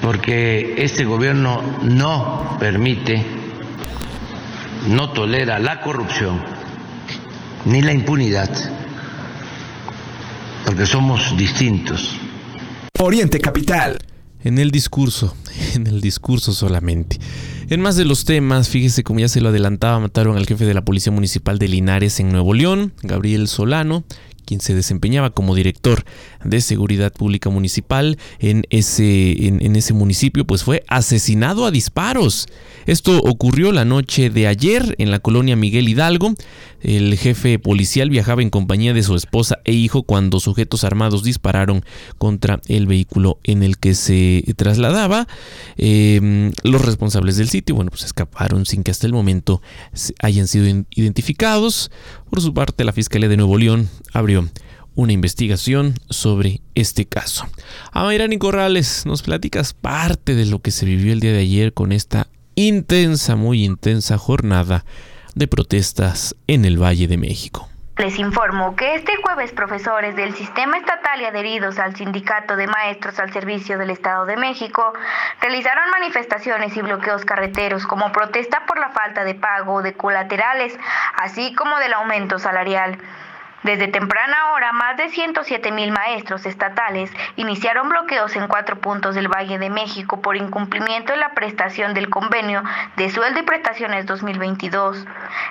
porque 0.00 0.76
este 0.78 1.04
gobierno 1.04 1.60
no 1.82 2.56
permite, 2.60 3.26
no 4.86 5.10
tolera 5.10 5.58
la 5.58 5.80
corrupción 5.80 6.40
ni 7.64 7.82
la 7.82 7.92
impunidad, 7.92 8.50
porque 10.64 10.86
somos 10.86 11.36
distintos. 11.36 12.16
Oriente 13.00 13.40
Capital 13.40 13.98
en 14.44 14.58
el 14.58 14.70
discurso, 14.70 15.36
en 15.74 15.86
el 15.86 16.00
discurso 16.00 16.52
solamente. 16.52 17.18
En 17.68 17.80
más 17.80 17.96
de 17.96 18.04
los 18.04 18.24
temas, 18.24 18.68
fíjese 18.68 19.02
como 19.02 19.20
ya 19.20 19.28
se 19.28 19.40
lo 19.40 19.48
adelantaba, 19.48 19.98
mataron 19.98 20.36
al 20.36 20.46
jefe 20.46 20.64
de 20.64 20.74
la 20.74 20.84
Policía 20.84 21.12
Municipal 21.12 21.58
de 21.58 21.68
Linares 21.68 22.20
en 22.20 22.30
Nuevo 22.30 22.54
León, 22.54 22.92
Gabriel 23.02 23.48
Solano, 23.48 24.04
quien 24.44 24.60
se 24.60 24.74
desempeñaba 24.74 25.30
como 25.30 25.54
director 25.54 26.04
de 26.44 26.60
Seguridad 26.60 27.12
Pública 27.12 27.50
Municipal 27.50 28.18
en 28.38 28.64
ese, 28.70 29.46
en, 29.46 29.76
ese 29.76 29.94
municipio, 29.94 30.44
pues 30.46 30.64
fue 30.64 30.84
asesinado 30.88 31.66
a 31.66 31.70
disparos. 31.70 32.48
Esto 32.86 33.18
ocurrió 33.18 33.72
la 33.72 33.84
noche 33.84 34.30
de 34.30 34.46
ayer 34.46 34.94
en 34.98 35.10
la 35.10 35.20
colonia 35.20 35.56
Miguel 35.56 35.88
Hidalgo. 35.88 36.34
El 36.80 37.16
jefe 37.16 37.60
policial 37.60 38.10
viajaba 38.10 38.42
en 38.42 38.50
compañía 38.50 38.92
de 38.92 39.04
su 39.04 39.14
esposa 39.14 39.58
e 39.64 39.72
hijo 39.72 40.02
cuando 40.02 40.40
sujetos 40.40 40.82
armados 40.82 41.22
dispararon 41.22 41.84
contra 42.18 42.60
el 42.66 42.86
vehículo 42.86 43.38
en 43.44 43.62
el 43.62 43.78
que 43.78 43.94
se 43.94 44.44
trasladaba. 44.56 45.28
Em, 45.76 46.50
los 46.64 46.84
responsables 46.84 47.36
del 47.36 47.48
sitio, 47.48 47.76
bueno, 47.76 47.90
pues 47.90 48.04
escaparon 48.04 48.66
sin 48.66 48.82
que 48.82 48.90
hasta 48.90 49.06
el 49.06 49.12
momento 49.12 49.62
hayan 50.20 50.48
sido 50.48 50.84
identificados. 50.90 51.90
Por 52.32 52.40
su 52.40 52.54
parte, 52.54 52.84
la 52.84 52.94
Fiscalía 52.94 53.28
de 53.28 53.36
Nuevo 53.36 53.58
León 53.58 53.90
abrió 54.14 54.48
una 54.94 55.12
investigación 55.12 55.96
sobre 56.08 56.62
este 56.74 57.04
caso. 57.04 57.44
Amairani 57.90 58.38
Corrales, 58.38 59.04
nos 59.04 59.20
platicas 59.20 59.74
parte 59.74 60.34
de 60.34 60.46
lo 60.46 60.60
que 60.60 60.70
se 60.70 60.86
vivió 60.86 61.12
el 61.12 61.20
día 61.20 61.34
de 61.34 61.40
ayer 61.40 61.74
con 61.74 61.92
esta 61.92 62.28
intensa, 62.54 63.36
muy 63.36 63.62
intensa 63.62 64.16
jornada 64.16 64.86
de 65.34 65.46
protestas 65.46 66.34
en 66.46 66.64
el 66.64 66.82
Valle 66.82 67.06
de 67.06 67.18
México. 67.18 67.68
Les 67.98 68.18
informo 68.18 68.74
que 68.74 68.94
este 68.94 69.16
jueves 69.16 69.52
profesores 69.52 70.16
del 70.16 70.34
sistema 70.34 70.78
estatal 70.78 71.20
y 71.20 71.26
adheridos 71.26 71.78
al 71.78 71.94
Sindicato 71.94 72.56
de 72.56 72.66
Maestros 72.66 73.18
al 73.18 73.32
Servicio 73.34 73.76
del 73.76 73.90
Estado 73.90 74.24
de 74.24 74.38
México 74.38 74.94
realizaron 75.42 75.90
manifestaciones 75.90 76.74
y 76.74 76.80
bloqueos 76.80 77.26
carreteros 77.26 77.86
como 77.86 78.10
protesta 78.10 78.64
por 78.66 78.78
la 78.78 78.88
falta 78.88 79.24
de 79.24 79.34
pago 79.34 79.82
de 79.82 79.92
colaterales, 79.92 80.78
así 81.14 81.54
como 81.54 81.76
del 81.78 81.92
aumento 81.92 82.38
salarial. 82.38 82.98
Desde 83.62 83.86
temprana 83.86 84.52
hora, 84.52 84.72
más 84.72 84.96
de 84.96 85.08
107 85.08 85.70
mil 85.70 85.92
maestros 85.92 86.46
estatales 86.46 87.12
iniciaron 87.36 87.88
bloqueos 87.88 88.34
en 88.34 88.48
cuatro 88.48 88.80
puntos 88.80 89.14
del 89.14 89.28
Valle 89.28 89.56
de 89.58 89.70
México 89.70 90.20
por 90.20 90.36
incumplimiento 90.36 91.12
de 91.12 91.18
la 91.18 91.32
prestación 91.32 91.94
del 91.94 92.10
convenio 92.10 92.64
de 92.96 93.08
sueldo 93.10 93.38
y 93.38 93.44
prestaciones 93.44 94.06
2022. 94.06 95.06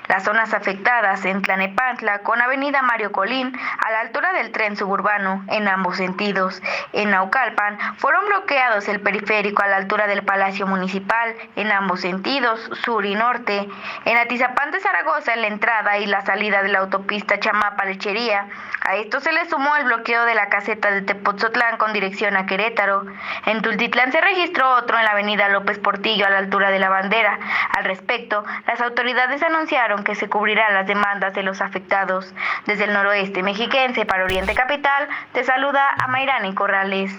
Las 0.08 0.24
zonas 0.24 0.52
afectadas 0.52 1.24
en 1.24 1.40
Tlanepantla 1.40 2.18
con 2.18 2.42
Avenida 2.42 2.82
Mario 2.82 3.12
Colín 3.12 3.58
a 3.78 3.90
la 3.90 4.00
altura 4.00 4.34
del 4.34 4.52
tren 4.52 4.76
suburbano 4.76 5.42
en 5.48 5.66
ambos 5.66 5.96
sentidos. 5.96 6.60
En 6.92 7.12
Naucalpan 7.12 7.78
fueron 7.96 8.26
bloqueados 8.26 8.88
el 8.88 9.00
periférico 9.00 9.62
a 9.62 9.68
la 9.68 9.76
altura 9.76 10.06
del 10.06 10.22
Palacio 10.22 10.66
Municipal 10.66 11.34
en 11.56 11.72
ambos 11.72 12.02
sentidos, 12.02 12.60
sur 12.84 13.06
y 13.06 13.14
norte. 13.14 13.66
En 14.04 14.18
Atizapán 14.18 14.70
de 14.70 14.80
Zaragoza 14.80 15.32
en 15.32 15.40
la 15.40 15.46
entrada 15.46 15.96
y 15.96 16.04
la 16.04 16.20
salida 16.20 16.62
de 16.62 16.68
la 16.68 16.80
autopista 16.80 17.40
Chamapa 17.40 17.86
a 18.04 18.96
esto 18.96 19.20
se 19.20 19.32
le 19.32 19.48
sumó 19.48 19.76
el 19.76 19.84
bloqueo 19.84 20.24
de 20.24 20.34
la 20.34 20.48
caseta 20.48 20.90
de 20.90 21.02
Tepotzotlán 21.02 21.76
con 21.76 21.92
dirección 21.92 22.36
a 22.36 22.46
Querétaro. 22.46 23.04
En 23.46 23.62
Tultitlán 23.62 24.10
se 24.10 24.20
registró 24.20 24.70
otro 24.74 24.98
en 24.98 25.04
la 25.04 25.12
avenida 25.12 25.48
López 25.48 25.78
Portillo 25.78 26.26
a 26.26 26.30
la 26.30 26.38
altura 26.38 26.70
de 26.70 26.80
la 26.80 26.88
bandera. 26.88 27.38
Al 27.76 27.84
respecto, 27.84 28.44
las 28.66 28.80
autoridades 28.80 29.42
anunciaron 29.42 30.02
que 30.02 30.16
se 30.16 30.28
cubrirán 30.28 30.74
las 30.74 30.88
demandas 30.88 31.32
de 31.34 31.44
los 31.44 31.60
afectados. 31.60 32.34
Desde 32.66 32.84
el 32.84 32.92
noroeste 32.92 33.42
mexiquense 33.42 34.04
para 34.04 34.24
Oriente 34.24 34.54
Capital, 34.54 35.08
te 35.32 35.44
saluda 35.44 35.88
a 35.90 36.08
Mayrani 36.08 36.54
Corrales. 36.54 37.12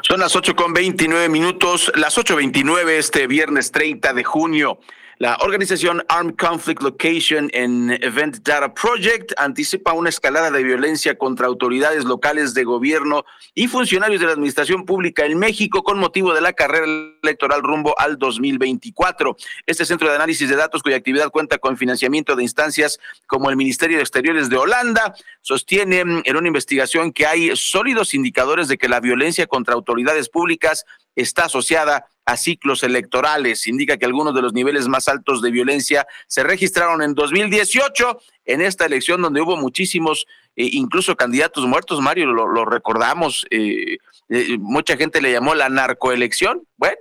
Son 0.00 0.18
las 0.18 0.34
8 0.34 0.54
con 0.54 0.72
29 0.72 1.28
minutos, 1.28 1.92
las 1.96 2.16
8.29 2.16 2.88
este 2.90 3.26
viernes 3.26 3.70
30 3.72 4.14
de 4.14 4.24
junio. 4.24 4.78
La 5.22 5.36
organización 5.42 6.04
Armed 6.08 6.34
Conflict 6.34 6.82
Location 6.82 7.48
en 7.52 7.92
Event 8.02 8.38
Data 8.38 8.74
Project 8.74 9.32
anticipa 9.36 9.92
una 9.92 10.08
escalada 10.08 10.50
de 10.50 10.64
violencia 10.64 11.16
contra 11.16 11.46
autoridades 11.46 12.04
locales 12.04 12.54
de 12.54 12.64
gobierno 12.64 13.24
y 13.54 13.68
funcionarios 13.68 14.20
de 14.20 14.26
la 14.26 14.32
administración 14.32 14.84
pública 14.84 15.24
en 15.24 15.38
México 15.38 15.84
con 15.84 16.00
motivo 16.00 16.34
de 16.34 16.40
la 16.40 16.54
carrera 16.54 16.86
electoral 17.22 17.62
rumbo 17.62 17.94
al 18.00 18.18
2024. 18.18 19.36
Este 19.64 19.84
centro 19.84 20.08
de 20.08 20.16
análisis 20.16 20.48
de 20.48 20.56
datos, 20.56 20.82
cuya 20.82 20.96
actividad 20.96 21.30
cuenta 21.30 21.58
con 21.58 21.76
financiamiento 21.76 22.34
de 22.34 22.42
instancias 22.42 22.98
como 23.28 23.48
el 23.48 23.54
Ministerio 23.54 23.98
de 23.98 24.02
Exteriores 24.02 24.48
de 24.48 24.56
Holanda, 24.56 25.14
sostiene 25.40 26.00
en 26.00 26.36
una 26.36 26.48
investigación 26.48 27.12
que 27.12 27.26
hay 27.26 27.54
sólidos 27.54 28.14
indicadores 28.14 28.66
de 28.66 28.76
que 28.76 28.88
la 28.88 28.98
violencia 28.98 29.46
contra 29.46 29.74
autoridades 29.74 30.28
públicas 30.28 30.84
está 31.14 31.44
asociada 31.44 32.06
a 32.24 32.36
ciclos 32.36 32.82
electorales. 32.82 33.66
Indica 33.66 33.96
que 33.96 34.06
algunos 34.06 34.34
de 34.34 34.42
los 34.42 34.52
niveles 34.52 34.88
más 34.88 35.08
altos 35.08 35.42
de 35.42 35.50
violencia 35.50 36.06
se 36.26 36.42
registraron 36.42 37.02
en 37.02 37.14
2018, 37.14 38.20
en 38.44 38.60
esta 38.60 38.86
elección 38.86 39.22
donde 39.22 39.40
hubo 39.40 39.56
muchísimos, 39.56 40.26
eh, 40.56 40.68
incluso 40.72 41.16
candidatos 41.16 41.66
muertos, 41.66 42.00
Mario, 42.00 42.26
lo, 42.26 42.64
recordamos, 42.64 43.46
eh, 43.50 43.98
eh, 44.28 44.58
mucha 44.58 44.96
gente 44.96 45.20
le 45.20 45.32
llamó 45.32 45.54
la 45.54 45.68
narcoelección. 45.68 46.66
Bueno, 46.76 46.98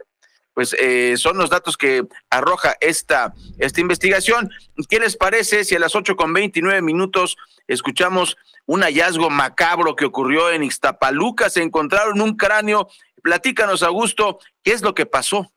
pues 0.54 0.76
eh, 0.80 1.16
son 1.18 1.38
los 1.38 1.50
datos 1.50 1.78
que 1.78 2.06
arroja 2.30 2.76
esta, 2.82 3.34
esta 3.58 3.82
investigación. 3.82 4.50
¿Qué 4.90 5.00
les 5.00 5.16
parece 5.16 5.64
si 5.64 5.76
a 5.76 5.80
las 5.80 5.96
ocho 5.96 6.16
con 6.16 6.34
veintinueve 6.34 6.82
minutos 6.82 7.38
escuchamos 7.68 8.38
un 8.66 8.82
hallazgo 8.82 9.30
macabro 9.30 9.96
que 9.96 10.06
ocurrió 10.06 10.52
en 10.52 10.64
Ixtapaluca? 10.64 11.50
Se 11.50 11.64
encontraron 11.64 12.20
un 12.22 12.36
cráneo. 12.36 12.90
Platícanos, 13.22 13.84
Augusto, 13.84 14.40
¿qué 14.64 14.74
es 14.74 14.82
lo 14.82 14.96
que 14.96 15.06
pasó? 15.06 15.52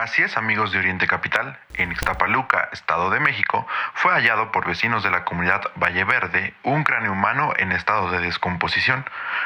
Así 0.00 0.22
es, 0.22 0.38
amigos 0.38 0.72
de 0.72 0.78
Oriente 0.78 1.06
Capital, 1.06 1.58
en 1.74 1.92
Ixtapaluca, 1.92 2.70
Estado 2.72 3.10
de 3.10 3.20
México, 3.20 3.66
fue 3.92 4.12
hallado 4.12 4.50
por 4.50 4.66
vecinos 4.66 5.02
de 5.02 5.10
la 5.10 5.26
comunidad 5.26 5.60
Valle 5.76 6.04
Verde 6.04 6.54
un 6.62 6.84
cráneo 6.84 7.12
humano 7.12 7.52
en 7.58 7.70
estado 7.70 8.10
de 8.10 8.20
descomposición. 8.20 9.04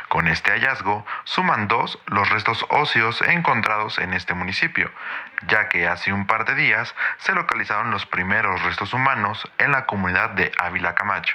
Con 0.09 0.28
este 0.28 0.52
hallazgo, 0.52 1.04
suman 1.24 1.66
dos 1.66 1.98
los 2.07 2.30
restos 2.30 2.64
óseos 2.68 3.20
encontrados 3.22 3.98
en 3.98 4.12
este 4.12 4.35
municipio, 4.35 4.92
ya 5.48 5.68
que 5.68 5.88
hace 5.88 6.12
un 6.12 6.26
par 6.28 6.44
de 6.44 6.54
días 6.54 6.94
se 7.18 7.33
localizaron 7.33 7.90
los 7.90 8.07
primeros 8.07 8.62
restos 8.62 8.92
humanos 8.92 9.50
en 9.59 9.72
la 9.72 9.87
comunidad 9.87 10.30
de 10.30 10.52
Ávila 10.59 10.94
Camacho. 10.94 11.35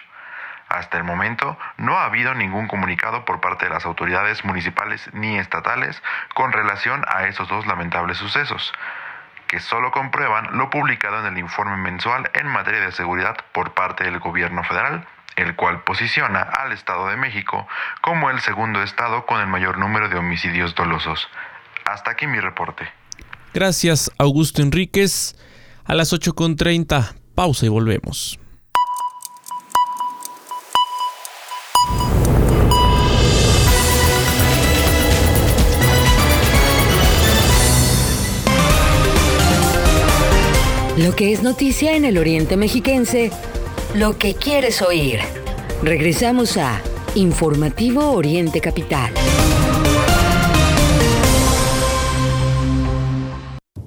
Hasta 0.69 0.97
el 0.97 1.03
momento 1.03 1.57
no 1.77 1.97
ha 1.97 2.05
habido 2.05 2.33
ningún 2.35 2.67
comunicado 2.67 3.25
por 3.25 3.41
parte 3.41 3.65
de 3.65 3.71
las 3.71 3.85
autoridades 3.85 4.45
municipales 4.45 5.09
ni 5.13 5.37
estatales 5.37 6.01
con 6.35 6.51
relación 6.51 7.03
a 7.07 7.25
esos 7.25 7.47
dos 7.49 7.65
lamentables 7.65 8.17
sucesos 8.17 8.71
que 9.49 9.59
solo 9.59 9.91
comprueban 9.91 10.57
lo 10.57 10.69
publicado 10.69 11.19
en 11.19 11.25
el 11.25 11.39
informe 11.39 11.75
mensual 11.77 12.29
en 12.35 12.45
materia 12.45 12.81
de 12.81 12.91
seguridad 12.91 13.35
por 13.51 13.73
parte 13.73 14.03
del 14.03 14.19
gobierno 14.19 14.63
federal, 14.63 15.07
el 15.37 15.55
cual 15.55 15.83
posiciona 15.83 16.41
al 16.41 16.71
Estado 16.71 17.07
de 17.07 17.17
México 17.17 17.67
como 18.01 18.29
el 18.29 18.39
segundo 18.41 18.83
estado 18.83 19.25
con 19.25 19.41
el 19.41 19.47
mayor 19.47 19.79
número 19.79 20.07
de 20.07 20.17
homicidios 20.17 20.75
dolosos. 20.75 21.27
Hasta 21.85 22.11
aquí 22.11 22.27
mi 22.27 22.39
reporte. 22.39 22.87
Gracias, 23.51 24.11
Augusto 24.19 24.61
Enríquez. 24.61 25.35
A 25.83 25.95
las 25.95 26.13
8.30, 26.13 27.15
pausa 27.33 27.65
y 27.65 27.69
volvemos. 27.69 28.39
Lo 40.99 41.15
que 41.15 41.31
es 41.31 41.43
noticia 41.43 41.95
en 41.95 42.03
el 42.03 42.17
Oriente 42.17 42.57
Mexiquense, 42.57 43.31
lo 43.93 44.17
que 44.17 44.33
quieres 44.33 44.81
oír. 44.81 45.21
Regresamos 45.81 46.57
a 46.57 46.81
Informativo 47.15 48.11
Oriente 48.11 48.59
Capital. 48.59 49.13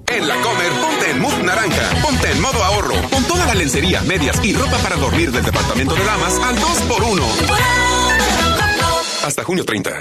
En 0.07 0.27
la 0.27 0.37
Comer, 0.41 0.73
ponte 0.81 1.11
en 1.11 1.21
mood 1.21 1.35
naranja, 1.45 1.91
ponte 2.03 2.31
en 2.31 2.41
modo 2.41 2.65
ahorro, 2.65 2.95
con 3.11 3.23
toda 3.25 3.45
la 3.45 3.55
lencería, 3.57 4.01
medias 4.05 4.43
y 4.43 4.55
ropa 4.55 4.79
para 4.79 4.97
dormir 4.97 5.31
del 5.33 5.45
departamento 5.45 5.95
de 5.95 6.05
damas 6.05 6.39
al 6.39 6.57
2x1. 6.57 7.23
Hasta 9.23 9.45
junio 9.45 9.67
30. 9.67 10.01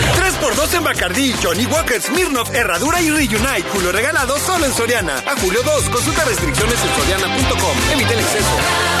3x2 0.41 0.77
en 0.77 0.83
Bacardí, 0.83 1.35
Johnny 1.41 1.65
Walker, 1.67 2.01
Smirnoff, 2.01 2.53
Herradura 2.53 2.99
y 2.99 3.11
Reunite. 3.11 3.63
Julio 3.71 3.91
regalado 3.91 4.39
solo 4.39 4.65
en 4.65 4.73
Soriana. 4.73 5.19
A 5.19 5.39
julio 5.39 5.61
2, 5.63 5.89
consulta 5.89 6.25
restricciones 6.25 6.79
en 6.83 6.95
soriana.com. 6.95 7.77
Evita 7.93 8.13
el 8.13 8.19
exceso. 8.19 9.00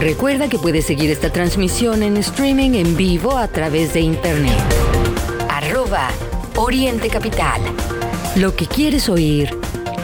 Recuerda 0.00 0.48
que 0.48 0.58
puedes 0.58 0.86
seguir 0.86 1.10
esta 1.10 1.30
transmisión 1.30 2.02
en 2.02 2.16
streaming 2.16 2.70
en 2.70 2.96
vivo 2.96 3.36
a 3.36 3.48
través 3.48 3.92
de 3.92 4.00
internet. 4.00 4.58
Arroba 5.50 6.08
Oriente 6.56 7.10
Capital. 7.10 7.60
Lo 8.36 8.56
que 8.56 8.64
quieres 8.64 9.10
oír 9.10 9.50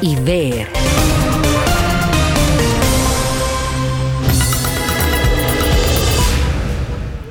y 0.03 0.17
ver. 0.17 0.69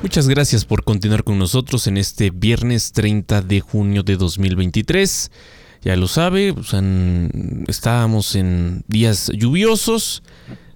Muchas 0.02 0.28
gracias 0.28 0.66
por 0.66 0.84
continuar 0.84 1.24
con 1.24 1.38
nosotros 1.38 1.86
en 1.86 1.98
este 1.98 2.32
viernes 2.32 2.94
30 2.94 3.44
de 3.44 3.60
junio 3.60 4.02
de 4.02 4.18
2023. 4.18 5.30
Ya 5.84 5.96
lo 5.96 6.08
sabe, 6.08 6.52
pues, 6.52 6.74
estábamos 7.68 8.36
en 8.36 8.84
días 8.88 9.32
lluviosos. 9.36 10.24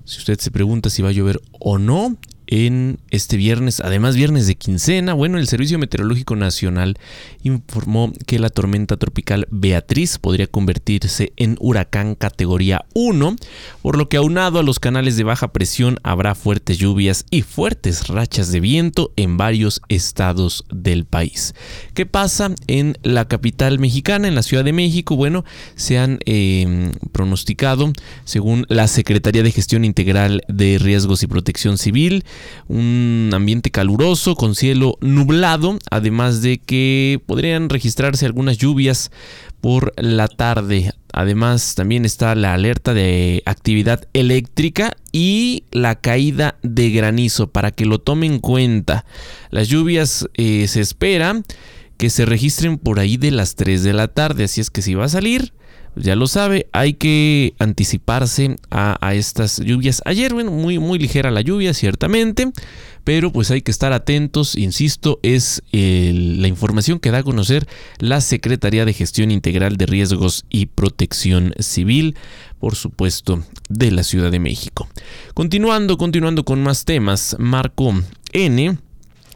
Si 0.10 0.18
usted 0.18 0.40
se 0.40 0.50
pregunta 0.50 0.90
si 0.90 1.04
va 1.04 1.10
a 1.10 1.12
llover 1.12 1.40
o 1.52 1.78
no, 1.78 2.18
en 2.52 3.00
este 3.12 3.38
viernes, 3.38 3.80
además 3.80 4.16
viernes 4.16 4.48
de 4.48 4.56
quincena, 4.56 5.14
bueno, 5.14 5.38
el 5.38 5.48
Servicio 5.48 5.78
Meteorológico 5.78 6.36
Nacional 6.36 6.98
informó 7.44 8.12
que 8.26 8.40
la 8.40 8.50
tormenta 8.50 8.98
tropical 8.98 9.48
Beatriz 9.52 10.18
podría 10.18 10.48
convertirse 10.48 11.32
en 11.38 11.58
huracán 11.60 12.16
categoría 12.16 12.86
1, 12.96 13.36
por 13.84 14.00
lo 14.00 14.10
que 14.10 14.18
aunado 14.18 14.58
a 14.58 14.64
los 14.64 14.80
canales 14.80 15.16
de 15.16 15.24
baja 15.24 15.54
presión 15.54 16.00
habrá 16.02 16.34
fuertes 16.34 16.80
lluvias 16.80 17.26
y 17.30 17.44
fuertes 17.44 18.08
rachas 18.08 18.52
de 18.52 18.60
viento 18.60 19.14
en 19.16 19.38
varios 19.38 19.82
estados 19.88 20.66
del 20.74 21.06
país. 21.06 21.54
¿Qué 21.94 22.08
pasa 22.08 22.56
en 22.66 22.98
la 23.04 23.28
capital 23.28 23.78
mexicana, 23.78 24.28
en 24.28 24.34
la 24.34 24.42
Ciudad 24.42 24.66
de 24.66 24.74
México? 24.74 25.16
Bueno, 25.16 25.46
se 25.76 26.00
han 26.00 26.18
eh, 26.26 26.92
pronosticado, 27.12 27.94
según 28.24 28.66
la 28.70 28.88
Secretaría 28.88 29.44
de 29.44 29.52
Gestión 29.52 29.86
Integral 29.86 30.42
de 30.48 30.80
Riesgos 30.80 31.22
y 31.22 31.28
Protección 31.28 31.78
Civil, 31.78 32.24
un 32.68 33.30
ambiente 33.34 33.72
caluroso 33.72 34.36
con 34.36 34.56
cielo 34.56 34.98
nublado, 35.02 35.80
además 35.90 36.42
de 36.42 36.58
que 36.58 37.22
podrían 37.26 37.70
registrarse 37.70 38.26
algunas 38.26 38.58
lluvias 38.58 39.12
por 39.62 39.94
la 39.98 40.28
tarde. 40.28 40.94
Además, 41.12 41.76
también 41.76 42.06
está 42.06 42.36
la 42.36 42.54
alerta 42.54 42.94
de 42.94 43.42
actividad 43.46 44.08
eléctrica 44.14 44.96
y 45.12 45.64
la 45.72 45.96
caída 45.96 46.58
de 46.62 46.92
granizo 46.92 47.48
para 47.48 47.72
que 47.72 47.86
lo 47.86 48.00
tomen 48.00 48.34
en 48.34 48.40
cuenta. 48.40 49.06
Las 49.50 49.68
lluvias 49.68 50.28
eh, 50.36 50.68
se 50.68 50.82
espera 50.82 51.42
que 51.98 52.10
se 52.10 52.26
registren 52.26 52.78
por 52.78 53.00
ahí 53.00 53.18
de 53.18 53.32
las 53.32 53.56
3 53.56 53.84
de 53.84 53.94
la 53.94 54.08
tarde, 54.08 54.46
así 54.46 54.62
es 54.62 54.70
que 54.70 54.82
si 54.82 54.94
va 54.94 55.06
a 55.06 55.10
salir, 55.10 55.52
ya 55.96 56.16
lo 56.16 56.28
sabe, 56.28 56.68
hay 56.72 56.94
que 56.94 57.54
anticiparse 57.60 58.56
a, 58.72 59.14
estas 59.14 59.60
lluvias. 59.60 60.02
Ayer, 60.06 60.34
bueno, 60.34 60.52
muy, 60.52 60.80
muy 60.80 61.00
ligera 61.00 61.32
la 61.32 61.42
lluvia, 61.42 61.74
ciertamente, 61.74 62.52
pero 63.04 63.32
pues 63.32 63.52
hay 63.52 63.62
que 63.62 63.72
estar 63.72 63.94
atentos, 63.94 64.56
insisto, 64.56 65.20
es 65.24 65.62
la 65.72 66.48
información 66.48 67.00
que 67.00 67.12
da 67.12 67.20
a 67.20 67.24
conocer 67.24 67.68
la 68.00 68.22
Secretaría 68.22 68.86
de 68.86 68.94
Gestión 68.94 69.32
Integral 69.32 69.78
de 69.78 69.86
Riesgos 69.86 70.46
y 70.50 70.68
Protección 70.68 71.54
Civil, 71.60 72.16
por 72.60 72.76
supuesto, 72.76 73.44
de 73.70 73.92
la 73.92 74.04
Ciudad 74.04 74.32
de 74.32 74.40
México. 74.40 74.88
Continuando, 75.34 75.98
continuando 75.98 76.46
con 76.46 76.62
más 76.62 76.86
temas, 76.86 77.36
Marco 77.40 77.94
N 78.34 78.78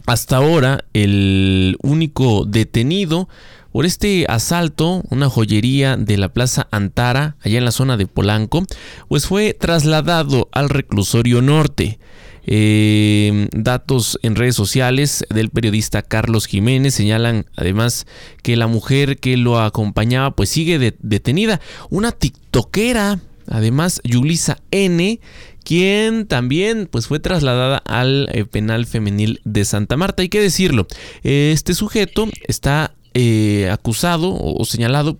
hasta 0.05 0.37
ahora 0.37 0.83
el 0.93 1.77
único 1.81 2.45
detenido 2.45 3.29
por 3.73 3.87
este 3.87 4.27
asalto, 4.29 5.01
una 5.09 5.29
joyería 5.29 5.97
de 5.97 6.15
la 6.17 6.29
Plaza 6.29 6.67
Antara, 6.69 7.37
allá 7.41 7.57
en 7.57 7.65
la 7.65 7.71
zona 7.71 7.97
de 7.97 8.05
Polanco, 8.05 8.63
pues 9.09 9.25
fue 9.25 9.55
trasladado 9.55 10.47
al 10.51 10.69
reclusorio 10.69 11.41
norte. 11.41 11.97
Eh, 12.45 13.47
datos 13.51 14.19
en 14.21 14.35
redes 14.35 14.55
sociales 14.55 15.25
del 15.33 15.49
periodista 15.49 16.01
Carlos 16.01 16.45
Jiménez 16.45 16.93
señalan 16.93 17.45
además 17.55 18.05
que 18.43 18.57
la 18.57 18.67
mujer 18.67 19.17
que 19.17 19.37
lo 19.37 19.59
acompañaba 19.59 20.35
pues 20.35 20.49
sigue 20.49 20.77
detenida. 20.99 21.59
Una 21.89 22.11
tiktokera, 22.11 23.21
además 23.47 24.01
Yulisa 24.03 24.59
N, 24.69 25.19
quien 25.63 26.27
también 26.27 26.87
pues 26.91 27.07
fue 27.07 27.19
trasladada 27.19 27.77
al 27.77 28.29
eh, 28.33 28.45
penal 28.45 28.85
femenil 28.85 29.41
de 29.45 29.65
Santa 29.65 29.97
Marta. 29.97 30.21
Hay 30.21 30.29
que 30.29 30.41
decirlo, 30.41 30.85
este 31.23 31.73
sujeto 31.73 32.27
está 32.47 32.93
eh, 33.13 33.69
acusado 33.71 34.35
o, 34.35 34.63
señalado 34.65 35.17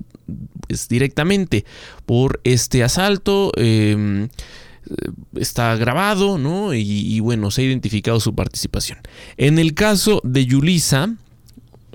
pues, 0.68 0.88
directamente 0.88 1.66
por 2.06 2.42
este 2.44 2.84
asalto. 2.84 3.52
Em, 3.56 4.30
está 5.36 5.76
grabado, 5.76 6.38
¿no? 6.38 6.74
Y, 6.74 7.20
bueno, 7.22 7.52
se 7.52 7.62
ha 7.62 7.66
identificado 7.66 8.20
su 8.20 8.36
participación. 8.36 9.00
En 9.38 9.58
el 9.58 9.74
caso 9.74 10.20
de 10.24 10.46
Yulisa, 10.46 11.16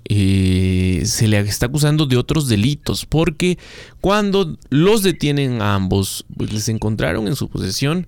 eh, 0.07 1.03
se 1.05 1.29
le 1.29 1.39
está 1.41 1.67
acusando 1.67 2.07
de 2.07 2.17
otros 2.17 2.49
delitos, 2.49 3.05
porque 3.05 3.59
cuando 4.01 4.57
los 4.71 5.03
detienen 5.03 5.61
a 5.61 5.75
ambos, 5.75 6.25
pues 6.37 6.53
les 6.53 6.69
encontraron 6.71 7.29
en 7.29 7.37
su 7.37 7.49
posesión 7.49 8.07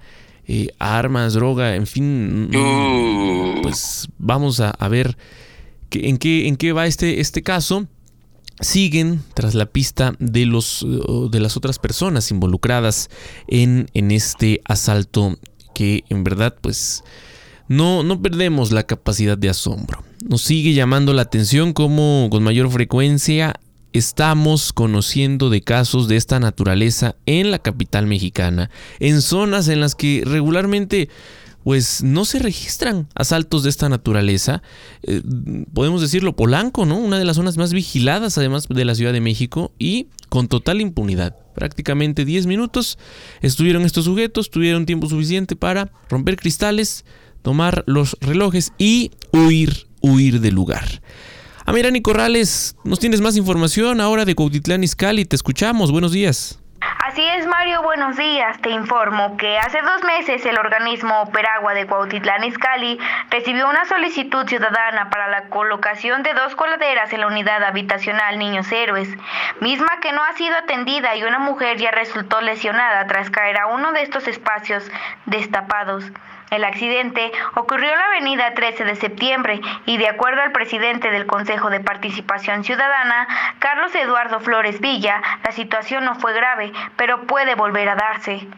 eh, 0.53 0.68
armas, 0.78 1.34
droga, 1.34 1.76
en 1.76 1.86
fin, 1.86 2.49
mm, 2.51 3.62
pues 3.62 4.09
vamos 4.18 4.61
a, 4.61 4.88
ver 4.88 5.16
en, 5.93 6.18
qué, 6.18 6.72
va 6.72 6.86
este, 6.86 7.20
este 7.20 7.43
caso 7.43 7.86
siguen 8.61 9.22
tras 9.34 9.55
la 9.55 9.66
pista 9.66 10.14
de, 10.18 10.41
de 10.41 11.41
las 11.41 11.57
otras 11.57 11.78
personas 11.78 12.30
involucradas 12.30 13.09
en, 13.49 13.88
este 13.95 14.61
asalto 14.64 15.38
que 15.74 16.05
en 16.11 16.24
verdad 16.24 16.55
pues 16.61 17.03
no, 17.68 18.03
no 18.03 18.20
perdemos 18.20 18.72
la 18.72 18.82
capacidad 18.82 19.38
de 19.38 19.49
asombro. 19.49 20.03
Nos 20.28 20.43
sigue 20.43 20.74
llamando 20.74 21.14
la 21.14 21.22
atención 21.22 21.72
como 21.72 22.28
con 22.30 22.43
mayor 22.43 22.70
frecuencia 22.70 23.55
estamos 23.93 24.72
conociendo 24.72 25.51
de 25.51 25.62
casos 25.62 26.09
de 26.09 26.16
esta 26.16 26.38
naturaleza 26.38 27.16
en 27.26 27.51
la 27.51 27.59
capital 27.59 28.07
mexicana, 28.07 28.70
en 28.99 29.22
zonas 29.22 29.68
en 29.68 29.80
las 29.80 29.95
que 29.95 30.22
regularmente 30.24 31.09
pues 31.71 32.03
no 32.03 32.25
se 32.25 32.41
registran 32.41 33.07
asaltos 33.14 33.62
de 33.62 33.71
esta 33.71 33.89
naturaleza. 33.89 34.61
Eh, 35.05 35.23
podemos 35.73 36.01
decirlo, 36.01 36.35
Polanco, 36.35 36.85
¿no? 36.85 36.97
Una 36.97 37.16
de 37.16 37.25
las 37.25 37.37
zonas 37.37 37.59
más 37.59 37.73
vigiladas 37.73 38.37
además 38.39 38.66
de 38.68 38.85
la 38.85 38.97
Ciudad 38.97 39.12
de 39.12 39.21
México 39.21 39.71
y 39.79 40.09
con 40.29 40.49
total 40.49 40.81
impunidad. 40.81 41.37
Prácticamente 41.55 42.25
10 42.25 42.47
minutos 42.47 42.99
estuvieron 43.41 43.85
estos 43.85 44.07
sujetos, 44.07 44.51
tuvieron 44.51 44.85
tiempo 44.85 45.09
suficiente 45.09 45.55
para 45.55 45.93
romper 46.09 46.35
cristales, 46.35 47.05
tomar 47.41 47.85
los 47.87 48.16
relojes 48.21 48.73
y 48.77 49.12
huir, 49.33 49.87
huir 50.01 50.41
del 50.41 50.57
lugar. 50.57 51.03
Amirani 51.66 52.03
Corrales, 52.03 52.75
nos 52.83 52.99
tienes 52.99 53.21
más 53.21 53.37
información 53.37 54.01
ahora 54.01 54.25
de 54.25 54.35
Cuautitlán 54.35 54.83
Izcalli, 54.83 55.25
te 55.25 55.37
escuchamos, 55.37 55.93
buenos 55.93 56.11
días. 56.11 56.59
Así 56.81 57.26
es, 57.26 57.47
Mario, 57.47 57.83
buenos 57.83 58.16
días. 58.16 58.59
Te 58.61 58.70
informo 58.70 59.37
que 59.37 59.59
hace 59.59 59.83
dos 59.83 60.03
meses 60.05 60.47
el 60.47 60.59
organismo 60.59 61.22
Operagua 61.22 61.74
de 61.74 61.87
Cuautitlán 61.87 62.45
Izcalli 62.45 62.99
recibió 63.31 63.68
una 63.68 63.85
solicitud 63.85 64.47
ciudadana 64.47 65.11
para 65.11 65.28
la 65.28 65.49
colocación 65.51 66.22
de 66.22 66.33
dos 66.33 66.55
coladeras 66.57 67.12
en 67.12 67.20
la 67.20 67.26
unidad 67.26 67.62
habitacional 67.64 68.39
Niños 68.39 68.72
Héroes, 68.72 69.09
misma 69.61 70.01
que 70.01 70.12
no 70.12 70.22
ha 70.22 70.33
sido 70.35 70.57
atendida 70.57 71.16
y 71.16 71.24
una 71.24 71.39
mujer 71.39 71.76
ya 71.76 71.91
resultó 71.91 72.41
lesionada 72.41 73.07
tras 73.07 73.28
caer 73.28 73.59
a 73.59 73.66
uno 73.66 73.93
de 73.93 74.03
estos 74.03 74.26
espacios 74.26 74.91
destapados. 75.26 76.05
El 76.51 76.64
accidente 76.64 77.30
ocurrió 77.55 77.90
en 77.90 77.98
la 77.98 78.07
avenida 78.07 78.55
13 78.55 78.84
de 78.84 78.96
septiembre 78.96 79.61
y 79.86 79.98
de 79.98 80.09
acuerdo 80.09 80.42
al 80.42 80.53
presidente 80.53 81.11
del 81.11 81.26
Consejo 81.26 81.70
de 81.70 81.80
Participación 81.80 82.64
Ciudadana, 82.64 83.28
Carlos 83.61 83.94
Eduardo 83.94 84.40
Flores 84.40 84.80
Villa, 84.80 85.22
la 85.44 85.53
situación 85.53 86.05
no 86.05 86.16
fue 86.16 86.32
grave, 86.32 86.72
pero 86.96 87.22
puede 87.26 87.55
volver 87.55 87.88
a 87.88 87.94
darse. 87.94 88.48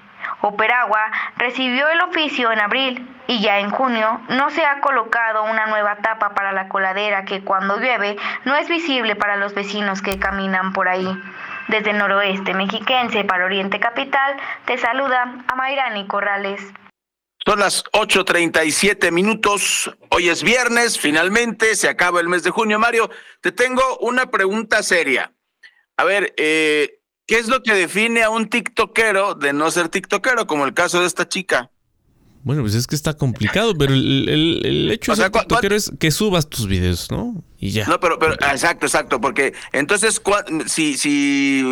Operagua 0.41 1.11
recibió 1.37 1.89
el 1.89 2.01
oficio 2.01 2.51
en 2.51 2.61
abril 2.61 3.09
y 3.27 3.41
ya 3.41 3.59
en 3.59 3.71
junio 3.71 4.21
no 4.29 4.51
se 4.51 4.65
ha 4.65 4.81
colocado 4.81 5.45
una 5.45 5.67
nueva 5.67 5.97
tapa 5.97 6.31
para 6.31 6.53
la 6.53 6.69
coladera 6.69 7.25
que 7.25 7.45
cuando 7.45 7.79
llueve 7.79 8.17
no 8.45 8.57
es 8.57 8.69
visible 8.69 9.17
para 9.17 9.37
los 9.37 9.55
vecinos 9.55 10.03
que 10.03 10.19
caminan 10.19 10.73
por 10.73 10.89
ahí. 10.89 11.21
Desde 11.69 11.93
noroeste 11.93 12.55
mexiquense 12.55 13.25
para 13.25 13.45
Oriente 13.45 13.79
Capital, 13.79 14.37
te 14.65 14.79
saluda 14.79 15.33
Amairani 15.49 16.07
Corrales. 16.07 16.73
Son 17.45 17.59
las 17.59 17.83
8.37 17.93 19.11
minutos. 19.11 19.91
Hoy 20.11 20.29
es 20.29 20.43
viernes, 20.45 20.99
finalmente 20.99 21.75
se 21.75 21.89
acaba 21.89 22.21
el 22.21 22.29
mes 22.29 22.45
de 22.45 22.51
junio. 22.51 22.79
Mario, 22.79 23.11
te 23.41 23.51
tengo 23.51 23.83
una 24.01 24.31
pregunta 24.31 24.83
seria. 24.83 25.33
A 25.97 26.05
ver, 26.05 26.35
eh, 26.37 27.01
¿qué 27.27 27.39
es 27.39 27.49
lo 27.49 27.63
que 27.63 27.75
define 27.75 28.23
a 28.23 28.31
un 28.31 28.49
tiktokero 28.49 29.35
de 29.35 29.53
no 29.53 29.71
ser 29.73 29.89
tiktokero, 29.89 30.47
como 30.47 30.67
el 30.67 30.75
caso 30.75 31.01
de 31.01 31.07
esta 31.07 31.29
chica? 31.29 31.71
Bueno, 32.45 32.63
pues 32.63 32.75
es 32.75 32.87
que 32.87 32.95
está 32.95 33.15
complicado, 33.15 33.75
pero 33.77 33.93
el, 33.93 34.91
hecho 34.93 35.15
de 35.15 35.17
ser 35.17 35.73
es 35.73 35.93
que 35.99 36.11
subas 36.11 36.49
tus 36.49 36.67
videos, 36.67 37.11
¿no? 37.11 37.45
Y 37.63 37.71
ya. 37.71 37.87
No, 37.87 38.01
pero, 38.01 38.19
pero 38.19 38.33
exacto, 38.33 38.87
exacto, 38.87 39.21
porque 39.21 39.55
entonces 39.71 40.21
si, 40.67 40.99
si 40.99 41.65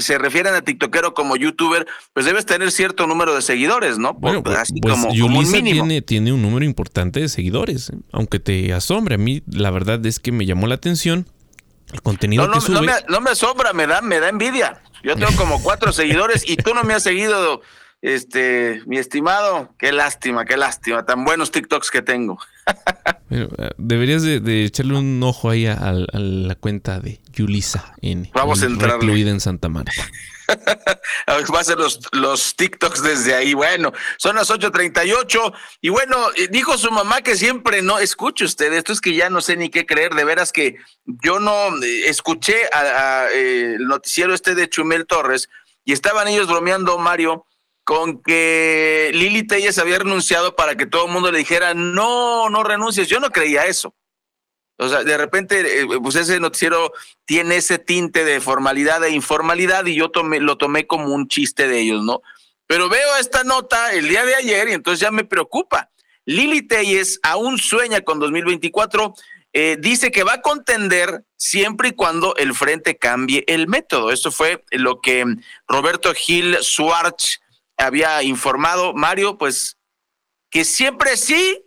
se 0.00 0.18
refieren 0.18 0.54
a 0.54 0.62
tiktokero 0.62 1.14
como 1.14 1.36
youtuber, 1.36 1.86
pues 2.12 2.26
debes 2.26 2.46
tener 2.46 2.72
cierto 2.72 3.06
número 3.06 3.32
de 3.32 3.42
seguidores, 3.42 3.96
¿no? 3.96 4.14
Bueno, 4.14 4.42
pues, 4.42 4.58
así 4.58 4.80
pues 4.80 4.94
como, 4.94 5.14
Yulisa 5.14 5.62
tiene, 5.62 6.02
tiene 6.02 6.32
un 6.32 6.42
número 6.42 6.64
importante 6.64 7.20
de 7.20 7.28
seguidores, 7.28 7.90
¿eh? 7.90 7.98
aunque 8.10 8.40
te 8.40 8.72
asombre. 8.72 9.14
A 9.14 9.18
mí 9.18 9.44
la 9.46 9.70
verdad 9.70 10.04
es 10.04 10.18
que 10.18 10.32
me 10.32 10.46
llamó 10.46 10.66
la 10.66 10.74
atención 10.74 11.28
el 11.92 12.02
contenido 12.02 12.48
no, 12.48 12.54
que 12.54 12.60
sube. 12.62 12.74
No 12.74 12.82
me, 12.82 12.92
no 13.08 13.20
me 13.20 13.30
asombra, 13.30 13.72
me 13.72 13.86
da, 13.86 14.00
me 14.00 14.18
da 14.18 14.28
envidia. 14.28 14.82
Yo 15.04 15.14
tengo 15.14 15.30
como 15.36 15.62
cuatro 15.62 15.92
seguidores 15.92 16.42
y 16.44 16.56
tú 16.56 16.74
no 16.74 16.82
me 16.82 16.94
has 16.94 17.04
seguido 17.04 17.62
este, 18.02 18.82
mi 18.86 18.98
estimado, 18.98 19.74
qué 19.78 19.92
lástima, 19.92 20.44
qué 20.44 20.56
lástima, 20.56 21.04
tan 21.04 21.24
buenos 21.24 21.50
TikToks 21.50 21.90
que 21.90 22.02
tengo. 22.02 22.38
Eh, 23.28 23.48
deberías 23.76 24.22
de, 24.22 24.64
echarle 24.64 24.96
un 24.96 25.20
ojo 25.20 25.50
ahí 25.50 25.66
a, 25.66 25.92
la 25.92 26.54
cuenta 26.54 27.00
de 27.00 27.20
Yulisa 27.32 27.96
N. 28.00 28.30
Vamos 28.32 28.62
a 28.62 28.66
entrar. 28.66 28.94
Incluida 28.94 29.30
en 29.30 29.40
Santa 29.40 29.68
María. 29.68 29.92
Va 31.52 31.60
a 31.60 31.64
ser 31.64 31.76
los, 31.76 32.00
los 32.12 32.54
TikToks 32.54 33.02
desde 33.02 33.34
ahí. 33.34 33.52
Bueno, 33.52 33.92
son 34.16 34.36
las 34.36 34.48
8:38. 34.48 35.52
Y 35.80 35.88
bueno, 35.88 36.16
eh, 36.36 36.46
dijo 36.52 36.78
su 36.78 36.92
mamá 36.92 37.22
que 37.22 37.34
siempre 37.34 37.82
no. 37.82 37.98
Escuche 37.98 38.44
usted, 38.44 38.72
esto 38.72 38.92
es 38.92 39.00
que 39.00 39.14
ya 39.14 39.28
no 39.28 39.40
sé 39.40 39.56
ni 39.56 39.70
qué 39.70 39.84
creer. 39.84 40.14
De 40.14 40.24
veras 40.24 40.52
que 40.52 40.76
yo 41.04 41.40
no 41.40 41.82
eh, 41.82 42.08
escuché 42.08 42.54
el 43.34 43.88
noticiero 43.88 44.34
este 44.34 44.54
de 44.54 44.68
Chumel 44.68 45.06
Torres 45.06 45.48
y 45.84 45.92
estaban 45.92 46.28
ellos 46.28 46.46
bromeando, 46.46 46.96
Mario 46.98 47.45
con 47.86 48.20
que 48.20 49.12
Lili 49.14 49.46
Telles 49.46 49.78
había 49.78 50.00
renunciado 50.00 50.56
para 50.56 50.76
que 50.76 50.86
todo 50.86 51.06
el 51.06 51.12
mundo 51.12 51.30
le 51.30 51.38
dijera, 51.38 51.72
no, 51.72 52.50
no 52.50 52.64
renuncies. 52.64 53.06
Yo 53.06 53.20
no 53.20 53.30
creía 53.30 53.66
eso. 53.66 53.94
O 54.76 54.88
sea, 54.88 55.04
de 55.04 55.16
repente, 55.16 55.82
eh, 55.82 55.86
pues 56.02 56.16
ese 56.16 56.40
noticiero 56.40 56.92
tiene 57.24 57.58
ese 57.58 57.78
tinte 57.78 58.24
de 58.24 58.40
formalidad 58.40 59.04
e 59.04 59.10
informalidad 59.10 59.86
y 59.86 59.94
yo 59.94 60.10
lo 60.40 60.58
tomé 60.58 60.88
como 60.88 61.14
un 61.14 61.28
chiste 61.28 61.68
de 61.68 61.78
ellos, 61.78 62.02
¿no? 62.02 62.22
Pero 62.66 62.88
veo 62.88 63.16
esta 63.20 63.44
nota 63.44 63.92
el 63.92 64.08
día 64.08 64.26
de 64.26 64.34
ayer 64.34 64.68
y 64.68 64.72
entonces 64.72 64.98
ya 64.98 65.12
me 65.12 65.22
preocupa. 65.22 65.88
Lili 66.24 66.62
Telles 66.62 67.20
aún 67.22 67.56
sueña 67.56 68.00
con 68.00 68.18
2024, 68.18 69.14
eh, 69.52 69.76
dice 69.78 70.10
que 70.10 70.24
va 70.24 70.34
a 70.34 70.42
contender 70.42 71.22
siempre 71.36 71.90
y 71.90 71.92
cuando 71.92 72.34
el 72.34 72.52
frente 72.52 72.98
cambie 72.98 73.44
el 73.46 73.68
método. 73.68 74.10
Esto 74.10 74.32
fue 74.32 74.64
lo 74.72 75.00
que 75.00 75.24
Roberto 75.68 76.12
Gil 76.14 76.56
Schwartz 76.62 77.40
había 77.76 78.22
informado 78.22 78.94
Mario, 78.94 79.38
pues 79.38 79.76
que 80.50 80.64
siempre 80.64 81.16
sí, 81.16 81.62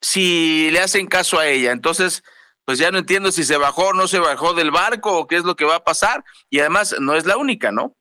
si 0.00 0.70
le 0.70 0.80
hacen 0.80 1.06
caso 1.06 1.38
a 1.38 1.46
ella. 1.46 1.72
Entonces, 1.72 2.22
pues 2.64 2.78
ya 2.78 2.90
no 2.90 2.98
entiendo 2.98 3.32
si 3.32 3.44
se 3.44 3.56
bajó 3.56 3.88
o 3.88 3.92
no 3.94 4.08
se 4.08 4.18
bajó 4.18 4.52
del 4.54 4.70
barco 4.70 5.18
o 5.18 5.26
qué 5.26 5.36
es 5.36 5.44
lo 5.44 5.56
que 5.56 5.64
va 5.64 5.76
a 5.76 5.84
pasar. 5.84 6.24
Y 6.50 6.60
además 6.60 6.94
no 7.00 7.14
es 7.14 7.24
la 7.24 7.36
única, 7.36 7.72
¿no? 7.72 7.94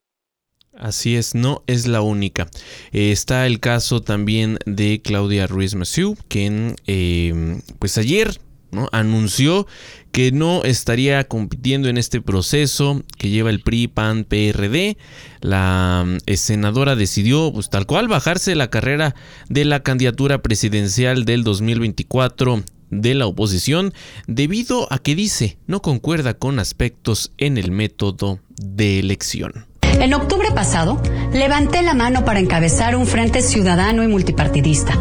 Así 0.77 1.15
es, 1.15 1.33
no 1.33 1.63
es 1.67 1.87
la 1.87 2.01
única. 2.01 2.47
Eh, 2.91 3.11
está 3.11 3.47
el 3.47 3.59
caso 3.59 4.01
también 4.01 4.59
de 4.65 5.01
Claudia 5.01 5.47
Ruiz 5.47 5.73
Massieu, 5.73 6.15
quien 6.27 6.75
eh, 6.85 7.61
pues 7.79 7.97
ayer 7.97 8.39
¿no? 8.71 8.87
anunció 8.91 9.67
que 10.11 10.31
no 10.31 10.63
estaría 10.63 11.23
compitiendo 11.25 11.89
en 11.89 11.97
este 11.97 12.21
proceso 12.21 13.03
que 13.17 13.29
lleva 13.29 13.49
el 13.49 13.61
PRI, 13.61 13.87
PAN, 13.87 14.23
PRD. 14.23 14.97
La 15.41 16.05
mm, 16.05 16.33
senadora 16.35 16.95
decidió, 16.95 17.51
pues 17.53 17.69
tal 17.69 17.85
cual, 17.85 18.07
bajarse 18.07 18.55
la 18.55 18.69
carrera 18.69 19.15
de 19.49 19.65
la 19.65 19.81
candidatura 19.81 20.41
presidencial 20.41 21.25
del 21.25 21.43
2024 21.43 22.63
de 22.89 23.15
la 23.15 23.27
oposición 23.27 23.93
debido 24.27 24.91
a 24.91 24.99
que 24.99 25.15
dice 25.15 25.57
no 25.67 25.81
concuerda 25.81 26.35
con 26.35 26.59
aspectos 26.59 27.33
en 27.37 27.57
el 27.57 27.71
método 27.71 28.39
de 28.61 28.99
elección. 28.99 29.67
En 29.99 30.13
octubre 30.13 30.49
pasado, 30.53 31.01
levanté 31.33 31.81
la 31.81 31.95
mano 31.95 32.23
para 32.23 32.39
encabezar 32.39 32.95
un 32.95 33.07
frente 33.07 33.41
ciudadano 33.41 34.03
y 34.03 34.07
multipartidista, 34.07 34.93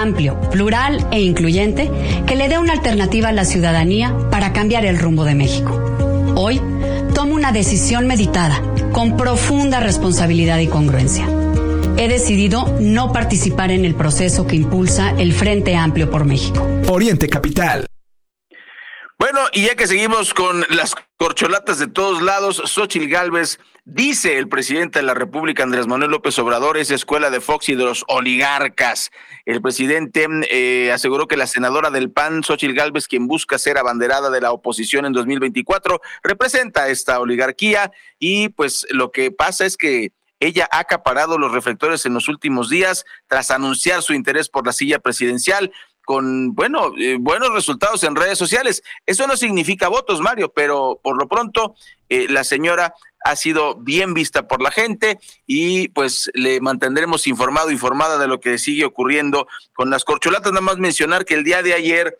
amplio, 0.00 0.40
plural 0.50 1.06
e 1.12 1.20
incluyente, 1.20 1.90
que 2.26 2.36
le 2.36 2.48
dé 2.48 2.58
una 2.58 2.72
alternativa 2.72 3.28
a 3.28 3.32
la 3.32 3.44
ciudadanía 3.44 4.14
para 4.30 4.52
cambiar 4.52 4.84
el 4.84 4.98
rumbo 4.98 5.24
de 5.24 5.34
México. 5.34 5.80
Hoy, 6.36 6.60
tomo 7.14 7.34
una 7.34 7.52
decisión 7.52 8.06
meditada, 8.06 8.62
con 8.92 9.16
profunda 9.16 9.80
responsabilidad 9.80 10.58
y 10.58 10.66
congruencia. 10.66 11.26
He 11.96 12.08
decidido 12.08 12.76
no 12.78 13.12
participar 13.12 13.70
en 13.70 13.84
el 13.84 13.94
proceso 13.94 14.46
que 14.46 14.56
impulsa 14.56 15.14
el 15.18 15.32
Frente 15.32 15.76
Amplio 15.76 16.10
por 16.10 16.26
México. 16.26 16.66
Oriente 16.88 17.28
Capital. 17.28 17.86
Bueno, 19.18 19.40
y 19.52 19.62
ya 19.62 19.76
que 19.76 19.86
seguimos 19.86 20.34
con 20.34 20.66
las 20.68 20.94
corcholatas 21.16 21.78
de 21.78 21.86
todos 21.86 22.20
lados, 22.20 22.62
Xochil 22.66 23.08
Gálvez 23.08 23.58
dice 23.86 24.36
el 24.36 24.48
presidente 24.48 24.98
de 24.98 25.04
la 25.04 25.14
República, 25.14 25.62
Andrés 25.62 25.86
Manuel 25.86 26.10
López 26.10 26.36
Obrador, 26.40 26.76
es 26.76 26.90
escuela 26.90 27.30
de 27.30 27.40
Fox 27.40 27.68
y 27.68 27.76
de 27.76 27.84
los 27.84 28.04
oligarcas. 28.08 29.12
El 29.44 29.62
presidente 29.62 30.26
eh, 30.50 30.90
aseguró 30.92 31.28
que 31.28 31.36
la 31.36 31.46
senadora 31.46 31.90
del 31.90 32.10
PAN, 32.10 32.42
Xochil 32.42 32.74
Gálvez, 32.74 33.06
quien 33.06 33.28
busca 33.28 33.58
ser 33.58 33.78
abanderada 33.78 34.28
de 34.28 34.40
la 34.40 34.50
oposición 34.50 35.06
en 35.06 35.12
2024, 35.12 36.00
representa 36.24 36.88
esta 36.88 37.20
oligarquía 37.20 37.92
y 38.18 38.48
pues 38.50 38.86
lo 38.90 39.12
que 39.12 39.30
pasa 39.30 39.64
es 39.64 39.76
que 39.76 40.12
ella 40.40 40.68
ha 40.70 40.80
acaparado 40.80 41.38
los 41.38 41.52
reflectores 41.52 42.04
en 42.04 42.12
los 42.12 42.28
últimos 42.28 42.68
días 42.68 43.04
tras 43.28 43.52
anunciar 43.52 44.02
su 44.02 44.12
interés 44.12 44.48
por 44.48 44.66
la 44.66 44.72
silla 44.72 44.98
presidencial 44.98 45.72
con, 46.06 46.54
bueno, 46.54 46.92
eh, 46.98 47.16
buenos 47.18 47.52
resultados 47.52 48.04
en 48.04 48.14
redes 48.14 48.38
sociales. 48.38 48.82
Eso 49.06 49.26
no 49.26 49.36
significa 49.36 49.88
votos, 49.88 50.20
Mario, 50.20 50.52
pero 50.54 51.00
por 51.02 51.18
lo 51.18 51.26
pronto 51.26 51.74
eh, 52.08 52.26
la 52.28 52.44
señora 52.44 52.94
ha 53.30 53.36
sido 53.36 53.74
bien 53.76 54.14
vista 54.14 54.46
por 54.46 54.62
la 54.62 54.70
gente 54.70 55.18
y 55.46 55.88
pues 55.88 56.30
le 56.34 56.60
mantendremos 56.60 57.26
informado, 57.26 57.70
informada 57.70 58.18
de 58.18 58.28
lo 58.28 58.40
que 58.40 58.58
sigue 58.58 58.84
ocurriendo 58.84 59.48
con 59.74 59.90
las 59.90 60.04
corcholatas. 60.04 60.52
Nada 60.52 60.62
más 60.62 60.78
mencionar 60.78 61.24
que 61.24 61.34
el 61.34 61.42
día 61.42 61.62
de 61.62 61.74
ayer, 61.74 62.16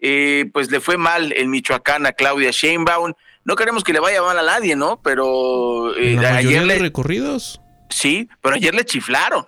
eh, 0.00 0.50
pues 0.52 0.70
le 0.70 0.80
fue 0.80 0.96
mal 0.96 1.32
en 1.32 1.50
Michoacán 1.50 2.06
a 2.06 2.12
Claudia 2.12 2.50
Sheinbaum. 2.50 3.12
No 3.44 3.54
queremos 3.54 3.84
que 3.84 3.92
le 3.92 4.00
vaya 4.00 4.20
mal 4.20 4.38
a 4.38 4.42
nadie, 4.42 4.74
¿no? 4.74 5.00
Pero 5.02 5.92
ayer 5.94 6.64
le 6.64 6.78
recorridos. 6.78 7.60
Sí, 7.88 8.28
pero 8.42 8.56
ayer 8.56 8.74
le 8.74 8.84
chiflaron. 8.84 9.46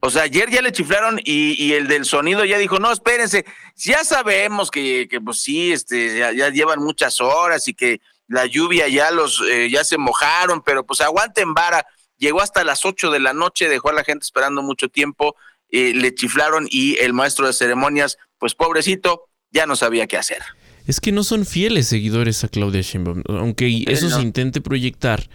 O 0.00 0.10
sea, 0.10 0.22
ayer 0.22 0.48
ya 0.50 0.62
le 0.62 0.70
chiflaron 0.70 1.18
y, 1.24 1.54
y, 1.62 1.72
el 1.72 1.88
del 1.88 2.04
sonido 2.04 2.44
ya 2.44 2.56
dijo, 2.58 2.78
no, 2.78 2.92
espérense, 2.92 3.44
ya 3.74 4.04
sabemos 4.04 4.70
que, 4.70 5.08
que 5.10 5.20
pues 5.20 5.42
sí, 5.42 5.72
este, 5.72 6.18
ya, 6.18 6.50
llevan 6.50 6.78
muchas 6.78 7.20
horas 7.20 7.66
y 7.66 7.74
que 7.74 8.00
la 8.28 8.46
lluvia 8.46 8.88
ya 8.88 9.10
los, 9.10 9.42
eh, 9.50 9.68
ya 9.70 9.84
se 9.84 9.98
mojaron, 9.98 10.62
pero 10.62 10.86
pues 10.86 11.00
aguanten 11.00 11.54
vara. 11.54 11.86
Llegó 12.16 12.40
hasta 12.40 12.64
las 12.64 12.84
ocho 12.84 13.10
de 13.10 13.20
la 13.20 13.32
noche, 13.32 13.68
dejó 13.68 13.90
a 13.90 13.92
la 13.92 14.04
gente 14.04 14.24
esperando 14.24 14.62
mucho 14.62 14.88
tiempo, 14.88 15.36
eh, 15.70 15.92
le 15.94 16.14
chiflaron 16.14 16.66
y 16.70 16.96
el 16.98 17.12
maestro 17.12 17.46
de 17.46 17.52
ceremonias, 17.52 18.18
pues 18.38 18.54
pobrecito, 18.54 19.28
ya 19.50 19.66
no 19.66 19.76
sabía 19.76 20.06
qué 20.06 20.16
hacer. 20.16 20.42
Es 20.86 21.00
que 21.00 21.12
no 21.12 21.22
son 21.24 21.44
fieles 21.46 21.88
seguidores 21.88 22.44
a 22.44 22.48
Claudia 22.48 22.80
Sheinbaum, 22.80 23.22
aunque 23.28 23.84
eso 23.86 24.08
se 24.08 24.20
intente 24.20 24.60
proyectar 24.60 25.28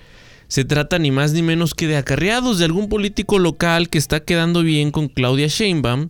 se 0.53 0.65
trata 0.65 0.99
ni 0.99 1.09
más 1.09 1.33
ni 1.33 1.41
menos 1.41 1.73
que 1.73 1.87
de 1.87 1.97
acarreados 1.97 2.59
de 2.59 2.65
algún 2.65 2.87
político 2.87 3.39
local 3.39 3.89
que 3.89 3.97
está 3.97 4.19
quedando 4.19 4.61
bien 4.61 4.91
con 4.91 5.07
Claudia 5.07 5.47
Sheinbaum 5.47 6.09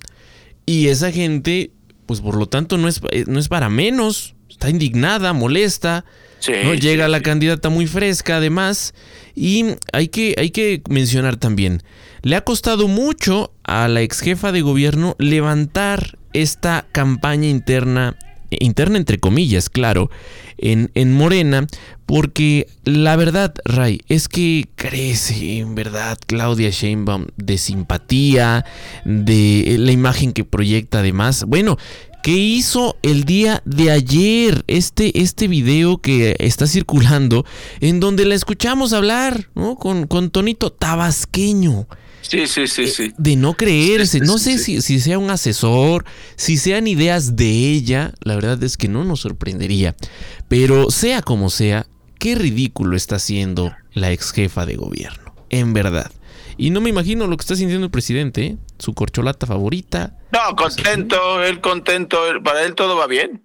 y 0.66 0.88
esa 0.88 1.14
gente, 1.14 1.72
pues 2.06 2.20
por 2.20 2.36
lo 2.36 2.48
tanto 2.48 2.78
no 2.78 2.90
es, 2.90 3.00
eh, 3.12 3.24
no 3.26 3.40
es 3.40 3.48
para 3.48 3.70
menos, 3.70 4.36
está 4.50 4.70
indignada, 4.70 5.32
molesta, 5.32 6.04
¿no? 6.48 6.74
llega 6.74 7.08
la 7.08 7.22
candidata 7.22 7.70
muy 7.70 7.88
fresca 7.88 8.38
además 8.38 8.94
y 9.36 9.66
hay 9.92 10.08
que, 10.10 10.36
hay 10.38 10.52
que 10.52 10.82
mencionar 10.90 11.38
también, 11.38 11.82
le 12.22 12.36
ha 12.36 12.42
costado 12.42 12.88
mucho 12.88 13.52
a 13.64 13.88
la 13.88 14.02
ex 14.02 14.20
jefa 14.20 14.52
de 14.52 14.62
gobierno 14.62 15.16
levantar 15.20 16.18
esta 16.34 16.86
campaña 16.92 17.48
interna 17.48 18.16
interna 18.60 18.98
entre 18.98 19.20
comillas, 19.20 19.70
claro, 19.70 20.10
en, 20.58 20.92
en 20.94 21.14
Morena, 21.14 21.68
porque 22.06 22.68
la 22.84 23.16
verdad, 23.16 23.54
Ray, 23.66 24.02
es 24.08 24.28
que 24.28 24.68
crece 24.76 25.58
en 25.58 25.76
verdad 25.76 26.18
Claudia 26.26 26.70
Sheinbaum 26.70 27.28
de 27.38 27.58
simpatía, 27.58 28.66
de 29.06 29.78
la 29.80 29.92
imagen 29.92 30.34
que 30.34 30.44
proyecta 30.44 31.00
además. 31.00 31.46
Bueno, 31.46 31.78
¿qué 32.24 32.32
hizo 32.32 32.98
el 33.04 33.26
día 33.26 33.62
de 33.66 33.92
ayer? 33.92 34.64
Este, 34.68 35.22
este 35.22 35.48
video 35.48 36.00
que 36.00 36.36
está 36.40 36.66
circulando, 36.66 37.46
en 37.82 38.00
donde 38.00 38.26
la 38.26 38.34
escuchamos 38.34 38.94
hablar, 38.94 39.50
¿no? 39.54 39.76
Con, 39.76 40.08
con 40.08 40.32
tonito 40.32 40.72
tabasqueño. 40.72 41.88
Sí, 42.22 42.48
sí, 42.48 42.68
sí, 42.68 42.88
sí. 42.88 43.04
Eh, 43.04 43.14
de 43.18 43.36
no 43.36 43.54
creerse. 43.54 44.22
no 44.22 44.38
sé 44.38 44.58
si, 44.58 44.82
si, 44.82 45.02
sea 45.02 45.20
un 45.20 45.30
asesor, 45.30 46.06
si 46.38 46.58
sean 46.58 46.88
ideas 46.88 47.36
de 47.36 47.50
ella. 47.72 48.14
La 48.22 48.36
verdad 48.36 48.64
es 48.64 48.78
que 48.78 48.88
no 48.88 49.04
nos 49.04 49.20
sorprendería. 49.20 49.96
Pero 50.48 50.90
sea 50.90 51.22
como 51.22 51.50
sea, 51.50 51.86
qué 52.18 52.36
ridículo 52.36 52.96
está 52.96 53.18
haciendo 53.18 53.74
la 53.92 54.12
ex 54.14 54.32
jefa 54.32 54.66
de 54.66 54.78
gobierno. 54.78 55.36
En 55.50 55.74
verdad. 55.74 56.10
Y 56.58 56.70
no 56.70 56.82
me 56.82 56.90
imagino 56.90 57.28
lo 57.28 57.38
que 57.38 57.42
está 57.42 57.56
sintiendo 57.56 57.86
el 57.86 57.92
presidente, 57.92 58.46
¿eh? 58.46 58.58
su 58.80 58.94
corcholata 58.94 59.46
favorita. 59.46 60.18
No, 60.32 60.56
contento, 60.56 61.44
él 61.44 61.62
contento, 61.62 62.20
para 62.44 62.64
él 62.64 62.76
todo 62.76 62.96
va 62.96 63.08
bien. 63.08 63.44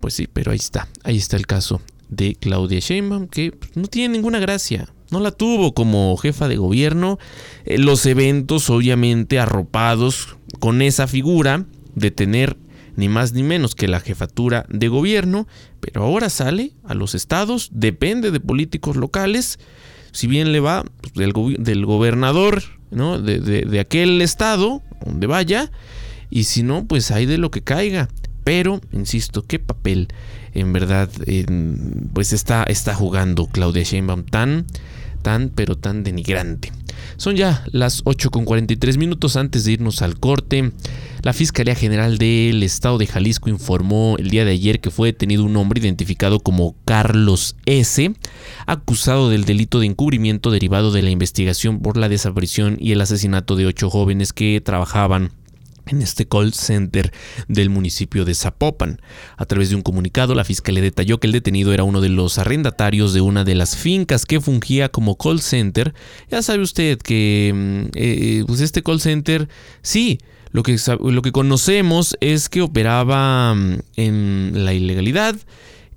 Pues 0.00 0.14
sí, 0.14 0.26
pero 0.26 0.52
ahí 0.52 0.58
está, 0.58 0.88
ahí 1.04 1.16
está 1.16 1.36
el 1.36 1.46
caso 1.46 1.80
de 2.08 2.34
Claudia 2.34 2.80
Sheinbaum, 2.80 3.28
que 3.28 3.56
no 3.74 3.86
tiene 3.86 4.14
ninguna 4.14 4.38
gracia 4.38 4.88
no 5.10 5.20
la 5.20 5.32
tuvo 5.32 5.74
como 5.74 6.16
jefa 6.16 6.48
de 6.48 6.56
gobierno. 6.56 7.18
Eh, 7.64 7.78
los 7.78 8.06
eventos 8.06 8.70
obviamente 8.70 9.38
arropados 9.38 10.36
con 10.58 10.82
esa 10.82 11.06
figura 11.06 11.66
de 11.94 12.10
tener 12.10 12.56
ni 12.96 13.08
más 13.08 13.32
ni 13.32 13.42
menos 13.42 13.74
que 13.74 13.88
la 13.88 14.00
jefatura 14.00 14.66
de 14.68 14.88
gobierno, 14.88 15.46
pero 15.80 16.02
ahora 16.02 16.28
sale 16.28 16.72
a 16.84 16.94
los 16.94 17.14
estados, 17.14 17.70
depende 17.72 18.30
de 18.30 18.40
políticos 18.40 18.96
locales, 18.96 19.58
si 20.12 20.26
bien 20.26 20.52
le 20.52 20.60
va 20.60 20.84
pues, 21.00 21.14
del, 21.14 21.86
gobernador 21.86 22.62
¿no? 22.90 23.20
de, 23.20 23.40
de 23.40 23.80
aquel 23.80 24.20
estado, 24.22 24.82
donde 25.04 25.26
vaya, 25.26 25.70
y 26.30 26.44
si 26.44 26.62
no, 26.62 26.86
pues 26.86 27.10
hay 27.10 27.26
de 27.26 27.38
lo 27.38 27.50
que 27.50 27.62
caiga. 27.62 28.08
Pero, 28.44 28.80
insisto, 28.92 29.42
qué 29.42 29.58
papel 29.58 30.08
en 30.54 30.72
verdad 30.72 31.08
pues 32.12 32.32
está, 32.32 32.64
está 32.64 32.94
jugando 32.94 33.46
Claudia 33.46 33.82
Sheinbaum 33.82 34.24
tan 34.24 34.66
tan 35.22 35.50
pero 35.50 35.76
tan 35.76 36.02
denigrante. 36.02 36.72
Son 37.20 37.36
ya 37.36 37.64
las 37.70 38.00
8 38.06 38.30
con 38.30 38.46
43 38.46 38.96
minutos 38.96 39.36
antes 39.36 39.64
de 39.64 39.72
irnos 39.72 40.00
al 40.00 40.18
corte. 40.18 40.72
La 41.20 41.34
Fiscalía 41.34 41.74
General 41.74 42.16
del 42.16 42.62
Estado 42.62 42.96
de 42.96 43.06
Jalisco 43.06 43.50
informó 43.50 44.16
el 44.18 44.30
día 44.30 44.46
de 44.46 44.52
ayer 44.52 44.80
que 44.80 44.90
fue 44.90 45.08
detenido 45.08 45.44
un 45.44 45.54
hombre 45.58 45.82
identificado 45.82 46.40
como 46.40 46.76
Carlos 46.86 47.56
S., 47.66 48.14
acusado 48.64 49.28
del 49.28 49.44
delito 49.44 49.80
de 49.80 49.86
encubrimiento 49.88 50.50
derivado 50.50 50.92
de 50.92 51.02
la 51.02 51.10
investigación 51.10 51.80
por 51.80 51.98
la 51.98 52.08
desaparición 52.08 52.78
y 52.80 52.92
el 52.92 53.02
asesinato 53.02 53.54
de 53.54 53.66
ocho 53.66 53.90
jóvenes 53.90 54.32
que 54.32 54.62
trabajaban 54.64 55.30
en 55.90 56.02
este 56.02 56.26
call 56.26 56.52
center 56.52 57.12
del 57.48 57.70
municipio 57.70 58.24
de 58.24 58.34
Zapopan. 58.34 59.00
A 59.36 59.44
través 59.44 59.70
de 59.70 59.76
un 59.76 59.82
comunicado, 59.82 60.34
la 60.34 60.44
fiscalía 60.44 60.82
detalló 60.82 61.18
que 61.18 61.26
el 61.26 61.32
detenido 61.32 61.72
era 61.72 61.84
uno 61.84 62.00
de 62.00 62.08
los 62.08 62.38
arrendatarios 62.38 63.12
de 63.12 63.20
una 63.20 63.44
de 63.44 63.54
las 63.54 63.76
fincas 63.76 64.26
que 64.26 64.40
fungía 64.40 64.88
como 64.88 65.16
call 65.16 65.40
center. 65.40 65.94
Ya 66.30 66.42
sabe 66.42 66.62
usted 66.62 66.98
que 66.98 67.52
mm, 67.54 67.90
eh, 67.94 68.44
pues 68.46 68.60
este 68.60 68.82
call 68.82 69.00
center, 69.00 69.48
sí, 69.82 70.18
lo 70.52 70.62
que, 70.62 70.76
lo 71.00 71.22
que 71.22 71.32
conocemos 71.32 72.16
es 72.20 72.48
que 72.48 72.62
operaba 72.62 73.54
mm, 73.54 73.78
en 73.96 74.64
la 74.64 74.72
ilegalidad, 74.72 75.36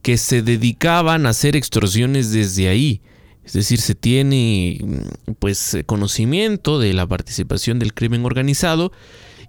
que 0.01 0.17
se 0.17 0.41
dedicaban 0.41 1.25
a 1.25 1.29
hacer 1.29 1.55
extorsiones 1.55 2.31
desde 2.31 2.67
ahí. 2.67 3.01
Es 3.45 3.53
decir, 3.53 3.81
se 3.81 3.95
tiene 3.95 4.79
mm, 4.81 5.33
pues 5.39 5.77
conocimiento 5.85 6.79
de 6.79 6.93
la 6.93 7.07
participación 7.07 7.79
del 7.79 7.93
crimen 7.93 8.25
organizado 8.25 8.91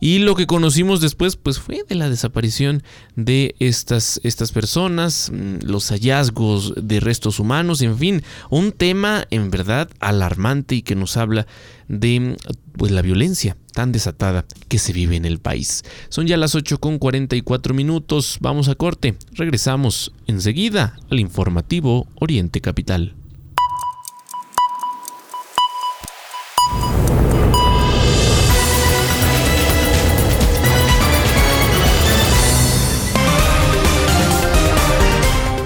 y 0.00 0.18
lo 0.18 0.34
que 0.34 0.46
conocimos 0.46 1.00
después, 1.00 1.36
pues 1.36 1.58
fue 1.58 1.84
de 1.88 1.94
la 1.94 2.08
desaparición 2.08 2.82
de 3.16 3.54
estas, 3.58 4.20
estas 4.22 4.52
personas, 4.52 5.30
mm, 5.32 5.66
los 5.66 5.88
hallazgos 5.90 6.74
de 6.76 7.00
restos 7.00 7.40
humanos, 7.40 7.82
en 7.82 7.98
fin, 7.98 8.22
un 8.50 8.72
tema 8.72 9.26
en 9.30 9.50
verdad 9.50 9.88
alarmante 10.00 10.74
y 10.76 10.82
que 10.82 10.94
nos 10.94 11.16
habla 11.16 11.46
de 11.88 12.36
pues, 12.76 12.92
la 12.92 13.02
violencia 13.02 13.56
tan 13.72 13.92
desatada 13.92 14.44
que 14.68 14.78
se 14.78 14.92
vive 14.92 15.16
en 15.16 15.24
el 15.24 15.38
país. 15.38 15.82
Son 16.08 16.26
ya 16.26 16.36
las 16.36 16.54
8 16.54 16.78
con 16.78 16.98
44 16.98 17.74
minutos, 17.74 18.38
vamos 18.40 18.68
a 18.68 18.74
corte, 18.74 19.16
regresamos 19.32 20.12
enseguida 20.26 20.98
al 21.10 21.20
informativo 21.20 22.06
Oriente 22.20 22.60
Capital. 22.60 23.14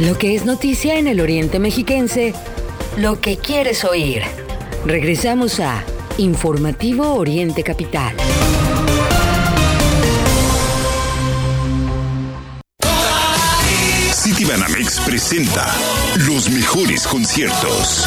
Lo 0.00 0.16
que 0.16 0.36
es 0.36 0.44
noticia 0.44 0.96
en 0.96 1.08
el 1.08 1.20
Oriente 1.20 1.58
Mexiquense, 1.58 2.32
lo 2.96 3.20
que 3.20 3.36
quieres 3.36 3.84
oír. 3.84 4.22
Regresamos 4.86 5.58
a 5.58 5.82
Informativo 6.18 7.14
Oriente 7.14 7.64
Capital. 7.64 8.14
Citibanamex 14.14 15.00
presenta 15.00 15.74
los 16.28 16.48
mejores 16.48 17.04
conciertos. 17.08 18.06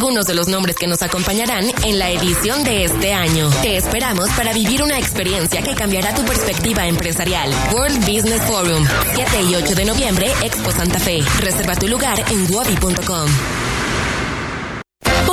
de 0.00 0.34
los 0.34 0.48
nombres 0.48 0.76
que 0.76 0.86
nos 0.86 1.02
acompañarán 1.02 1.66
en 1.84 1.98
la 1.98 2.08
edición 2.10 2.64
de 2.64 2.84
este 2.84 3.12
año. 3.12 3.50
Te 3.62 3.76
esperamos 3.76 4.30
para 4.30 4.54
vivir 4.54 4.82
una 4.82 4.98
experiencia 4.98 5.62
que 5.62 5.74
cambiará 5.74 6.14
tu 6.14 6.24
perspectiva 6.24 6.86
empresarial. 6.86 7.50
World 7.70 7.98
Business 8.00 8.42
Forum, 8.46 8.86
7 9.14 9.42
y 9.50 9.54
8 9.56 9.74
de 9.74 9.84
noviembre, 9.84 10.32
Expo 10.42 10.72
Santa 10.72 10.98
Fe. 10.98 11.20
Reserva 11.40 11.76
tu 11.76 11.86
lugar 11.86 12.18
en 12.30 12.52
wabi.com. 12.52 13.59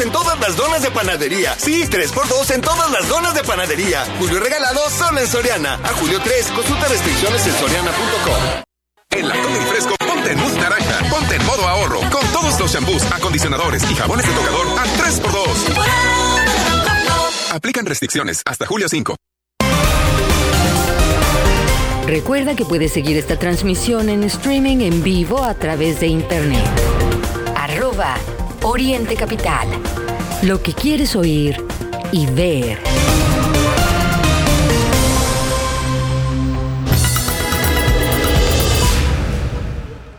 3x2 0.00 0.02
en 0.02 0.12
todas 0.12 0.40
las 0.40 0.56
donas 0.56 0.82
de 0.82 0.90
panadería. 0.90 1.54
Sí, 1.58 1.84
3x2 1.84 2.54
en 2.54 2.60
todas 2.62 2.90
las 2.90 3.08
donas 3.08 3.34
de 3.34 3.44
panadería. 3.44 4.04
Julio 4.18 4.40
regalado 4.40 4.88
solo 4.90 5.20
en 5.20 5.26
Soriana. 5.26 5.74
A 5.74 5.88
julio 5.88 6.20
3, 6.22 6.46
consulta 6.52 6.88
restricciones 6.88 7.46
en 7.46 7.52
soriana.com. 7.54 8.62
En 9.10 9.28
la 9.28 9.36
y 9.36 9.66
Fresco, 9.68 9.94
ponte 9.98 10.32
en 10.32 10.38
mousse 10.38 10.56
naranja, 10.58 10.98
ponte 11.10 11.34
en 11.34 11.44
modo 11.44 11.68
ahorro, 11.68 12.00
con 12.10 12.26
todos 12.32 12.58
los 12.60 12.72
shampoos, 12.72 13.02
acondicionadores 13.12 13.82
y 13.90 13.94
jabones 13.94 14.26
de 14.26 14.32
tocador 14.32 14.66
a 14.78 14.84
3x2. 14.84 15.76
Aplican 17.52 17.84
restricciones 17.84 18.42
hasta 18.46 18.66
julio 18.66 18.88
5. 18.88 19.16
Recuerda 22.06 22.56
que 22.56 22.64
puedes 22.64 22.92
seguir 22.92 23.16
esta 23.16 23.38
transmisión 23.38 24.08
en 24.08 24.24
streaming 24.24 24.80
en 24.80 25.02
vivo 25.02 25.44
a 25.44 25.54
través 25.54 26.00
de 26.00 26.06
internet. 26.06 26.64
Arroba 27.56 28.16
Oriente 28.62 29.16
Capital. 29.16 29.68
Lo 30.42 30.62
que 30.62 30.74
quieres 30.74 31.16
oír 31.16 31.64
y 32.12 32.26
ver. 32.26 32.78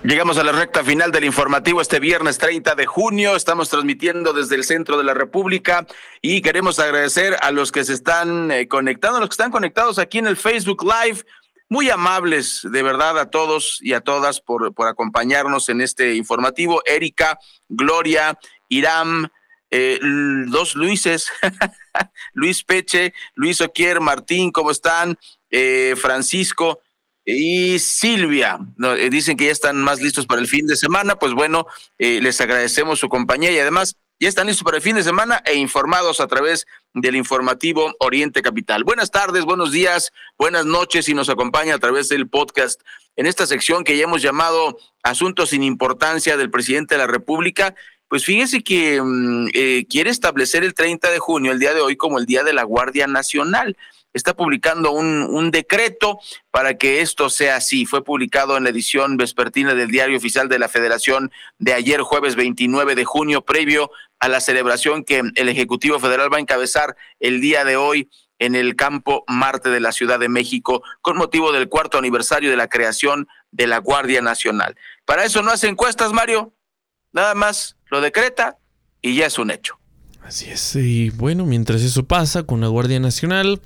Llegamos 0.04 0.40
a 0.40 0.44
la 0.44 0.52
recta 0.52 0.84
final 0.84 1.12
del 1.12 1.26
informativo 1.26 1.80
este 1.80 2.00
viernes 2.00 2.40
30 2.40 2.74
de 2.74 2.88
junio. 2.88 3.36
Estamos 3.36 3.70
transmitiendo 3.70 4.34
desde 4.34 4.56
el 4.56 4.64
centro 4.64 4.98
de 4.98 5.04
la 5.04 5.14
República 5.14 5.86
y 6.24 6.42
queremos 6.42 6.80
agradecer 6.80 7.38
a 7.42 7.52
los 7.52 7.72
que 7.72 7.84
se 7.84 7.94
están 7.94 8.50
eh, 8.50 8.68
conectando, 8.68 9.18
a 9.18 9.20
los 9.20 9.30
que 9.30 9.34
están 9.34 9.52
conectados 9.52 10.00
aquí 10.00 10.18
en 10.18 10.26
el 10.26 10.36
Facebook 10.36 10.84
Live. 10.84 11.24
Muy 11.72 11.90
amables, 11.90 12.68
de 12.70 12.84
verdad, 12.84 13.18
a 13.18 13.30
todos 13.30 13.78
y 13.80 13.94
a 13.94 14.02
todas 14.02 14.42
por, 14.42 14.74
por 14.74 14.90
acompañarnos 14.90 15.70
en 15.70 15.80
este 15.80 16.16
informativo. 16.16 16.84
Erika, 16.86 17.40
Gloria, 17.70 18.38
Iram, 18.68 19.30
eh, 19.70 19.98
dos 20.48 20.76
Luises, 20.76 21.32
Luis 22.34 22.66
Peche, 22.66 23.14
Luis 23.36 23.62
Oquier, 23.62 24.02
Martín, 24.02 24.52
¿cómo 24.52 24.70
están? 24.70 25.18
Eh, 25.50 25.96
Francisco 25.96 26.82
y 27.24 27.80
Silvia. 27.80 28.60
Eh, 28.98 29.10
dicen 29.10 29.38
que 29.38 29.46
ya 29.46 29.54
están 29.54 29.82
más 29.82 30.02
listos 30.02 30.26
para 30.26 30.42
el 30.42 30.48
fin 30.48 30.68
de 30.68 30.76
semana. 30.76 31.16
Pues 31.16 31.32
bueno, 31.32 31.68
eh, 31.98 32.20
les 32.22 32.42
agradecemos 32.42 33.00
su 33.00 33.08
compañía 33.08 33.50
y 33.50 33.60
además 33.60 33.96
ya 34.20 34.28
están 34.28 34.48
listos 34.48 34.66
para 34.66 34.76
el 34.76 34.84
fin 34.84 34.98
de 34.98 35.04
semana 35.04 35.42
e 35.46 35.56
informados 35.56 36.20
a 36.20 36.28
través 36.28 36.68
del 36.94 37.16
informativo 37.16 37.94
Oriente 38.00 38.42
Capital. 38.42 38.84
Buenas 38.84 39.12
tardes, 39.12 39.46
buenos 39.46 39.72
días, 39.72 40.12
buenas 40.38 40.66
noches 40.66 41.08
y 41.10 41.14
nos 41.14 41.30
acompaña 41.30 41.76
a 41.76 41.80
través 41.80 42.10
del 42.10 42.28
podcast 42.28 42.82
en 43.16 43.26
esta 43.26 43.46
sección 43.46 43.84
que 43.84 43.98
ya 43.98 44.04
hemos 44.04 44.22
llamado 44.22 44.78
Asuntos 45.04 45.50
sin 45.50 45.64
importancia 45.64 46.38
del 46.38 46.52
presidente 46.52 46.96
de 46.96 47.00
la 47.00 47.08
República. 47.08 47.76
Pues 48.08 48.26
fíjese 48.26 48.62
que 48.62 49.02
mm, 49.02 49.48
eh, 49.54 49.86
quiere 49.90 50.10
establecer 50.10 50.64
el 50.64 50.74
30 50.74 51.10
de 51.10 51.20
junio, 51.20 51.52
el 51.52 51.60
día 51.60 51.74
de 51.74 51.82
hoy, 51.82 51.96
como 51.96 52.20
el 52.20 52.26
Día 52.26 52.44
de 52.44 52.54
la 52.54 52.64
Guardia 52.64 53.08
Nacional 53.08 53.78
está 54.14 54.36
publicando 54.36 54.92
un, 54.92 55.52
decreto 55.52 56.20
para 56.50 56.78
que 56.78 57.02
esto 57.02 57.30
sea 57.30 57.58
así. 57.58 57.86
Fue 57.86 58.04
publicado 58.04 58.58
en 58.58 58.64
la 58.64 58.70
edición 58.70 59.18
vespertina 59.18 59.74
del 59.74 59.90
Diario 59.90 60.18
Oficial 60.18 60.50
de 60.50 60.60
la 60.60 60.70
Federación 60.70 61.32
de 61.60 61.74
ayer, 61.74 62.02
jueves 62.02 62.36
29 62.36 62.96
de 62.96 63.06
junio, 63.06 63.44
previo 63.44 63.92
a 64.20 64.28
la 64.28 64.40
celebración 64.40 65.04
que 65.04 65.22
el 65.36 65.50
Ejecutivo 65.50 66.00
Federal 66.00 66.32
va 66.32 66.38
a 66.38 66.42
encabezar 66.42 66.96
el 67.20 67.42
día 67.42 67.66
de 67.66 67.76
hoy 67.76 68.10
en 68.40 68.56
el 68.56 68.76
Campo 68.76 69.24
Marte 69.28 69.70
de 69.70 69.80
la 69.80 69.92
Ciudad 69.92 70.20
de 70.20 70.30
México, 70.30 70.82
con 71.02 71.16
motivo 71.18 71.52
del 71.52 71.70
cuarto 71.70 71.98
aniversario 71.98 72.50
de 72.50 72.58
la 72.58 72.68
creación 72.68 73.28
de 73.52 73.68
la 73.68 73.78
Guardia 73.78 74.22
Nacional. 74.22 74.76
Para 75.06 75.26
eso 75.26 75.44
no 75.44 75.52
hace 75.52 75.68
encuestas, 75.68 76.12
Mario. 76.12 76.54
Nada 77.12 77.36
más 77.36 77.78
lo 77.90 78.02
decreta 78.02 78.58
y 79.02 79.16
ya 79.16 79.28
es 79.28 79.38
un 79.38 79.52
hecho. 79.52 79.78
Así 80.24 80.50
es. 80.50 80.76
Y 80.76 81.10
bueno, 81.12 81.46
mientras 81.46 81.82
eso 81.82 82.06
pasa 82.06 82.44
con 82.44 82.62
la 82.62 82.68
Guardia 82.68 83.00
Nacional, 83.00 83.62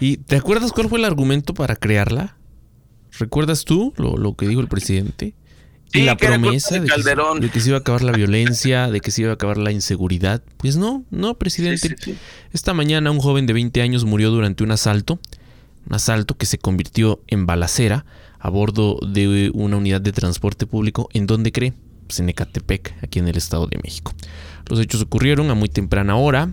¿Y 0.00 0.18
te 0.18 0.36
acuerdas 0.36 0.72
cuál 0.72 0.88
fue 0.88 0.98
el 0.98 1.04
argumento 1.04 1.54
para 1.54 1.76
crearla? 1.76 2.36
¿Recuerdas 3.18 3.64
tú 3.64 3.94
lo, 3.96 4.16
lo 4.16 4.34
que 4.34 4.46
dijo 4.46 4.60
el 4.60 4.68
presidente? 4.68 5.34
Sí, 5.92 6.00
y 6.00 6.04
la 6.04 6.16
promesa 6.16 6.74
de, 6.74 6.80
de 6.80 6.86
que, 6.86 7.40
de 7.40 7.50
que, 7.50 7.60
se 7.60 7.68
iba 7.68 7.78
a 7.78 7.80
acabar 7.80 8.02
la 8.02 8.12
violencia, 8.12 8.90
de 8.90 9.00
que 9.00 9.10
se 9.10 9.22
iba 9.22 9.30
a 9.30 9.34
acabar 9.34 9.56
la 9.56 9.70
inseguridad. 9.70 10.42
Pues 10.56 10.76
no, 10.76 11.04
no, 11.10 11.38
presidente. 11.38 11.88
Sí, 11.88 11.94
sí, 11.98 12.16
Esta 12.52 12.74
mañana 12.74 13.10
un 13.10 13.20
joven 13.20 13.46
de 13.46 13.52
20 13.52 13.80
años 13.82 14.04
murió 14.04 14.30
durante 14.30 14.64
un 14.64 14.72
asalto, 14.72 15.20
un 15.88 15.94
asalto 15.94 16.36
que 16.36 16.46
se 16.46 16.58
convirtió 16.58 17.22
en 17.28 17.46
balacera 17.46 18.04
a 18.38 18.50
bordo 18.50 18.98
de 19.00 19.50
una 19.54 19.76
unidad 19.76 20.00
de 20.00 20.12
transporte 20.12 20.66
público. 20.66 21.08
¿En 21.12 21.26
dónde 21.26 21.52
cree? 21.52 21.72
Pues 22.06 22.20
en 22.20 22.28
Ecatepec, 22.28 22.94
aquí 23.02 23.20
en 23.20 23.28
el 23.28 23.36
Estado 23.36 23.66
de 23.66 23.78
México. 23.82 24.12
Los 24.68 24.80
hechos 24.80 25.00
ocurrieron 25.02 25.50
a 25.50 25.54
muy 25.54 25.68
temprana 25.68 26.16
hora, 26.16 26.50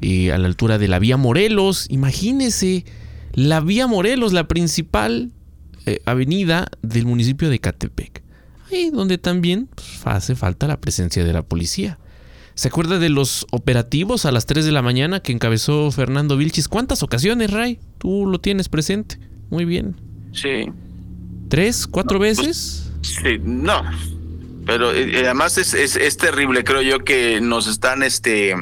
eh, 0.00 0.32
a 0.32 0.38
la 0.38 0.46
altura 0.46 0.78
de 0.78 0.88
la 0.88 0.98
vía 0.98 1.16
Morelos. 1.16 1.86
Imagínese, 1.90 2.84
la 3.32 3.60
vía 3.60 3.86
Morelos, 3.86 4.32
la 4.32 4.48
principal 4.48 5.32
eh, 5.86 6.00
avenida 6.04 6.68
del 6.82 7.06
municipio 7.06 7.50
de 7.50 7.58
Catepec. 7.58 8.22
Ahí 8.70 8.90
donde 8.90 9.18
también 9.18 9.68
pues, 9.74 10.00
hace 10.04 10.34
falta 10.34 10.66
la 10.66 10.80
presencia 10.80 11.24
de 11.24 11.32
la 11.32 11.42
policía. 11.42 11.98
¿Se 12.54 12.68
acuerda 12.68 12.98
de 12.98 13.10
los 13.10 13.46
operativos 13.50 14.24
a 14.24 14.32
las 14.32 14.46
3 14.46 14.64
de 14.64 14.72
la 14.72 14.80
mañana 14.80 15.20
que 15.20 15.32
encabezó 15.32 15.90
Fernando 15.90 16.38
Vilchis? 16.38 16.68
¿Cuántas 16.68 17.02
ocasiones, 17.02 17.50
Ray? 17.50 17.78
Tú 17.98 18.26
lo 18.26 18.40
tienes 18.40 18.70
presente. 18.70 19.18
Muy 19.50 19.66
bien. 19.66 19.94
Sí. 20.32 20.72
¿Tres? 21.48 21.86
¿Cuatro 21.86 22.18
no, 22.18 22.22
veces? 22.22 22.90
Pues, 22.94 23.10
sí, 23.22 23.38
no. 23.42 23.82
Pero 24.64 24.92
eh, 24.92 25.24
además 25.24 25.58
es, 25.58 25.74
es, 25.74 25.96
es, 25.96 26.16
terrible, 26.16 26.64
creo 26.64 26.82
yo, 26.82 27.04
que 27.04 27.40
nos 27.40 27.68
están 27.68 28.02
este, 28.02 28.54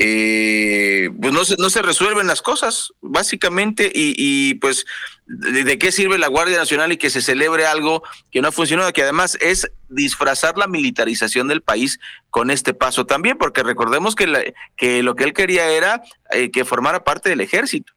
eh, 0.00 1.10
pues 1.20 1.32
no 1.32 1.44
se, 1.44 1.56
no 1.56 1.70
se 1.70 1.82
resuelven 1.82 2.28
las 2.28 2.40
cosas, 2.40 2.92
básicamente, 3.00 3.90
y, 3.92 4.54
pues 4.54 4.86
de, 5.26 5.76
qué 5.76 5.90
sirve 5.90 6.18
la 6.18 6.28
Guardia 6.28 6.56
Nacional 6.56 6.92
y 6.92 6.96
que 6.96 7.10
se 7.10 7.20
celebre 7.20 7.66
algo 7.66 8.04
que 8.30 8.40
no 8.40 8.48
ha 8.48 8.52
funcionado, 8.52 8.92
que 8.92 9.02
además 9.02 9.36
es 9.40 9.70
disfrazar 9.88 10.56
la 10.56 10.68
militarización 10.68 11.48
del 11.48 11.62
país 11.62 11.98
con 12.30 12.50
este 12.50 12.74
paso 12.74 13.06
también, 13.06 13.36
porque 13.38 13.64
recordemos 13.64 14.14
que, 14.14 14.54
que 14.76 15.02
lo 15.02 15.16
que 15.16 15.24
él 15.24 15.32
quería 15.32 15.68
era 15.68 16.02
eh, 16.30 16.52
que 16.52 16.64
formara 16.64 17.02
parte 17.02 17.28
del 17.28 17.40
ejército. 17.40 17.92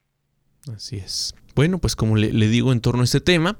Así 0.76 0.98
es. 0.98 1.36
Bueno, 1.54 1.78
pues 1.78 1.96
como 1.96 2.18
le 2.18 2.48
digo 2.48 2.72
en 2.72 2.82
torno 2.82 3.02
a 3.02 3.06
este 3.06 3.22
tema, 3.22 3.56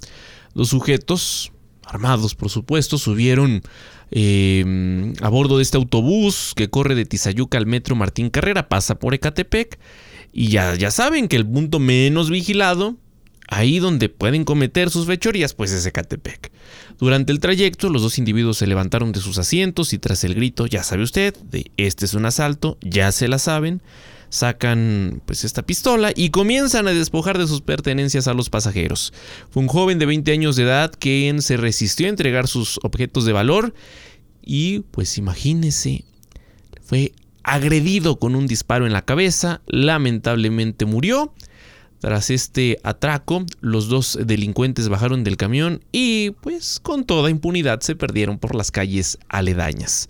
los 0.54 0.70
sujetos 0.70 1.52
armados, 1.86 2.36
por 2.36 2.50
supuesto, 2.50 2.98
subieron 2.98 3.62
eh, 4.12 5.14
a 5.22 5.30
bordo 5.30 5.58
de 5.58 5.64
este 5.64 5.78
autobús 5.78 6.54
que 6.56 6.70
corre 6.70 6.96
de 6.96 7.06
Tizayuca 7.06 7.58
al 7.58 7.66
metro 7.66 7.96
Martín 7.96 8.30
Carrera, 8.30 8.70
pasa 8.70 8.96
por 8.96 9.14
Ecatepec. 9.14 9.80
Y 10.34 10.48
ya, 10.48 10.76
ya 10.76 10.92
saben 10.92 11.28
que 11.28 11.38
el 11.38 11.46
punto 11.46 11.80
menos 11.80 12.30
vigilado, 12.30 12.98
ahí 13.48 13.80
donde 13.80 14.10
pueden 14.10 14.46
cometer 14.46 14.90
sus 14.90 15.08
fechorías, 15.08 15.54
pues 15.54 15.72
es 15.72 15.86
Ecatepec. 15.86 16.52
Durante 17.00 17.32
el 17.32 17.40
trayecto, 17.40 17.90
los 17.90 18.02
dos 18.02 18.18
individuos 18.18 18.58
se 18.58 18.68
levantaron 18.68 19.12
de 19.12 19.20
sus 19.20 19.38
asientos 19.38 19.94
y 19.94 19.98
tras 19.98 20.24
el 20.24 20.36
grito, 20.36 20.68
ya 20.68 20.84
sabe 20.84 21.04
usted, 21.04 21.36
de 21.50 21.72
este 21.78 22.06
es 22.06 22.14
un 22.14 22.26
asalto, 22.26 22.78
ya 22.82 23.12
se 23.12 23.28
la 23.28 23.40
saben, 23.40 23.82
sacan 24.32 25.22
pues 25.26 25.44
esta 25.44 25.62
pistola 25.62 26.12
y 26.16 26.30
comienzan 26.30 26.88
a 26.88 26.94
despojar 26.94 27.38
de 27.38 27.48
sus 27.48 27.62
pertenencias 27.62 28.28
a 28.28 28.34
los 28.34 28.50
pasajeros. 28.50 29.14
Fue 29.52 29.62
un 29.62 29.68
joven 29.68 30.00
de 30.00 30.08
20 30.08 30.32
años 30.32 30.56
de 30.56 30.64
edad 30.64 30.92
quien 30.98 31.42
se 31.42 31.58
resistió 31.58 32.08
a 32.08 32.10
entregar 32.10 32.48
sus 32.48 32.80
objetos 32.82 33.26
de 33.26 33.34
valor 33.34 33.74
y 34.42 34.80
pues 34.92 35.18
imagínese, 35.18 36.06
fue 36.82 37.12
agredido 37.44 38.20
con 38.20 38.36
un 38.36 38.48
disparo 38.48 38.88
en 38.88 38.94
la 38.94 39.04
cabeza, 39.04 39.62
lamentablemente 39.68 40.86
murió. 40.86 41.34
Tras 42.00 42.32
este 42.32 42.80
atraco, 42.82 43.46
los 43.60 43.88
dos 43.88 44.18
delincuentes 44.26 44.90
bajaron 44.90 45.24
del 45.24 45.38
camión 45.38 45.84
y 45.92 46.32
pues 46.42 46.80
con 46.80 47.04
toda 47.04 47.30
impunidad 47.30 47.82
se 47.82 47.96
perdieron 47.96 48.40
por 48.40 48.56
las 48.56 48.72
calles 48.72 49.20
aledañas. 49.30 50.10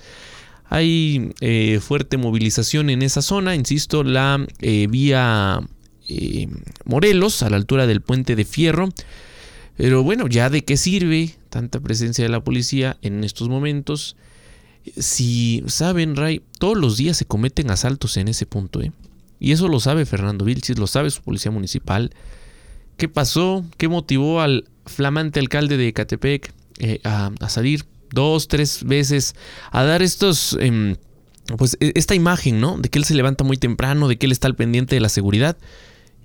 Hay 0.71 1.33
eh, 1.41 1.81
fuerte 1.81 2.15
movilización 2.15 2.89
en 2.89 3.01
esa 3.01 3.21
zona, 3.21 3.55
insisto, 3.55 4.05
la 4.05 4.47
eh, 4.61 4.87
vía 4.89 5.59
eh, 6.07 6.47
Morelos, 6.85 7.43
a 7.43 7.49
la 7.49 7.57
altura 7.57 7.87
del 7.87 7.99
puente 7.99 8.37
de 8.37 8.45
Fierro. 8.45 8.87
Pero 9.75 10.01
bueno, 10.01 10.27
ya 10.27 10.49
de 10.49 10.63
qué 10.63 10.77
sirve 10.77 11.35
tanta 11.49 11.81
presencia 11.81 12.23
de 12.23 12.29
la 12.29 12.41
policía 12.41 12.95
en 13.01 13.25
estos 13.25 13.49
momentos. 13.49 14.15
Si 14.95 15.61
saben, 15.67 16.15
Ray, 16.15 16.41
todos 16.57 16.77
los 16.77 16.95
días 16.95 17.17
se 17.17 17.25
cometen 17.25 17.69
asaltos 17.69 18.15
en 18.15 18.29
ese 18.29 18.45
punto, 18.45 18.81
¿eh? 18.81 18.93
Y 19.41 19.51
eso 19.51 19.67
lo 19.67 19.81
sabe 19.81 20.05
Fernando 20.05 20.45
Vilchis, 20.45 20.79
lo 20.79 20.87
sabe 20.87 21.11
su 21.11 21.21
policía 21.21 21.51
municipal. 21.51 22.11
¿Qué 22.95 23.09
pasó? 23.09 23.65
¿Qué 23.75 23.89
motivó 23.89 24.39
al 24.39 24.69
flamante 24.85 25.41
alcalde 25.41 25.75
de 25.75 25.91
Catepec 25.91 26.53
a, 27.03 27.31
a, 27.41 27.49
salir 27.49 27.83
dos, 28.11 28.47
tres 28.47 28.83
veces 28.83 29.35
a 29.71 29.83
dar 29.83 30.01
estos... 30.01 30.57
Em, 30.59 30.95
pues 31.57 31.77
e, 31.79 31.91
esta 31.95 32.15
imagen, 32.15 32.59
¿no? 32.59 32.77
De 32.77 32.89
que 32.89 32.99
él 32.99 33.05
se 33.05 33.15
levanta 33.15 33.43
muy 33.43 33.57
temprano, 33.57 34.07
de 34.07 34.17
que 34.17 34.25
él 34.25 34.31
está 34.31 34.47
al 34.47 34.55
pendiente 34.55 34.95
de 34.95 35.01
la 35.01 35.09
seguridad. 35.09 35.57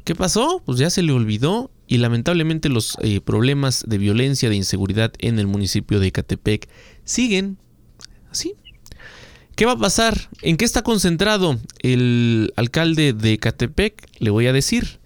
¿Qué 0.05 0.15
pasó? 0.15 0.63
Pues 0.65 0.79
ya 0.79 0.91
se 0.91 1.03
le 1.03 1.13
olvidó 1.13 1.71
y 1.89 1.99
lamentablemente 1.99 2.69
los 2.69 2.97
eh, 3.01 3.21
problemas 3.21 3.85
de 3.87 3.99
violencia, 3.99 4.49
de 4.49 4.57
inseguridad 4.57 5.13
en 5.19 5.39
el 5.39 5.47
municipio 5.47 5.99
de 5.99 6.09
Ecatepec 6.09 6.69
siguen 7.05 7.59
así. 8.31 8.55
¿Qué 9.57 9.67
va 9.67 9.73
a 9.73 9.79
pasar? 9.79 10.29
¿En 10.43 10.57
qué 10.59 10.65
está 10.65 10.83
concentrado 10.83 11.59
el 11.81 12.53
alcalde 12.57 13.15
de 13.15 13.33
Ecatepec? 13.33 14.07
Le 14.19 14.31
voy 14.31 14.47
a 14.47 14.53
decir. 14.53 15.01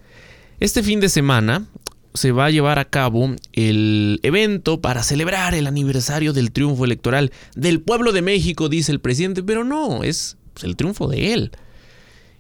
Este 0.58 0.82
fin 0.82 1.00
de 1.00 1.08
semana 1.08 1.66
se 2.14 2.32
va 2.32 2.46
a 2.46 2.50
llevar 2.50 2.78
a 2.78 2.86
cabo 2.86 3.36
el 3.52 4.20
evento 4.22 4.80
para 4.80 5.02
celebrar 5.02 5.54
el 5.54 5.66
aniversario 5.66 6.32
del 6.32 6.52
triunfo 6.52 6.84
electoral 6.84 7.32
del 7.54 7.80
pueblo 7.80 8.12
de 8.12 8.22
México, 8.22 8.68
dice 8.68 8.92
el 8.92 9.00
presidente, 9.00 9.42
pero 9.42 9.64
no, 9.64 10.02
es 10.02 10.36
pues, 10.52 10.64
el 10.64 10.76
triunfo 10.76 11.08
de 11.08 11.32
él. 11.32 11.52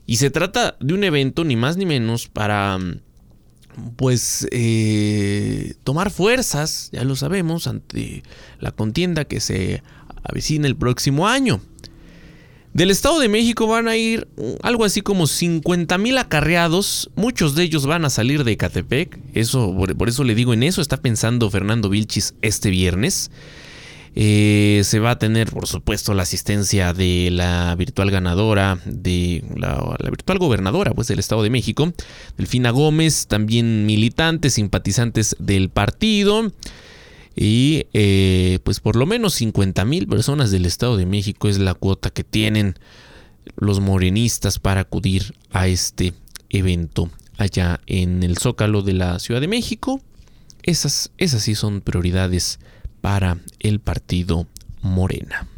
Y 0.06 0.16
se 0.16 0.30
trata 0.30 0.76
de 0.80 0.94
un 0.94 1.04
evento 1.04 1.44
ni 1.44 1.54
más 1.54 1.76
ni 1.76 1.86
menos 1.86 2.26
para, 2.26 2.78
pues, 3.96 4.48
eh, 4.50 5.74
tomar 5.84 6.10
fuerzas, 6.10 6.90
ya 6.92 7.04
lo 7.04 7.14
sabemos, 7.14 7.68
ante 7.68 8.24
la 8.58 8.72
contienda 8.72 9.24
que 9.24 9.38
se 9.40 9.84
avecina 10.24 10.66
el 10.66 10.76
próximo 10.76 11.28
año. 11.28 11.60
Del 12.72 12.92
Estado 12.92 13.18
de 13.18 13.28
México 13.28 13.66
van 13.66 13.88
a 13.88 13.96
ir 13.96 14.28
algo 14.62 14.84
así 14.84 15.00
como 15.00 15.26
50 15.26 15.98
mil 15.98 16.16
acarreados. 16.18 17.10
Muchos 17.16 17.56
de 17.56 17.64
ellos 17.64 17.84
van 17.84 18.04
a 18.04 18.10
salir 18.10 18.44
de 18.44 18.52
Ecatepec. 18.52 19.18
Eso, 19.34 19.76
por, 19.98 20.08
eso 20.08 20.22
le 20.22 20.36
digo, 20.36 20.54
en 20.54 20.62
eso 20.62 20.80
está 20.80 20.96
pensando 20.96 21.50
Fernando 21.50 21.88
Vilchis 21.88 22.34
este 22.42 22.70
viernes. 22.70 23.32
Eh, 24.14 24.82
se 24.84 25.00
va 25.00 25.12
a 25.12 25.18
tener, 25.18 25.50
por 25.50 25.66
supuesto, 25.66 26.14
la 26.14 26.22
asistencia 26.22 26.92
de 26.92 27.30
la 27.32 27.74
virtual 27.76 28.10
ganadora, 28.10 28.78
de 28.84 29.44
la, 29.56 29.96
la, 29.98 30.10
virtual 30.10 30.38
gobernadora 30.38 30.92
pues, 30.94 31.08
del 31.08 31.18
Estado 31.18 31.42
de 31.42 31.50
México, 31.50 31.92
Delfina 32.36 32.70
Gómez, 32.70 33.26
también 33.26 33.86
militantes, 33.86 34.54
simpatizantes 34.54 35.34
del 35.40 35.70
partido. 35.70 36.52
Y 37.42 37.86
eh, 37.94 38.58
pues 38.64 38.80
por 38.80 38.96
lo 38.96 39.06
menos 39.06 39.32
50 39.32 39.86
mil 39.86 40.06
personas 40.06 40.50
del 40.50 40.66
Estado 40.66 40.98
de 40.98 41.06
México 41.06 41.48
es 41.48 41.58
la 41.58 41.72
cuota 41.72 42.10
que 42.10 42.22
tienen 42.22 42.74
los 43.56 43.80
morenistas 43.80 44.58
para 44.58 44.82
acudir 44.82 45.34
a 45.50 45.66
este 45.66 46.12
evento 46.50 47.08
allá 47.38 47.80
en 47.86 48.22
el 48.24 48.36
Zócalo 48.36 48.82
de 48.82 48.92
la 48.92 49.18
Ciudad 49.20 49.40
de 49.40 49.48
México. 49.48 50.02
Esas, 50.64 51.12
esas 51.16 51.40
sí 51.40 51.54
son 51.54 51.80
prioridades 51.80 52.60
para 53.00 53.38
el 53.58 53.80
partido 53.80 54.46
Morena. 54.82 55.48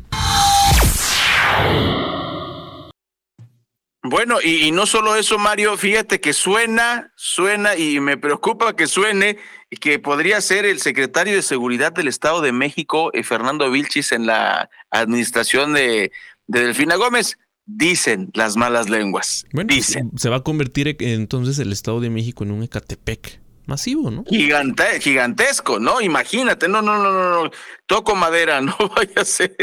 Bueno, 4.05 4.39
y, 4.43 4.67
y, 4.67 4.73
no 4.73 4.87
solo 4.87 5.15
eso, 5.15 5.39
Mario, 5.39 5.77
fíjate 5.77 6.21
que 6.21 6.33
suena, 6.33 7.13
suena 7.17 7.77
y 7.77 8.01
me 8.01 8.17
preocupa 8.17 8.75
que 8.75 8.89
suene 8.89 9.39
y 9.71 9.77
que 9.77 9.99
podría 9.99 10.41
ser 10.41 10.67
el 10.67 10.81
secretario 10.81 11.35
de 11.35 11.43
Seguridad 11.43 11.93
del 11.93 12.09
Estado 12.09 12.41
de 12.41 12.53
México, 12.53 13.11
eh, 13.15 13.23
Fernando 13.23 13.71
Vilchis, 13.71 14.13
en 14.13 14.27
la 14.27 14.69
administración 14.91 15.73
de, 15.73 16.11
Delfina 16.47 16.97
Gómez. 16.97 17.39
Dicen 17.65 18.31
las 18.35 18.57
malas 18.57 18.91
lenguas. 18.91 19.47
dicen. 19.53 20.11
Se 20.17 20.29
va 20.29 20.39
a 20.39 20.43
convertir 20.43 20.97
entonces 20.99 21.59
el 21.61 21.73
Estado 21.73 22.01
de 22.01 22.11
México 22.11 22.43
en 22.43 22.51
un 22.51 22.65
Ecatepec 22.65 23.41
masivo, 23.67 24.11
¿no? 24.11 24.25
Gigante, 24.29 25.01
gigantesco, 25.01 25.79
¿no? 25.79 26.01
Imagínate, 26.01 26.69
no, 26.69 26.83
no, 26.83 26.99
no, 26.99 27.13
no, 27.13 27.45
no, 27.45 27.51
toco 27.87 28.17
madera, 28.17 28.61
no 28.61 28.77
vaya 28.95 29.23
a 29.23 29.25
ser. 29.25 29.57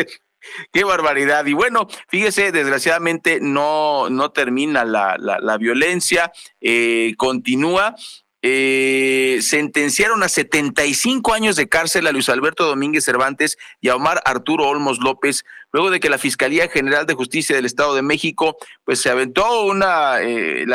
Qué 0.72 0.84
barbaridad. 0.84 1.46
Y 1.46 1.54
bueno, 1.54 1.88
fíjese, 2.08 2.52
desgraciadamente 2.52 3.40
no, 3.42 4.10
no 4.10 4.32
termina 4.32 4.86
la, 4.86 5.18
la, 5.18 5.58
violencia, 5.58 6.32
eh, 6.62 7.14
continúa. 7.18 7.96
Eh, 8.42 9.40
sentenciaron 9.42 10.24
a 10.24 10.30
75 10.30 11.34
años 11.34 11.58
de 11.58 11.68
cárcel 11.68 12.08
a 12.08 12.14
Luis 12.14 12.30
Alberto 12.30 12.66
Domínguez 12.66 13.04
Cervantes 13.04 13.58
y 13.82 13.90
a 13.90 13.98
Omar 13.98 14.22
Arturo 14.24 14.66
Olmos 14.66 15.00
López, 15.00 15.44
luego 15.74 15.90
de 15.90 16.00
que 16.00 16.10
la 16.10 16.18
Fiscalía 16.18 16.70
General 16.70 17.06
de 17.06 17.16
Justicia 17.16 17.54
del 17.54 17.66
Estado 17.66 17.96
de 17.96 18.02
México, 18.02 18.56
pues 18.86 19.02
se 19.02 19.10
aventó 19.10 19.66
una, 19.66 20.22
eh, 20.22 20.66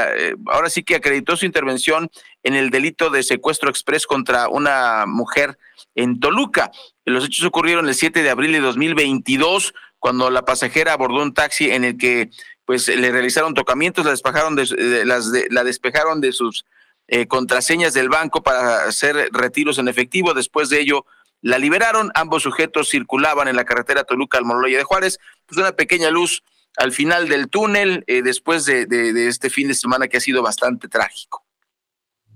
ahora 0.47 0.69
sí 0.69 0.83
que 0.83 0.97
acreditó 0.97 1.39
su 1.39 1.47
intervención 1.47 2.11
en 2.43 2.55
el 2.55 2.69
delito 2.69 3.09
de 3.09 3.23
secuestro 3.23 3.71
express 3.71 4.07
contra 4.07 4.49
una 4.49 5.07
mujer 5.07 5.57
en 5.95 6.21
Toluca. 6.21 6.71
Los 7.05 7.27
hechos 7.27 7.45
ocurrieron 7.45 7.89
el 7.89 7.95
7 7.95 8.23
de 8.23 8.31
abril 8.31 8.53
de 8.53 8.61
2022, 8.61 9.75
cuando 9.99 10.31
la 10.31 10.45
pasajera 10.45 10.93
abordó 10.93 11.23
un 11.23 11.35
taxi 11.35 11.71
en 11.71 11.85
el 11.85 11.99
que 11.99 12.31
pues 12.65 12.89
le 12.89 13.11
realizaron 13.11 13.55
tocamientos, 13.55 14.05
la 14.05 14.13
despejaron 14.13 14.57
de, 14.57 15.05
las 15.05 15.31
la 15.51 15.65
despejaron 15.65 16.21
de 16.21 16.33
sus 16.33 16.65
eh, 17.09 17.27
contraseñas 17.27 17.93
del 17.93 18.09
banco 18.09 18.43
para 18.43 18.85
hacer 18.85 19.29
retiros 19.33 19.79
en 19.79 19.89
efectivo. 19.89 20.33
Después 20.33 20.71
de 20.71 20.81
ello, 20.81 21.05
la 21.43 21.59
liberaron. 21.59 22.11
Ambos 22.15 22.43
sujetos 22.43 22.89
circulaban 22.89 23.49
en 23.49 23.57
la 23.57 23.65
carretera 23.65 24.05
Toluca 24.05 24.39
al 24.39 24.47
Moloya 24.47 24.79
de 24.79 24.85
Juárez. 24.85 25.19
Pues 25.47 25.59
una 25.59 25.73
pequeña 25.73 26.11
luz 26.11 26.43
al 26.77 26.93
final 26.93 27.29
del 27.29 27.49
túnel 27.49 28.05
eh, 28.07 28.23
después 28.23 28.65
de, 28.65 28.87
de 28.87 29.29
este 29.29 29.51
fin 29.51 29.69
de 29.69 29.75
semana 29.75 30.09
que 30.09 30.17
ha 30.17 30.21
sido 30.21 30.43
bastante 30.43 30.89
trágico. 30.89 31.44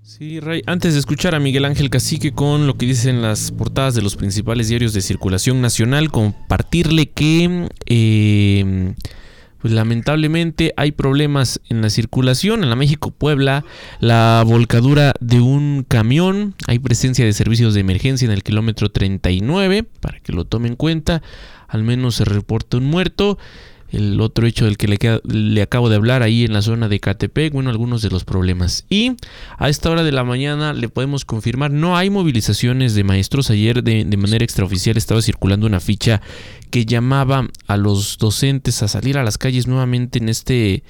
Sí, 0.01 0.39
Ray, 0.39 0.63
antes 0.65 0.93
de 0.93 0.99
escuchar 0.99 1.35
a 1.35 1.39
Miguel 1.39 1.65
Ángel 1.65 1.89
Cacique 1.89 2.31
con 2.31 2.67
lo 2.67 2.75
que 2.75 2.85
dicen 2.85 3.21
las 3.21 3.51
portadas 3.51 3.93
de 3.95 4.01
los 4.01 4.15
principales 4.15 4.69
diarios 4.69 4.93
de 4.93 5.01
circulación 5.01 5.61
nacional, 5.61 6.09
compartirle 6.09 7.09
que 7.09 7.67
eh, 7.85 8.93
pues 9.59 9.73
lamentablemente 9.73 10.73
hay 10.77 10.93
problemas 10.93 11.59
en 11.69 11.81
la 11.81 11.89
circulación 11.89 12.63
en 12.63 12.69
la 12.69 12.75
México-Puebla, 12.75 13.65
la 13.99 14.43
volcadura 14.47 15.13
de 15.19 15.41
un 15.41 15.85
camión, 15.87 16.55
hay 16.65 16.79
presencia 16.79 17.25
de 17.25 17.33
servicios 17.33 17.73
de 17.73 17.81
emergencia 17.81 18.25
en 18.25 18.31
el 18.31 18.41
kilómetro 18.41 18.89
39, 18.89 19.83
para 19.83 20.21
que 20.21 20.31
lo 20.31 20.45
tomen 20.45 20.71
en 20.71 20.75
cuenta, 20.77 21.21
al 21.67 21.83
menos 21.83 22.15
se 22.15 22.25
reporta 22.25 22.77
un 22.77 22.85
muerto. 22.85 23.37
El 23.91 24.21
otro 24.21 24.45
hecho 24.45 24.65
del 24.65 24.77
que 24.77 24.87
le, 24.87 24.97
le, 25.23 25.61
acabo 25.61 25.89
de 25.89 25.95
hablar 25.95 26.21
ahí 26.21 26.45
en 26.45 26.53
la 26.53 26.61
zona 26.61 26.87
de 26.87 26.99
Catepec, 26.99 27.53
bueno, 27.53 27.69
algunos 27.69 28.01
de 28.01 28.09
los 28.09 28.23
problemas. 28.23 28.85
Y 28.89 29.13
a 29.57 29.69
esta 29.69 29.89
hora 29.89 30.03
de 30.03 30.11
la 30.11 30.23
mañana 30.23 30.73
le 30.73 30.89
podemos 30.89 31.25
confirmar, 31.25 31.71
no 31.71 31.97
hay 31.97 32.09
movilizaciones 32.09 32.93
de 32.93 33.03
maestros. 33.03 33.49
Ayer 33.49 33.83
de, 33.83 34.05
de 34.05 34.17
manera 34.17 34.43
extraoficial 34.43 34.97
estaba 34.97 35.21
circulando 35.21 35.65
una 35.65 35.79
ficha 35.79 36.21
que 36.69 36.85
llamaba 36.85 37.47
a 37.67 37.77
los 37.77 38.17
docentes 38.19 38.83
a 38.83 38.87
salir 38.87 39.17
a 39.17 39.23
las 39.23 39.37
calles 39.37 39.67
nuevamente 39.67 40.19
en 40.19 40.29
este... 40.29 40.83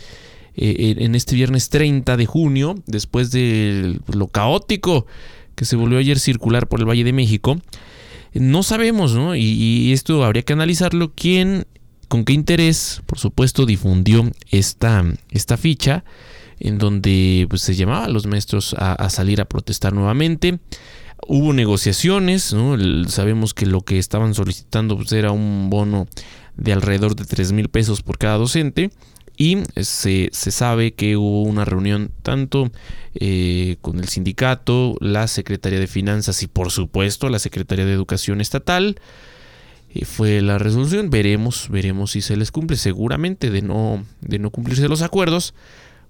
Eh, 0.62 0.96
en 0.98 1.16
este 1.16 1.36
viernes 1.36 1.70
30 1.70 2.18
de 2.18 2.26
junio, 2.26 2.76
después 2.86 3.32
de 3.32 3.98
lo 4.08 4.28
caótico 4.28 5.06
que 5.56 5.64
se 5.64 5.78
volvió 5.78 6.00
ayer 6.00 6.20
circular 6.20 6.68
por 6.68 6.82
el 6.82 6.90
Valle 6.90 7.06
de 7.06 7.14
México, 7.14 7.62
no 8.34 8.64
sabemos, 8.64 9.14
¿no? 9.14 9.36
Y, 9.36 9.42
y, 9.42 9.94
esto 9.94 10.22
habría 10.24 10.44
que 10.44 10.52
analizarlo. 10.52 11.14
¿Quién 11.16 11.66
con 12.10 12.26
qué 12.26 12.34
interés, 12.34 13.02
por 13.06 13.20
supuesto, 13.20 13.66
difundió 13.66 14.30
esta, 14.52 15.06
esta 15.32 15.56
ficha 15.56 16.04
en 16.60 16.78
donde 16.78 17.48
pues, 17.50 17.62
se 17.62 17.76
llamaba 17.76 18.06
a 18.06 18.10
los 18.10 18.26
maestros 18.26 18.76
a, 18.78 19.10
salir 19.10 19.40
a 19.40 19.46
protestar 19.46 19.94
nuevamente. 19.94 20.60
Hubo 21.28 21.54
negociaciones, 21.54 22.56
sabemos 23.08 23.54
que 23.54 23.66
lo 23.66 23.82
que 23.82 24.00
estaban 24.00 24.34
solicitando 24.34 24.98
pues, 24.98 25.12
era 25.12 25.32
un 25.32 25.70
bono 25.70 26.08
de 26.58 26.74
alrededor 26.74 27.16
de 27.16 27.26
3 27.26 27.52
mil 27.54 27.70
pesos 27.70 28.02
por 28.02 28.18
cada 28.18 28.38
docente 28.38 28.90
y 29.38 29.60
se, 29.82 30.30
sabe 30.34 30.94
que 30.94 31.16
hubo 31.16 31.44
una 31.44 31.64
reunión 31.64 32.12
tanto 32.24 32.72
eh, 33.14 33.78
con 33.82 34.00
el 34.00 34.10
sindicato, 34.10 34.98
la 35.00 35.28
Secretaría 35.28 35.80
de 35.80 35.88
Finanzas 35.88 36.44
y 36.44 36.48
por 36.48 36.72
supuesto 36.72 37.30
la 37.30 37.40
Secretaría 37.40 37.86
de 37.86 37.94
Educación 37.94 38.42
Estatal 38.42 39.00
fue 40.06 40.42
la 40.42 40.58
resolución. 40.58 41.10
Veremos, 41.10 41.68
veremos 41.70 42.12
si 42.12 42.22
se 42.22 42.38
les 42.38 42.52
cumple. 42.52 42.78
Seguramente 42.78 43.50
de 43.50 43.62
no, 43.62 44.06
de 44.22 44.40
no 44.40 44.52
cumplirse 44.52 44.88
los 44.88 45.02
acuerdos, 45.02 45.54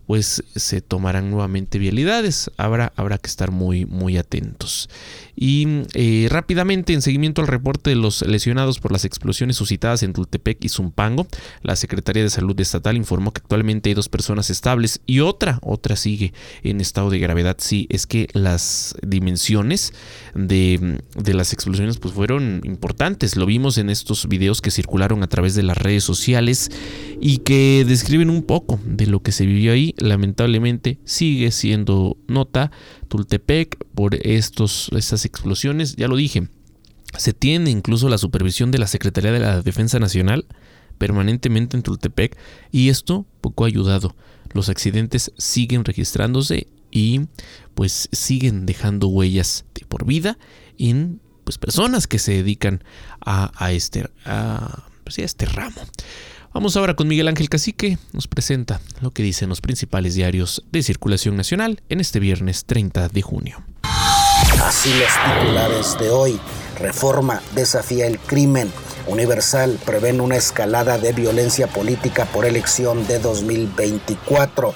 pues 0.09 0.43
se 0.55 0.81
tomarán 0.81 1.29
nuevamente 1.29 1.77
vialidades. 1.77 2.49
Habrá, 2.57 2.91
habrá 2.95 3.19
que 3.19 3.27
estar 3.27 3.51
muy, 3.51 3.85
muy 3.85 4.17
atentos. 4.17 4.89
Y 5.35 5.83
eh, 5.93 6.27
rápidamente, 6.31 6.93
en 6.93 7.03
seguimiento 7.03 7.41
al 7.41 7.47
reporte 7.47 7.91
de 7.91 7.95
los 7.95 8.23
lesionados 8.23 8.79
por 8.79 8.91
las 8.91 9.05
explosiones 9.05 9.57
suscitadas 9.57 10.01
en 10.01 10.13
Tultepec 10.13 10.65
y 10.65 10.69
Zumpango, 10.69 11.27
la 11.61 11.75
Secretaría 11.75 12.23
de 12.23 12.31
Salud 12.31 12.59
Estatal 12.59 12.97
informó 12.97 13.31
que 13.31 13.41
actualmente 13.41 13.89
hay 13.89 13.93
dos 13.93 14.09
personas 14.09 14.49
estables 14.49 14.99
y 15.05 15.19
otra, 15.19 15.59
otra 15.61 15.95
sigue 15.95 16.33
en 16.63 16.81
estado 16.81 17.11
de 17.11 17.19
gravedad. 17.19 17.57
Sí, 17.59 17.85
es 17.91 18.07
que 18.07 18.29
las 18.33 18.95
dimensiones 19.03 19.93
de, 20.33 21.01
de 21.15 21.33
las 21.35 21.53
explosiones 21.53 21.99
pues 21.99 22.15
fueron 22.15 22.61
importantes. 22.63 23.35
Lo 23.35 23.45
vimos 23.45 23.77
en 23.77 23.91
estos 23.91 24.27
videos 24.27 24.59
que 24.59 24.71
circularon 24.71 25.21
a 25.21 25.27
través 25.27 25.53
de 25.53 25.61
las 25.61 25.77
redes 25.77 26.03
sociales 26.03 26.71
y 27.21 27.37
que 27.37 27.85
describen 27.87 28.31
un 28.31 28.41
poco 28.41 28.79
de 28.83 29.05
lo 29.05 29.21
que 29.21 29.31
se 29.31 29.45
vivió 29.45 29.71
ahí 29.71 29.93
lamentablemente 29.99 30.99
sigue 31.03 31.51
siendo 31.51 32.17
nota 32.27 32.71
Tultepec 33.07 33.77
por 33.95 34.15
estos, 34.15 34.89
estas 34.95 35.25
explosiones. 35.25 35.95
Ya 35.95 36.07
lo 36.07 36.15
dije, 36.15 36.47
se 37.17 37.33
tiene 37.33 37.71
incluso 37.71 38.09
la 38.09 38.17
supervisión 38.17 38.71
de 38.71 38.79
la 38.79 38.87
Secretaría 38.87 39.31
de 39.31 39.39
la 39.39 39.61
Defensa 39.61 39.99
Nacional 39.99 40.45
permanentemente 40.97 41.77
en 41.77 41.83
Tultepec 41.83 42.37
y 42.71 42.89
esto 42.89 43.25
poco 43.41 43.63
ha 43.63 43.67
ayudado. 43.67 44.15
Los 44.53 44.69
accidentes 44.69 45.31
siguen 45.37 45.85
registrándose 45.85 46.67
y 46.91 47.21
pues 47.73 48.09
siguen 48.11 48.65
dejando 48.65 49.07
huellas 49.07 49.65
de 49.73 49.85
por 49.85 50.05
vida 50.05 50.37
en 50.77 51.21
pues 51.43 51.57
personas 51.57 52.05
que 52.05 52.19
se 52.19 52.33
dedican 52.33 52.83
a, 53.21 53.51
a 53.55 53.71
este 53.71 54.09
a, 54.25 54.83
pues, 55.03 55.17
a 55.19 55.23
este 55.23 55.45
ramo. 55.45 55.81
Vamos 56.51 56.75
ahora 56.75 56.95
con 56.95 57.07
Miguel 57.07 57.27
Ángel 57.27 57.47
Cacique, 57.47 57.99
nos 58.11 58.27
presenta 58.27 58.81
lo 59.01 59.11
que 59.11 59.21
dicen 59.21 59.49
los 59.49 59.61
principales 59.61 60.15
diarios 60.15 60.63
de 60.71 60.81
circulación 60.81 61.37
nacional 61.37 61.81
en 61.89 61.99
este 61.99 62.19
viernes 62.19 62.65
30 62.65 63.09
de 63.09 63.21
junio. 63.21 63.63
Así 64.63 64.89
los 64.89 65.41
titulares 65.41 65.97
de 65.99 66.09
hoy. 66.09 66.39
Reforma 66.79 67.41
desafía 67.53 68.07
el 68.07 68.17
crimen. 68.17 68.71
Universal 69.05 69.77
prevén 69.85 70.21
una 70.21 70.37
escalada 70.37 70.97
de 70.97 71.13
violencia 71.13 71.67
política 71.67 72.25
por 72.25 72.45
elección 72.45 73.05
de 73.05 73.19
2024. 73.19 74.73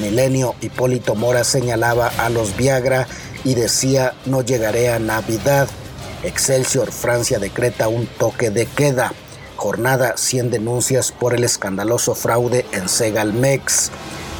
Milenio 0.00 0.54
Hipólito 0.62 1.14
Mora 1.14 1.44
señalaba 1.44 2.08
a 2.18 2.30
los 2.30 2.56
Viagra 2.56 3.06
y 3.44 3.54
decía 3.54 4.14
no 4.24 4.42
llegaré 4.42 4.90
a 4.90 4.98
Navidad. 4.98 5.68
Excelsior 6.22 6.92
Francia 6.92 7.38
decreta 7.38 7.88
un 7.88 8.06
toque 8.06 8.50
de 8.50 8.64
queda. 8.66 9.12
Jornada 9.60 10.14
100 10.16 10.50
denuncias 10.50 11.12
por 11.12 11.34
el 11.34 11.44
escandaloso 11.44 12.14
fraude 12.14 12.64
en 12.72 12.88
Segalmex. 12.88 13.90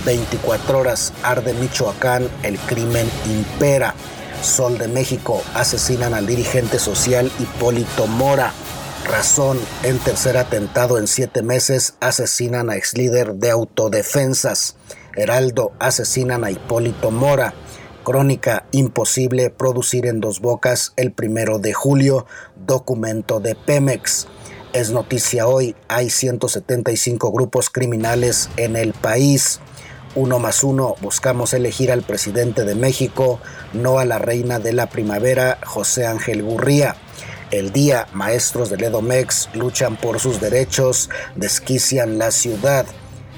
24 0.06 0.78
horas 0.78 1.12
arde 1.22 1.52
Michoacán, 1.52 2.26
el 2.42 2.58
crimen 2.58 3.06
impera. 3.26 3.94
Sol 4.42 4.78
de 4.78 4.88
México 4.88 5.42
asesinan 5.52 6.14
al 6.14 6.26
dirigente 6.26 6.78
social 6.78 7.30
Hipólito 7.38 8.06
Mora. 8.06 8.54
Razón, 9.04 9.58
en 9.82 9.98
tercer 9.98 10.38
atentado 10.38 10.96
en 10.96 11.06
siete 11.06 11.42
meses 11.42 11.96
asesinan 12.00 12.70
a 12.70 12.76
ex 12.76 12.96
líder 12.96 13.34
de 13.34 13.50
autodefensas. 13.50 14.76
Heraldo 15.14 15.72
asesinan 15.80 16.44
a 16.44 16.50
Hipólito 16.50 17.10
Mora. 17.10 17.52
Crónica 18.04 18.64
imposible 18.70 19.50
producir 19.50 20.06
en 20.06 20.20
dos 20.20 20.40
bocas 20.40 20.94
el 20.96 21.12
primero 21.12 21.58
de 21.58 21.74
julio. 21.74 22.24
Documento 22.56 23.38
de 23.38 23.54
Pemex. 23.54 24.26
Es 24.72 24.92
noticia 24.92 25.48
hoy, 25.48 25.74
hay 25.88 26.10
175 26.10 27.32
grupos 27.32 27.70
criminales 27.70 28.48
en 28.56 28.76
el 28.76 28.92
país. 28.92 29.58
Uno 30.14 30.38
más 30.38 30.62
uno, 30.62 30.94
buscamos 31.00 31.54
elegir 31.54 31.90
al 31.90 32.02
presidente 32.02 32.64
de 32.64 32.76
México, 32.76 33.40
no 33.72 33.98
a 33.98 34.04
la 34.04 34.18
reina 34.18 34.60
de 34.60 34.72
la 34.72 34.86
primavera, 34.88 35.58
José 35.66 36.06
Ángel 36.06 36.44
Gurría. 36.44 36.94
El 37.50 37.72
día, 37.72 38.06
maestros 38.12 38.70
del 38.70 38.84
Edomex 38.84 39.48
luchan 39.54 39.96
por 39.96 40.20
sus 40.20 40.40
derechos, 40.40 41.10
desquician 41.34 42.18
la 42.18 42.30
ciudad. 42.30 42.86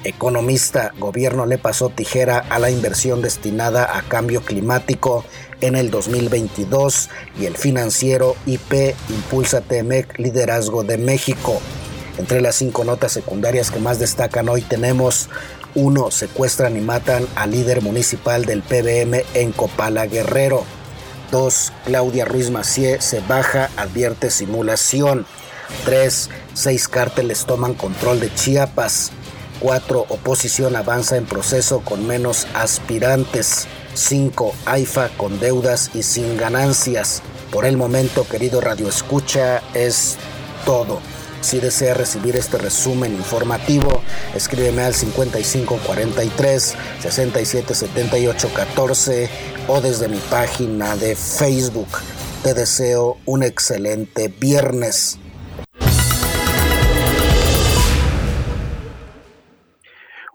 Economista, 0.03 0.91
gobierno 0.99 1.47
le 1.47 1.57
pasó 1.57 1.89
tijera 1.89 2.37
a 2.37 2.59
la 2.59 2.69
inversión 2.69 3.23
destinada 3.23 3.97
a 3.97 4.03
cambio 4.03 4.43
climático 4.43 5.25
en 5.61 5.75
el 5.75 5.91
2022 5.91 7.09
y 7.39 7.45
el 7.45 7.57
financiero 7.57 8.35
IP 8.45 8.95
Impulsa 9.09 9.61
Temec 9.61 10.17
Liderazgo 10.19 10.83
de 10.83 10.97
México. 10.97 11.59
Entre 12.17 12.41
las 12.41 12.55
cinco 12.55 12.83
notas 12.83 13.11
secundarias 13.11 13.71
que 13.71 13.79
más 13.79 13.99
destacan 13.99 14.49
hoy 14.49 14.61
tenemos 14.61 15.29
1. 15.75 16.11
Secuestran 16.11 16.77
y 16.77 16.81
matan 16.81 17.27
al 17.35 17.51
líder 17.51 17.81
municipal 17.81 18.45
del 18.45 18.61
PBM 18.61 19.23
en 19.33 19.51
Copala 19.51 20.05
Guerrero. 20.05 20.63
2. 21.31 21.73
Claudia 21.85 22.25
Ruiz 22.25 22.51
Macié 22.51 23.01
se 23.01 23.19
baja, 23.21 23.69
advierte 23.77 24.29
simulación. 24.29 25.25
3. 25.85 26.29
Seis 26.53 26.87
cárteles 26.87 27.45
toman 27.45 27.73
control 27.73 28.19
de 28.19 28.33
Chiapas. 28.33 29.11
4. 29.59 30.05
Oposición 30.09 30.75
avanza 30.75 31.17
en 31.17 31.25
proceso 31.25 31.79
con 31.79 32.05
menos 32.05 32.47
aspirantes. 32.53 33.67
5. 33.93 34.53
AIFA 34.65 35.09
con 35.17 35.39
deudas 35.39 35.91
y 35.93 36.01
sin 36.03 36.37
ganancias. 36.37 37.21
Por 37.51 37.65
el 37.65 37.75
momento, 37.77 38.27
querido 38.27 38.59
Radio 38.61 38.87
Escucha, 38.87 39.61
es 39.73 40.17
todo. 40.65 41.01
Si 41.41 41.59
desea 41.59 41.93
recibir 41.93 42.37
este 42.37 42.57
resumen 42.57 43.13
informativo, 43.13 44.01
escríbeme 44.33 44.83
al 44.83 44.95
5543 44.95 46.75
677814 47.01 49.29
o 49.67 49.81
desde 49.81 50.07
mi 50.07 50.19
página 50.29 50.95
de 50.95 51.17
Facebook. 51.17 51.89
Te 52.43 52.53
deseo 52.53 53.17
un 53.25 53.43
excelente 53.43 54.29
viernes. 54.29 55.19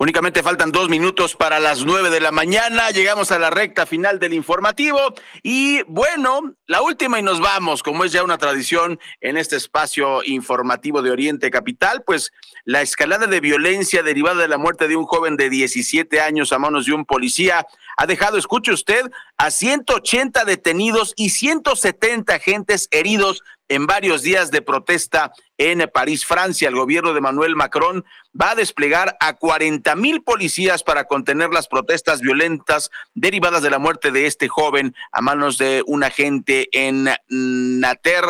Únicamente 0.00 0.44
faltan 0.44 0.70
dos 0.70 0.88
minutos 0.88 1.34
para 1.34 1.58
las 1.58 1.84
nueve 1.84 2.08
de 2.08 2.20
la 2.20 2.30
mañana. 2.30 2.92
Llegamos 2.92 3.32
a 3.32 3.38
la 3.40 3.50
recta 3.50 3.84
final 3.84 4.20
del 4.20 4.32
informativo. 4.32 5.00
Y 5.42 5.82
bueno, 5.88 6.54
la 6.66 6.82
última 6.82 7.18
y 7.18 7.24
nos 7.24 7.40
vamos, 7.40 7.82
como 7.82 8.04
es 8.04 8.12
ya 8.12 8.22
una 8.22 8.38
tradición 8.38 9.00
en 9.20 9.36
este 9.36 9.56
espacio 9.56 10.22
informativo 10.22 11.02
de 11.02 11.10
Oriente 11.10 11.50
Capital, 11.50 12.04
pues 12.06 12.32
la 12.64 12.80
escalada 12.80 13.26
de 13.26 13.40
violencia 13.40 14.04
derivada 14.04 14.40
de 14.40 14.46
la 14.46 14.56
muerte 14.56 14.86
de 14.86 14.94
un 14.94 15.04
joven 15.04 15.36
de 15.36 15.50
17 15.50 16.20
años 16.20 16.52
a 16.52 16.60
manos 16.60 16.86
de 16.86 16.92
un 16.92 17.04
policía 17.04 17.66
ha 17.96 18.06
dejado, 18.06 18.38
escuche 18.38 18.70
usted, 18.70 19.10
a 19.36 19.50
180 19.50 20.44
detenidos 20.44 21.12
y 21.16 21.30
170 21.30 22.34
agentes 22.34 22.86
heridos 22.92 23.42
en 23.68 23.86
varios 23.86 24.22
días 24.22 24.50
de 24.50 24.62
protesta 24.62 25.32
en 25.56 25.88
París, 25.92 26.24
Francia. 26.24 26.68
El 26.68 26.74
gobierno 26.74 27.12
de 27.12 27.20
Manuel 27.20 27.56
Macron 27.56 28.04
va 28.40 28.50
a 28.50 28.54
desplegar 28.54 29.16
a 29.20 29.34
40 29.34 29.94
mil 29.96 30.22
policías 30.22 30.82
para 30.82 31.04
contener 31.04 31.50
las 31.50 31.68
protestas 31.68 32.20
violentas 32.20 32.90
derivadas 33.14 33.62
de 33.62 33.70
la 33.70 33.78
muerte 33.78 34.10
de 34.10 34.26
este 34.26 34.48
joven 34.48 34.94
a 35.12 35.20
manos 35.20 35.58
de 35.58 35.82
un 35.86 36.04
agente 36.04 36.68
en 36.72 37.08
Nater, 37.28 38.24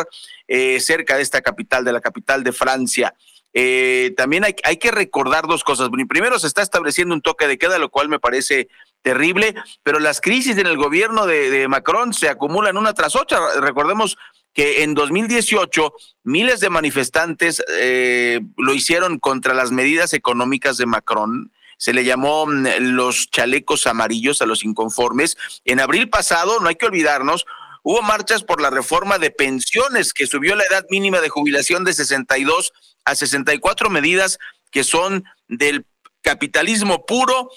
eh, 0.47 0.79
cerca 0.79 1.15
de 1.15 1.21
esta 1.21 1.41
capital, 1.41 1.85
de 1.85 1.93
la 1.93 2.01
capital 2.01 2.43
de 2.43 2.51
Francia. 2.51 3.13
eh, 3.51 4.13
también 4.15 4.43
hay, 4.43 4.55
hay 4.63 4.77
que 4.77 4.91
recordar 4.91 5.47
dos 5.47 5.63
cosas. 5.63 5.89
Primero, 6.07 6.37
se 6.37 6.45
está 6.45 6.61
estableciendo 6.61 7.15
un 7.15 7.21
toque 7.21 7.47
de 7.47 7.57
queda, 7.57 7.79
lo 7.79 7.89
cual 7.89 8.07
me 8.07 8.19
parece 8.19 8.67
terrible, 9.01 9.55
pero 9.83 9.99
las 9.99 10.21
crisis 10.21 10.57
en 10.57 10.67
el 10.67 10.77
gobierno 10.77 11.25
de, 11.25 11.67
Macron 11.67 12.13
se 12.13 12.29
acumulan 12.29 12.77
una 12.77 12.93
tras 12.93 13.15
otra. 13.15 13.39
Recordemos 13.59 14.17
que 14.53 14.83
en 14.83 14.93
2018 14.93 15.93
miles 16.23 16.59
de 16.59 16.69
manifestantes 16.69 17.63
eh, 17.69 18.41
lo 18.57 18.73
hicieron 18.73 19.19
contra 19.19 19.53
las 19.53 19.71
medidas 19.71 20.13
económicas 20.13 20.77
de 20.77 20.85
Macron. 20.85 21.51
Se 21.77 21.93
le 21.93 22.03
llamó 22.03 22.45
mm, 22.45 22.65
los 22.79 23.29
chalecos 23.29 23.87
amarillos 23.87 24.41
a 24.41 24.45
los 24.45 24.63
inconformes. 24.63 25.37
En 25.65 25.79
abril 25.79 26.09
pasado, 26.09 26.59
no 26.59 26.67
hay 26.67 26.75
que 26.75 26.87
olvidarnos, 26.87 27.45
hubo 27.83 28.01
marchas 28.01 28.43
por 28.43 28.61
la 28.61 28.69
reforma 28.69 29.17
de 29.17 29.31
pensiones 29.31 30.13
que 30.13 30.27
subió 30.27 30.55
la 30.55 30.65
edad 30.65 30.85
mínima 30.89 31.21
de 31.21 31.29
jubilación 31.29 31.83
de 31.83 31.93
62 31.93 32.73
a 33.05 33.15
64 33.15 33.89
medidas 33.89 34.39
que 34.71 34.83
son 34.83 35.23
del 35.47 35.85
capitalismo 36.21 37.05
puro 37.05 37.49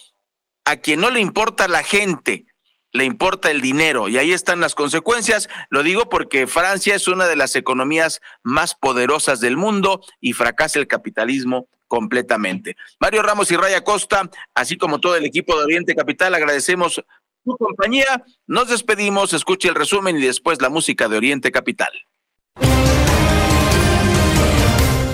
a 0.65 0.77
quien 0.77 1.01
no 1.01 1.11
le 1.11 1.21
importa 1.21 1.69
la 1.69 1.83
gente, 1.83 2.47
le 2.93 3.05
importa 3.05 3.51
el 3.51 3.61
dinero 3.61 4.09
y 4.09 4.19
ahí 4.19 4.33
están 4.33 4.61
las 4.61 4.75
consecuencias. 4.75 5.49
Lo 5.71 5.83
digo 5.83 6.09
porque 6.09 6.47
Francia 6.47 6.95
es 6.95 7.09
una 7.09 7.27
de 7.27 7.37
las 7.37 7.57
economías 7.57 8.21
más 8.43 8.75
poderosas 8.75 9.41
del 9.41 9.57
mundo 9.57 10.03
y 10.21 10.35
fracasa 10.35 10.79
el 10.79 10.87
capitalismo 10.87 11.69
completamente. 11.89 12.77
Mario 13.01 13.23
Ramos 13.23 13.51
y 13.51 13.57
Raya 13.57 13.83
Costa, 13.85 14.31
así 14.55 14.77
como 14.77 15.01
todo 15.01 15.17
el 15.17 15.25
equipo 15.25 15.57
de 15.57 15.65
Oriente 15.65 15.95
Capital, 15.95 16.35
agradecemos 16.35 17.03
su 17.45 17.57
compañía. 17.57 18.25
Nos 18.47 18.69
despedimos, 18.69 19.33
escuche 19.33 19.69
el 19.69 19.75
resumen 19.75 20.17
y 20.17 20.23
después 20.23 20.63
la 20.63 20.69
música 20.69 21.09
de 21.09 21.17
Oriente 21.17 21.51
Capital. 21.51 21.93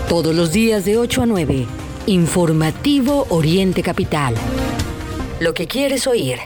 Todos 0.08 0.34
los 0.34 0.52
días 0.52 0.84
de 0.84 0.96
8 0.96 1.22
a 1.22 1.26
9, 1.26 1.66
informativo 2.06 3.26
Oriente 3.28 3.82
Capital. 3.82 4.34
Lo 5.40 5.54
que 5.54 5.66
quieres 5.66 6.06
oír. 6.06 6.38